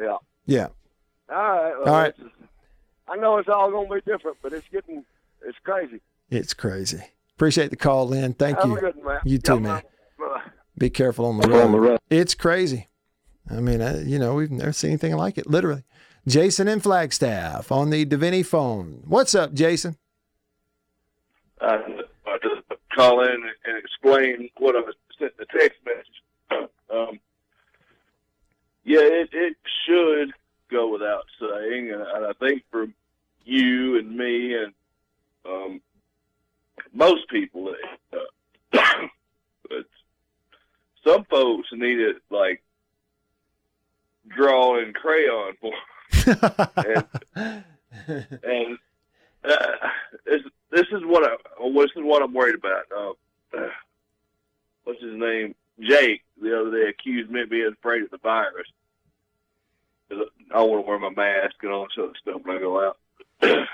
Yeah. 0.00 0.16
Yeah. 0.46 0.68
All 1.30 1.36
right. 1.36 1.74
Well, 1.84 1.94
All 1.94 2.00
right. 2.00 2.08
it's- 2.18 2.28
I 3.08 3.16
know 3.16 3.36
it's 3.38 3.48
all 3.48 3.70
going 3.70 3.88
to 3.88 3.94
be 3.96 4.00
different, 4.10 4.38
but 4.42 4.52
it's 4.52 4.66
getting 4.68 5.04
it's 5.44 5.58
crazy. 5.64 6.00
It's 6.30 6.54
crazy. 6.54 7.02
Appreciate 7.36 7.70
the 7.70 7.76
call, 7.76 8.08
Lynn. 8.08 8.32
Thank 8.32 8.58
Have 8.58 8.68
you. 8.68 8.76
a 8.76 8.80
good 8.80 8.96
one, 8.96 9.04
man. 9.06 9.20
You 9.24 9.38
too, 9.38 9.54
Yeah, 9.54 9.58
man. 9.60 9.82
Bye. 10.18 10.42
Be 10.78 10.88
careful 10.88 11.26
on 11.26 11.36
the 11.38 11.44
On 11.44 11.50
road. 11.50 11.72
the 11.72 11.80
road. 11.80 11.98
It's 12.08 12.34
crazy. 12.34 12.88
I 13.50 13.54
mean, 13.60 13.82
uh, 13.82 14.02
you 14.06 14.18
know, 14.18 14.34
we've 14.34 14.50
never 14.52 14.72
seen 14.72 14.90
anything 14.90 15.14
like 15.16 15.36
it, 15.36 15.46
literally. 15.48 15.82
Jason 16.26 16.68
in 16.68 16.78
Flagstaff 16.80 17.70
on 17.72 17.90
the 17.90 18.06
Davini 18.06 18.46
phone. 18.46 19.02
What's 19.06 19.34
up, 19.34 19.52
Jason? 19.52 19.96
I, 21.60 21.74
I 22.26 22.38
just 22.42 22.62
call 22.94 23.20
in 23.24 23.30
and 23.64 23.76
explain 23.78 24.48
what 24.58 24.76
I 24.76 24.80
was 24.80 24.94
sent 25.18 25.36
the 25.36 25.46
text 25.46 25.78
message. 25.84 26.68
Um, 26.92 27.20
yeah, 28.84 29.00
it, 29.00 29.30
it 29.32 29.56
should 29.86 30.34
go 30.70 30.92
without 30.92 31.24
saying, 31.40 31.90
and, 31.90 32.02
and 32.02 32.26
I 32.26 32.32
think 32.38 32.64
for 32.70 32.86
you 33.44 33.98
and 33.98 34.14
me 34.14 34.54
and 34.54 34.74
um, 35.46 35.80
most 36.92 37.28
people, 37.28 37.74
uh, 38.12 38.18
but 39.68 39.86
some 41.06 41.24
folks 41.24 41.68
need 41.72 41.98
it 41.98 42.16
like 42.30 42.62
draw 44.28 44.78
in 44.78 44.92
crayon 44.92 45.54
for, 45.60 45.72
and, 46.76 47.64
and 48.42 48.78
uh, 49.44 49.88
this, 50.24 50.42
this 50.70 50.86
is 50.92 51.02
what 51.04 51.24
I 51.24 51.36
this 51.74 51.90
is 51.96 52.02
what 52.02 52.22
I'm 52.22 52.34
worried 52.34 52.56
about. 52.56 52.84
Uh, 52.96 53.68
what's 54.84 55.00
his 55.02 55.14
name? 55.14 55.54
Jake 55.80 56.22
the 56.40 56.58
other 56.60 56.70
day 56.70 56.88
accused 56.88 57.30
me 57.30 57.42
of 57.42 57.50
being 57.50 57.72
afraid 57.72 58.02
of 58.02 58.10
the 58.10 58.18
virus. 58.18 58.66
I 60.54 60.60
want 60.60 60.84
to 60.84 60.88
wear 60.88 60.98
my 60.98 61.08
mask 61.10 61.54
and 61.62 61.72
all 61.72 61.84
this 61.84 61.96
other 61.98 62.12
stuff 62.20 62.42
when 62.44 62.56
I 62.56 62.60
go 62.60 62.86
out. 62.86 62.98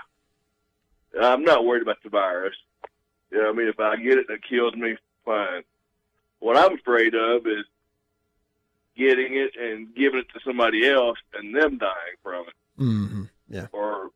I'm 1.21 1.43
not 1.43 1.65
worried 1.65 1.83
about 1.83 2.03
the 2.05 2.11
virus. 2.11 2.55
You 3.31 3.43
know, 3.43 3.49
I 3.51 3.53
mean, 3.53 3.69
if 3.69 3.81
I 3.81 3.97
get 3.97 4.19
it 4.19 4.27
and 4.29 4.37
it 4.39 4.45
kills 4.49 4.75
me, 4.75 4.97
fine. 5.25 5.63
What 6.39 6.57
I'm 6.57 6.79
afraid 6.79 7.15
of 7.15 7.47
is 7.47 7.65
getting 8.97 9.35
it 9.35 9.53
and 9.61 9.95
giving 9.95 10.21
it 10.21 10.29
to 10.35 10.41
somebody 10.45 10.89
else 10.89 11.19
and 11.35 11.55
them 11.55 11.79
dying 11.79 12.17
from 12.23 12.47
it, 12.49 12.55
Mm-hmm. 12.83 13.23
Yeah. 13.49 13.67
or 13.73 14.11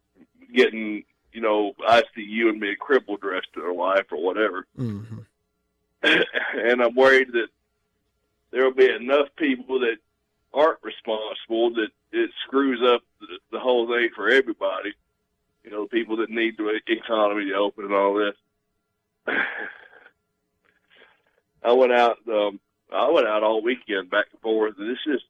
getting, 0.54 1.02
you 1.32 1.40
know, 1.40 1.72
ICU 1.88 2.48
and 2.48 2.60
being 2.60 2.76
crippled 2.78 3.20
the 3.22 3.28
rest 3.28 3.48
of 3.56 3.62
their 3.62 3.74
life 3.74 4.04
or 4.12 4.22
whatever. 4.22 4.66
Mm-hmm. 4.78 5.18
and 6.54 6.82
I'm 6.82 6.94
worried 6.94 7.28
that 7.32 7.48
there 8.50 8.64
will 8.64 8.74
be 8.74 8.88
enough 8.90 9.28
people 9.36 9.80
that 9.80 9.96
aren't 10.54 10.82
responsible 10.82 11.74
that 11.74 11.88
it 12.12 12.30
screws 12.46 12.82
up 12.82 13.02
the, 13.20 13.38
the 13.52 13.58
whole 13.58 13.86
thing 13.86 14.10
for 14.14 14.28
everybody. 14.28 14.92
You 15.64 15.70
know, 15.70 15.86
people 15.86 16.16
that 16.16 16.30
need 16.30 16.56
the 16.56 16.80
economy 16.86 17.46
to 17.50 17.54
open 17.54 17.84
and 17.84 17.94
all 17.94 18.14
this. 18.14 18.34
I 21.64 21.72
went 21.72 21.92
out. 21.92 22.18
Um, 22.28 22.58
I 22.92 23.10
went 23.10 23.26
out 23.26 23.42
all 23.42 23.62
weekend 23.62 24.10
back 24.10 24.26
and 24.32 24.40
forth, 24.40 24.74
and 24.78 24.90
it's 24.90 25.04
just 25.04 25.24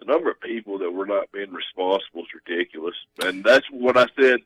the 0.00 0.04
number 0.06 0.30
of 0.30 0.40
people 0.40 0.78
that 0.78 0.90
were 0.90 1.06
not 1.06 1.30
being 1.32 1.52
responsible 1.52 2.22
is 2.22 2.28
ridiculous. 2.46 2.96
And 3.22 3.44
that's 3.44 3.66
what 3.70 3.96
I 3.96 4.06
said. 4.20 4.40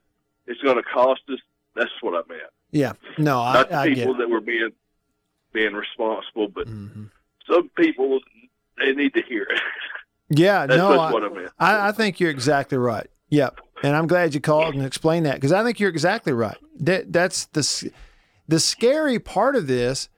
It's 0.46 0.60
going 0.60 0.76
to 0.76 0.82
cost 0.82 1.22
us. 1.30 1.40
That's 1.74 1.90
what 2.00 2.14
I 2.14 2.28
meant. 2.28 2.50
Yeah. 2.70 2.92
No, 3.16 3.40
I, 3.40 3.54
Not 3.54 3.70
the 3.70 3.76
I 3.76 3.88
get 3.88 3.96
people 3.96 4.14
it. 4.14 4.18
that 4.18 4.30
were 4.30 4.40
being 4.40 4.70
being 5.58 5.74
responsible, 5.74 6.48
but 6.48 6.66
Mm-hmm. 6.68 7.04
some 7.50 7.68
people 7.70 8.20
they 8.78 8.92
need 8.92 9.12
to 9.14 9.22
hear 9.22 9.42
it. 9.42 9.60
Yeah, 10.30 10.66
That's 10.66 10.78
no, 10.78 10.90
just 10.90 11.00
I, 11.00 11.12
what 11.12 11.24
I 11.24 11.28
meant. 11.30 11.52
I, 11.58 11.88
I 11.88 11.92
think 11.92 12.20
you're 12.20 12.30
exactly 12.30 12.76
right. 12.78 13.06
Yep, 13.30 13.60
and 13.82 13.96
I'm 13.96 14.06
glad 14.06 14.34
you 14.34 14.40
called 14.40 14.74
and 14.74 14.84
explained 14.84 15.24
that 15.26 15.34
because 15.36 15.52
I 15.52 15.64
think 15.64 15.80
you're 15.80 15.88
exactly 15.90 16.32
right. 16.32 16.56
That 16.80 17.12
that's 17.12 17.46
the 17.46 17.90
the 18.46 18.60
scary 18.60 19.18
part 19.18 19.56
of 19.56 19.66
this 19.66 20.08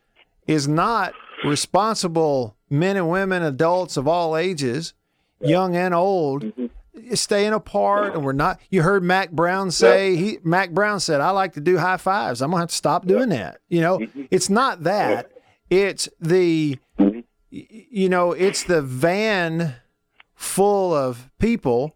is 0.46 0.66
not 0.68 1.12
responsible 1.44 2.56
men 2.68 2.96
and 2.96 3.08
women, 3.08 3.42
adults 3.42 3.96
of 3.96 4.06
all 4.08 4.36
ages, 4.36 4.94
young 5.40 5.76
and 5.76 5.94
old, 5.94 6.42
Mm-hmm. 6.44 6.66
Staying 7.14 7.52
apart, 7.52 8.14
and 8.14 8.24
we're 8.24 8.32
not. 8.32 8.58
You 8.68 8.82
heard 8.82 9.02
Mack 9.02 9.30
Brown 9.30 9.70
say 9.70 10.16
he 10.16 10.38
Mack 10.42 10.72
Brown 10.72 10.98
said, 11.00 11.20
"I 11.20 11.30
like 11.30 11.52
to 11.54 11.60
do 11.60 11.78
high 11.78 11.96
fives. 11.96 12.42
I'm 12.42 12.50
gonna 12.50 12.62
have 12.62 12.70
to 12.70 12.74
stop 12.74 13.06
doing 13.06 13.28
that." 13.30 13.58
You 13.68 13.80
know, 13.80 13.98
Mm-hmm. 13.98 14.24
it's 14.30 14.50
not 14.50 14.82
that. 14.84 15.30
It's 15.70 16.08
the 16.20 16.78
y- 16.98 17.24
you 17.50 18.08
know, 18.08 18.32
it's 18.32 18.64
the 18.64 18.82
van 18.82 19.76
full 20.34 20.92
of 20.94 21.30
people 21.38 21.94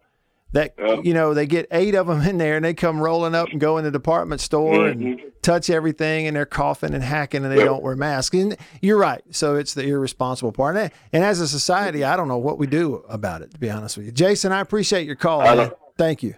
that 0.55 0.73
you 1.03 1.13
know 1.13 1.33
they 1.33 1.45
get 1.45 1.67
eight 1.69 1.95
of 1.95 2.07
them 2.07 2.21
in 2.21 2.37
there 2.37 2.55
and 2.55 2.63
they 2.63 2.73
come 2.73 3.01
rolling 3.01 3.35
up 3.35 3.49
and 3.49 3.59
go 3.59 3.77
in 3.77 3.83
the 3.83 3.91
department 3.91 4.39
store 4.39 4.87
and 4.87 5.01
mm-hmm. 5.01 5.27
touch 5.41 5.69
everything 5.69 6.27
and 6.27 6.35
they're 6.35 6.45
coughing 6.45 6.93
and 6.93 7.03
hacking 7.03 7.43
and 7.43 7.51
they 7.51 7.63
don't 7.63 7.83
wear 7.83 7.97
masks. 7.97 8.33
And 8.33 8.55
you're 8.81 8.97
right. 8.97 9.21
So 9.31 9.55
it's 9.55 9.73
the 9.73 9.83
irresponsible 9.83 10.53
part. 10.53 10.77
And, 10.77 10.91
and 11.11 11.25
as 11.25 11.41
a 11.41 11.47
society 11.47 12.05
i 12.05 12.15
don't 12.15 12.29
know 12.29 12.37
what 12.37 12.57
we 12.57 12.67
do 12.67 13.03
about 13.09 13.41
it 13.41 13.51
to 13.51 13.59
be 13.59 13.69
honest 13.69 13.97
with 13.97 14.05
you. 14.05 14.13
Jason 14.13 14.53
i 14.53 14.61
appreciate 14.61 15.05
your 15.05 15.17
call 15.17 15.71
thank 15.97 16.23
you. 16.23 16.35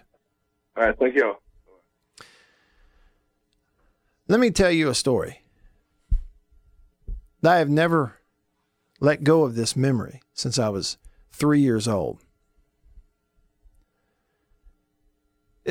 All 0.76 0.84
right, 0.84 0.98
thank 0.98 1.14
you. 1.14 1.26
All. 1.26 1.42
Let 4.26 4.40
me 4.40 4.50
tell 4.50 4.70
you 4.70 4.88
a 4.88 4.94
story. 4.94 5.42
I 7.44 7.56
have 7.56 7.70
never 7.70 8.16
let 9.00 9.22
go 9.22 9.44
of 9.44 9.54
this 9.54 9.76
memory 9.76 10.20
since 10.32 10.58
i 10.58 10.68
was 10.68 10.98
three 11.30 11.60
years 11.60 11.86
old 11.86 12.20
It- 12.20 12.24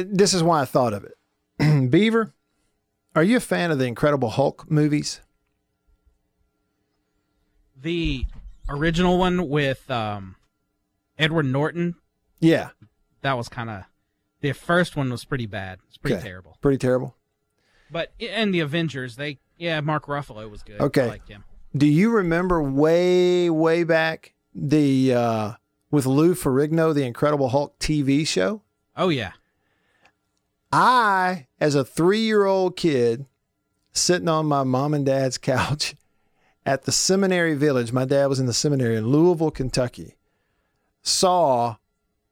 this 0.06 0.34
is 0.34 0.44
why 0.44 0.62
I 0.62 0.66
thought 0.66 0.94
of 0.94 1.04
it. 1.06 1.90
Beaver, 1.92 2.34
are 3.16 3.24
you 3.24 3.38
a 3.38 3.42
fan 3.42 3.72
of 3.72 3.80
the 3.80 3.86
Incredible 3.86 4.30
Hulk 4.30 4.70
movies? 4.70 5.22
The 7.80 8.26
original 8.70 9.18
one 9.18 9.50
with 9.50 9.90
um, 9.92 10.36
Edward 11.18 11.46
Norton, 11.46 11.96
Yeah. 12.40 12.70
that 13.22 13.38
was 13.38 13.50
kind 13.50 13.70
of. 13.70 13.84
The 14.42 14.52
first 14.54 14.96
one 14.96 15.10
was 15.10 15.26
pretty 15.26 15.46
bad. 15.46 15.80
It's 15.88 15.98
pretty 15.98 16.16
Okay. 16.18 16.28
terrible. 16.28 16.58
Pretty 16.62 16.78
terrible. 16.78 17.16
But 17.90 18.12
and 18.20 18.54
the 18.54 18.60
Avengers, 18.60 19.16
they 19.16 19.40
yeah, 19.58 19.80
Mark 19.82 20.06
Ruffalo 20.06 20.50
was 20.50 20.62
good. 20.62 20.80
Okay. 20.80 21.04
I 21.04 21.08
liked 21.08 21.30
him. 21.30 21.44
Do 21.76 21.88
you 21.88 22.12
remember 22.12 22.62
way, 22.62 23.50
way 23.50 23.84
back 23.84 24.34
the 24.54 25.14
uh, 25.14 25.52
with 25.90 26.06
Lou 26.06 26.36
Ferrigno, 26.36 26.94
the 26.94 27.04
Incredible 27.06 27.50
Hulk 27.50 27.80
TV 27.80 28.28
show? 28.28 28.62
Oh 28.96 29.10
yeah. 29.10 29.32
I, 30.72 31.48
as 31.60 31.76
a 31.76 31.86
three 31.86 32.20
year 32.20 32.46
old 32.46 32.76
kid, 32.76 33.26
sitting 33.94 34.28
on 34.28 34.46
my 34.46 34.64
mom 34.64 34.94
and 34.94 35.06
dad's 35.06 35.38
couch 35.38 35.96
at 36.66 36.84
the 36.84 36.92
seminary 36.92 37.56
village, 37.56 37.92
my 37.92 38.06
dad 38.06 38.28
was 38.28 38.40
in 38.40 38.46
the 38.46 38.54
seminary 38.54 38.98
in 38.98 39.08
Louisville, 39.08 39.52
Kentucky, 39.52 40.16
saw. 41.02 41.78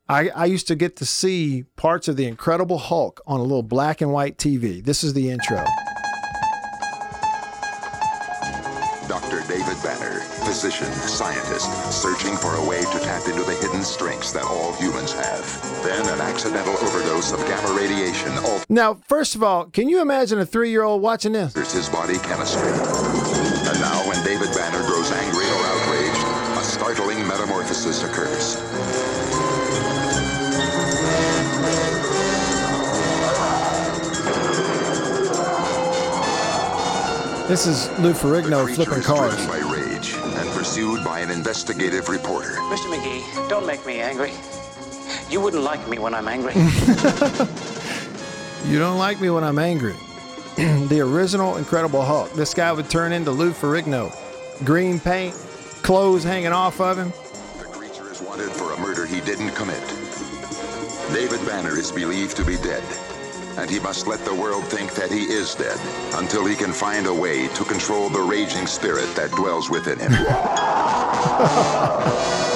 I, 0.08 0.30
I 0.30 0.46
used 0.46 0.68
to 0.68 0.76
get 0.76 0.98
to 0.98 1.06
see 1.06 1.64
parts 1.78 2.08
of 2.08 2.16
the 2.16 2.28
Incredible 2.28 2.78
Hulk 2.78 3.22
on 3.26 3.40
a 3.40 3.44
little 3.44 3.64
black 3.64 4.02
and 4.02 4.14
white 4.14 4.38
TV. 4.38 4.84
This 4.84 5.04
is 5.04 5.14
the 5.14 5.32
intro. 5.32 5.66
Dr. 9.08 9.42
David 9.48 9.82
Banner, 9.82 10.20
physician, 10.46 10.92
scientist, 10.92 11.72
searching 11.92 12.38
for 12.38 12.54
a 12.54 12.70
way 12.70 12.82
to 12.82 13.00
tap 13.00 13.28
into 13.28 13.42
the 13.44 13.56
hidden 13.56 13.82
strengths 13.82 14.32
that 14.32 14.44
all 14.44 14.74
humans 14.74 15.12
have. 15.14 15.65
Then 15.86 16.10
an 16.10 16.20
accidental 16.20 16.74
overdose 16.74 17.32
of 17.32 17.40
gamma 17.46 17.78
radiation 17.78 18.32
alters 18.40 18.66
Now, 18.70 18.96
first 18.96 19.36
of 19.36 19.44
all, 19.44 19.66
can 19.66 19.88
you 19.88 20.02
imagine 20.02 20.40
a 20.40 20.46
three 20.46 20.72
year 20.72 20.82
old 20.82 21.00
watching 21.04 21.34
this? 21.34 21.54
There's 21.54 21.72
his 21.72 21.90
body 21.90 22.18
chemistry. 22.18 22.72
And 22.72 23.80
now 23.80 24.02
when 24.10 24.18
David 24.26 24.50
Banner 24.56 24.82
grows 24.88 25.12
angry 25.12 25.46
or 25.46 25.66
outraged, 25.68 26.58
a 26.58 26.64
startling 26.64 27.28
metamorphosis 27.28 28.02
occurs. 28.04 28.56
This 37.48 37.68
is 37.68 37.88
Lou 38.00 38.14
Ferrigno 38.14 38.74
flipping 38.74 39.04
cars. 39.04 39.36
Driven 39.36 39.68
by 39.68 39.72
rage 39.72 40.16
and 40.16 40.50
pursued 40.50 41.04
by 41.04 41.20
an 41.20 41.30
investigative 41.30 42.10
reporter. 42.10 42.54
Mr. 42.74 42.92
McGee, 42.92 43.48
don't 43.48 43.68
make 43.68 43.86
me 43.86 44.00
angry. 44.02 44.34
You 45.30 45.42
wouldn't 45.42 45.64
like 45.64 45.88
me 45.88 45.98
when 46.00 46.14
I'm 46.14 46.28
angry. 46.28 46.54
You 48.68 48.80
don't 48.80 48.98
like 48.98 49.22
me 49.22 49.30
when 49.30 49.44
I'm 49.44 49.60
angry. 49.60 49.94
the 50.88 51.00
original 51.02 51.58
Incredible 51.58 52.02
Hulk. 52.02 52.34
This 52.34 52.56
guy 52.56 52.72
would 52.72 52.90
turn 52.90 53.12
into 53.12 53.30
Lou 53.30 53.52
Ferrigno. 53.52 54.12
Green 54.66 55.00
paint, 55.00 55.36
clothes 55.84 56.24
hanging 56.24 56.52
off 56.52 56.82
of 56.82 56.98
him. 56.98 57.14
The 57.60 57.66
creature 57.66 58.12
is 58.12 58.24
wanted 58.24 58.50
for 58.50 58.74
a 58.74 58.80
murder 58.80 59.06
he 59.06 59.22
didn't 59.22 59.52
commit. 59.52 59.80
David 61.14 61.46
Banner 61.46 61.78
is 61.78 61.92
believed 61.92 62.36
to 62.38 62.44
be 62.44 62.58
dead, 62.58 62.84
and 63.60 63.70
he 63.70 63.80
must 63.80 64.08
let 64.08 64.26
the 64.26 64.34
world 64.34 64.64
think 64.64 64.96
that 64.96 65.12
he 65.12 65.26
is 65.26 65.54
dead 65.54 65.80
until 66.16 66.44
he 66.44 66.56
can 66.56 66.72
find 66.74 67.06
a 67.06 67.14
way 67.14 67.48
to 67.50 67.64
control 67.66 68.10
the 68.10 68.20
raging 68.20 68.66
spirit 68.66 69.14
that 69.16 69.30
dwells 69.32 69.70
within 69.70 70.00
him. 70.00 70.12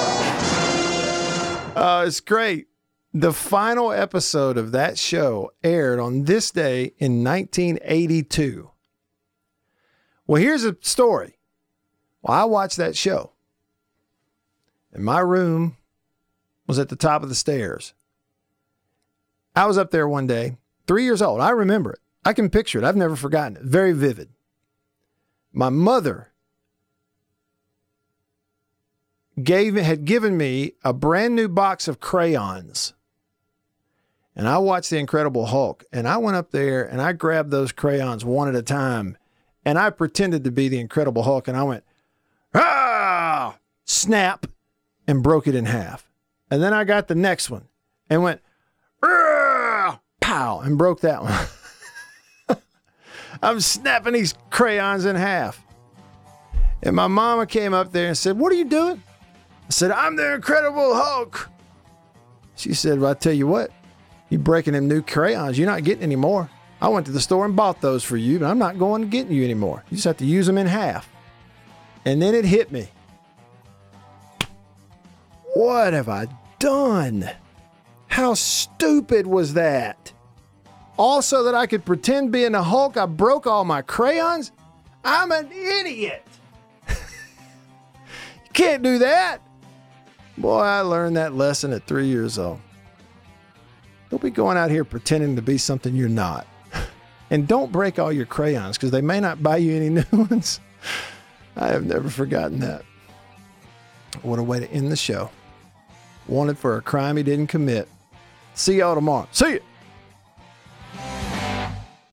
Uh, 1.76 2.04
it's 2.06 2.20
great. 2.20 2.68
The 3.12 3.32
final 3.32 3.92
episode 3.92 4.56
of 4.56 4.72
that 4.72 4.98
show 4.98 5.52
aired 5.62 5.98
on 5.98 6.24
this 6.24 6.50
day 6.50 6.94
in 6.98 7.24
1982. 7.24 8.70
Well, 10.26 10.40
here's 10.40 10.64
a 10.64 10.76
story. 10.80 11.38
Well, 12.22 12.36
I 12.38 12.44
watched 12.44 12.76
that 12.76 12.96
show, 12.96 13.32
and 14.92 15.04
my 15.04 15.20
room 15.20 15.76
was 16.66 16.78
at 16.78 16.88
the 16.88 16.96
top 16.96 17.22
of 17.22 17.28
the 17.28 17.34
stairs. 17.34 17.94
I 19.56 19.66
was 19.66 19.78
up 19.78 19.90
there 19.90 20.08
one 20.08 20.26
day, 20.26 20.56
three 20.86 21.04
years 21.04 21.22
old. 21.22 21.40
I 21.40 21.50
remember 21.50 21.92
it. 21.92 22.00
I 22.24 22.32
can 22.32 22.50
picture 22.50 22.78
it. 22.78 22.84
I've 22.84 22.96
never 22.96 23.16
forgotten 23.16 23.56
it. 23.56 23.62
Very 23.62 23.92
vivid. 23.92 24.28
My 25.52 25.68
mother 25.68 26.29
gave 29.44 29.74
had 29.76 30.04
given 30.04 30.36
me 30.36 30.72
a 30.84 30.92
brand 30.92 31.34
new 31.34 31.48
box 31.48 31.88
of 31.88 32.00
crayons. 32.00 32.94
And 34.36 34.48
I 34.48 34.58
watched 34.58 34.90
The 34.90 34.98
Incredible 34.98 35.46
Hulk 35.46 35.84
and 35.92 36.08
I 36.08 36.16
went 36.16 36.36
up 36.36 36.50
there 36.50 36.84
and 36.84 37.02
I 37.02 37.12
grabbed 37.12 37.50
those 37.50 37.72
crayons 37.72 38.24
one 38.24 38.48
at 38.48 38.54
a 38.54 38.62
time 38.62 39.16
and 39.64 39.78
I 39.78 39.90
pretended 39.90 40.44
to 40.44 40.50
be 40.50 40.68
the 40.68 40.80
Incredible 40.80 41.24
Hulk 41.24 41.48
and 41.48 41.56
I 41.56 41.62
went, 41.64 41.84
ah, 42.54 43.58
snap, 43.84 44.46
and 45.06 45.22
broke 45.22 45.46
it 45.46 45.54
in 45.54 45.66
half. 45.66 46.08
And 46.50 46.62
then 46.62 46.72
I 46.72 46.84
got 46.84 47.08
the 47.08 47.14
next 47.14 47.50
one 47.50 47.68
and 48.08 48.22
went, 48.22 48.40
"Ah," 49.02 50.00
pow, 50.20 50.60
and 50.60 50.78
broke 50.78 51.00
that 51.00 51.22
one. 51.22 52.58
I'm 53.42 53.60
snapping 53.60 54.14
these 54.14 54.34
crayons 54.50 55.04
in 55.04 55.16
half. 55.16 55.64
And 56.82 56.96
my 56.96 57.06
mama 57.06 57.46
came 57.46 57.74
up 57.74 57.92
there 57.92 58.08
and 58.08 58.16
said, 58.16 58.38
What 58.38 58.52
are 58.52 58.56
you 58.56 58.64
doing? 58.64 59.02
I 59.70 59.72
said, 59.72 59.92
I'm 59.92 60.16
the 60.16 60.34
Incredible 60.34 60.96
Hulk. 60.96 61.48
She 62.56 62.74
said, 62.74 62.98
Well, 62.98 63.12
I 63.12 63.14
tell 63.14 63.32
you 63.32 63.46
what, 63.46 63.70
you're 64.28 64.40
breaking 64.40 64.72
them 64.72 64.88
new 64.88 65.00
crayons, 65.00 65.56
you're 65.56 65.70
not 65.70 65.84
getting 65.84 66.02
any 66.02 66.16
more. 66.16 66.50
I 66.80 66.88
went 66.88 67.06
to 67.06 67.12
the 67.12 67.20
store 67.20 67.44
and 67.44 67.54
bought 67.54 67.80
those 67.80 68.02
for 68.02 68.16
you, 68.16 68.40
but 68.40 68.46
I'm 68.46 68.58
not 68.58 68.80
going 68.80 69.02
to 69.02 69.06
get 69.06 69.28
you 69.28 69.44
anymore. 69.44 69.84
You 69.88 69.94
just 69.94 70.06
have 70.06 70.16
to 70.16 70.24
use 70.24 70.48
them 70.48 70.58
in 70.58 70.66
half. 70.66 71.08
And 72.04 72.20
then 72.20 72.34
it 72.34 72.44
hit 72.44 72.72
me. 72.72 72.88
What 75.54 75.92
have 75.92 76.08
I 76.08 76.26
done? 76.58 77.30
How 78.08 78.34
stupid 78.34 79.28
was 79.28 79.54
that? 79.54 80.12
Also, 80.96 81.44
that 81.44 81.54
I 81.54 81.68
could 81.68 81.84
pretend 81.84 82.32
being 82.32 82.56
a 82.56 82.62
Hulk, 82.62 82.96
I 82.96 83.06
broke 83.06 83.46
all 83.46 83.64
my 83.64 83.82
crayons? 83.82 84.50
I'm 85.04 85.30
an 85.30 85.48
idiot. 85.52 86.26
you 86.88 86.96
can't 88.52 88.82
do 88.82 88.98
that. 88.98 89.40
Boy, 90.40 90.60
I 90.60 90.80
learned 90.80 91.16
that 91.16 91.34
lesson 91.34 91.70
at 91.74 91.86
three 91.86 92.06
years 92.06 92.38
old. 92.38 92.60
Don't 94.08 94.22
be 94.22 94.30
going 94.30 94.56
out 94.56 94.70
here 94.70 94.84
pretending 94.84 95.36
to 95.36 95.42
be 95.42 95.58
something 95.58 95.94
you're 95.94 96.08
not. 96.08 96.46
And 97.32 97.46
don't 97.46 97.70
break 97.70 98.00
all 98.00 98.12
your 98.12 98.26
crayons 98.26 98.76
because 98.76 98.90
they 98.90 99.00
may 99.00 99.20
not 99.20 99.40
buy 99.40 99.58
you 99.58 99.72
any 99.76 99.88
new 99.88 100.04
ones. 100.10 100.58
I 101.56 101.68
have 101.68 101.86
never 101.86 102.10
forgotten 102.10 102.58
that. 102.58 102.82
What 104.22 104.40
a 104.40 104.42
way 104.42 104.58
to 104.58 104.68
end 104.72 104.90
the 104.90 104.96
show. 104.96 105.30
Wanted 106.26 106.58
for 106.58 106.76
a 106.76 106.82
crime 106.82 107.16
he 107.16 107.22
didn't 107.22 107.46
commit. 107.46 107.88
See 108.54 108.78
y'all 108.78 108.96
tomorrow. 108.96 109.28
See 109.30 109.52
you. 109.52 109.60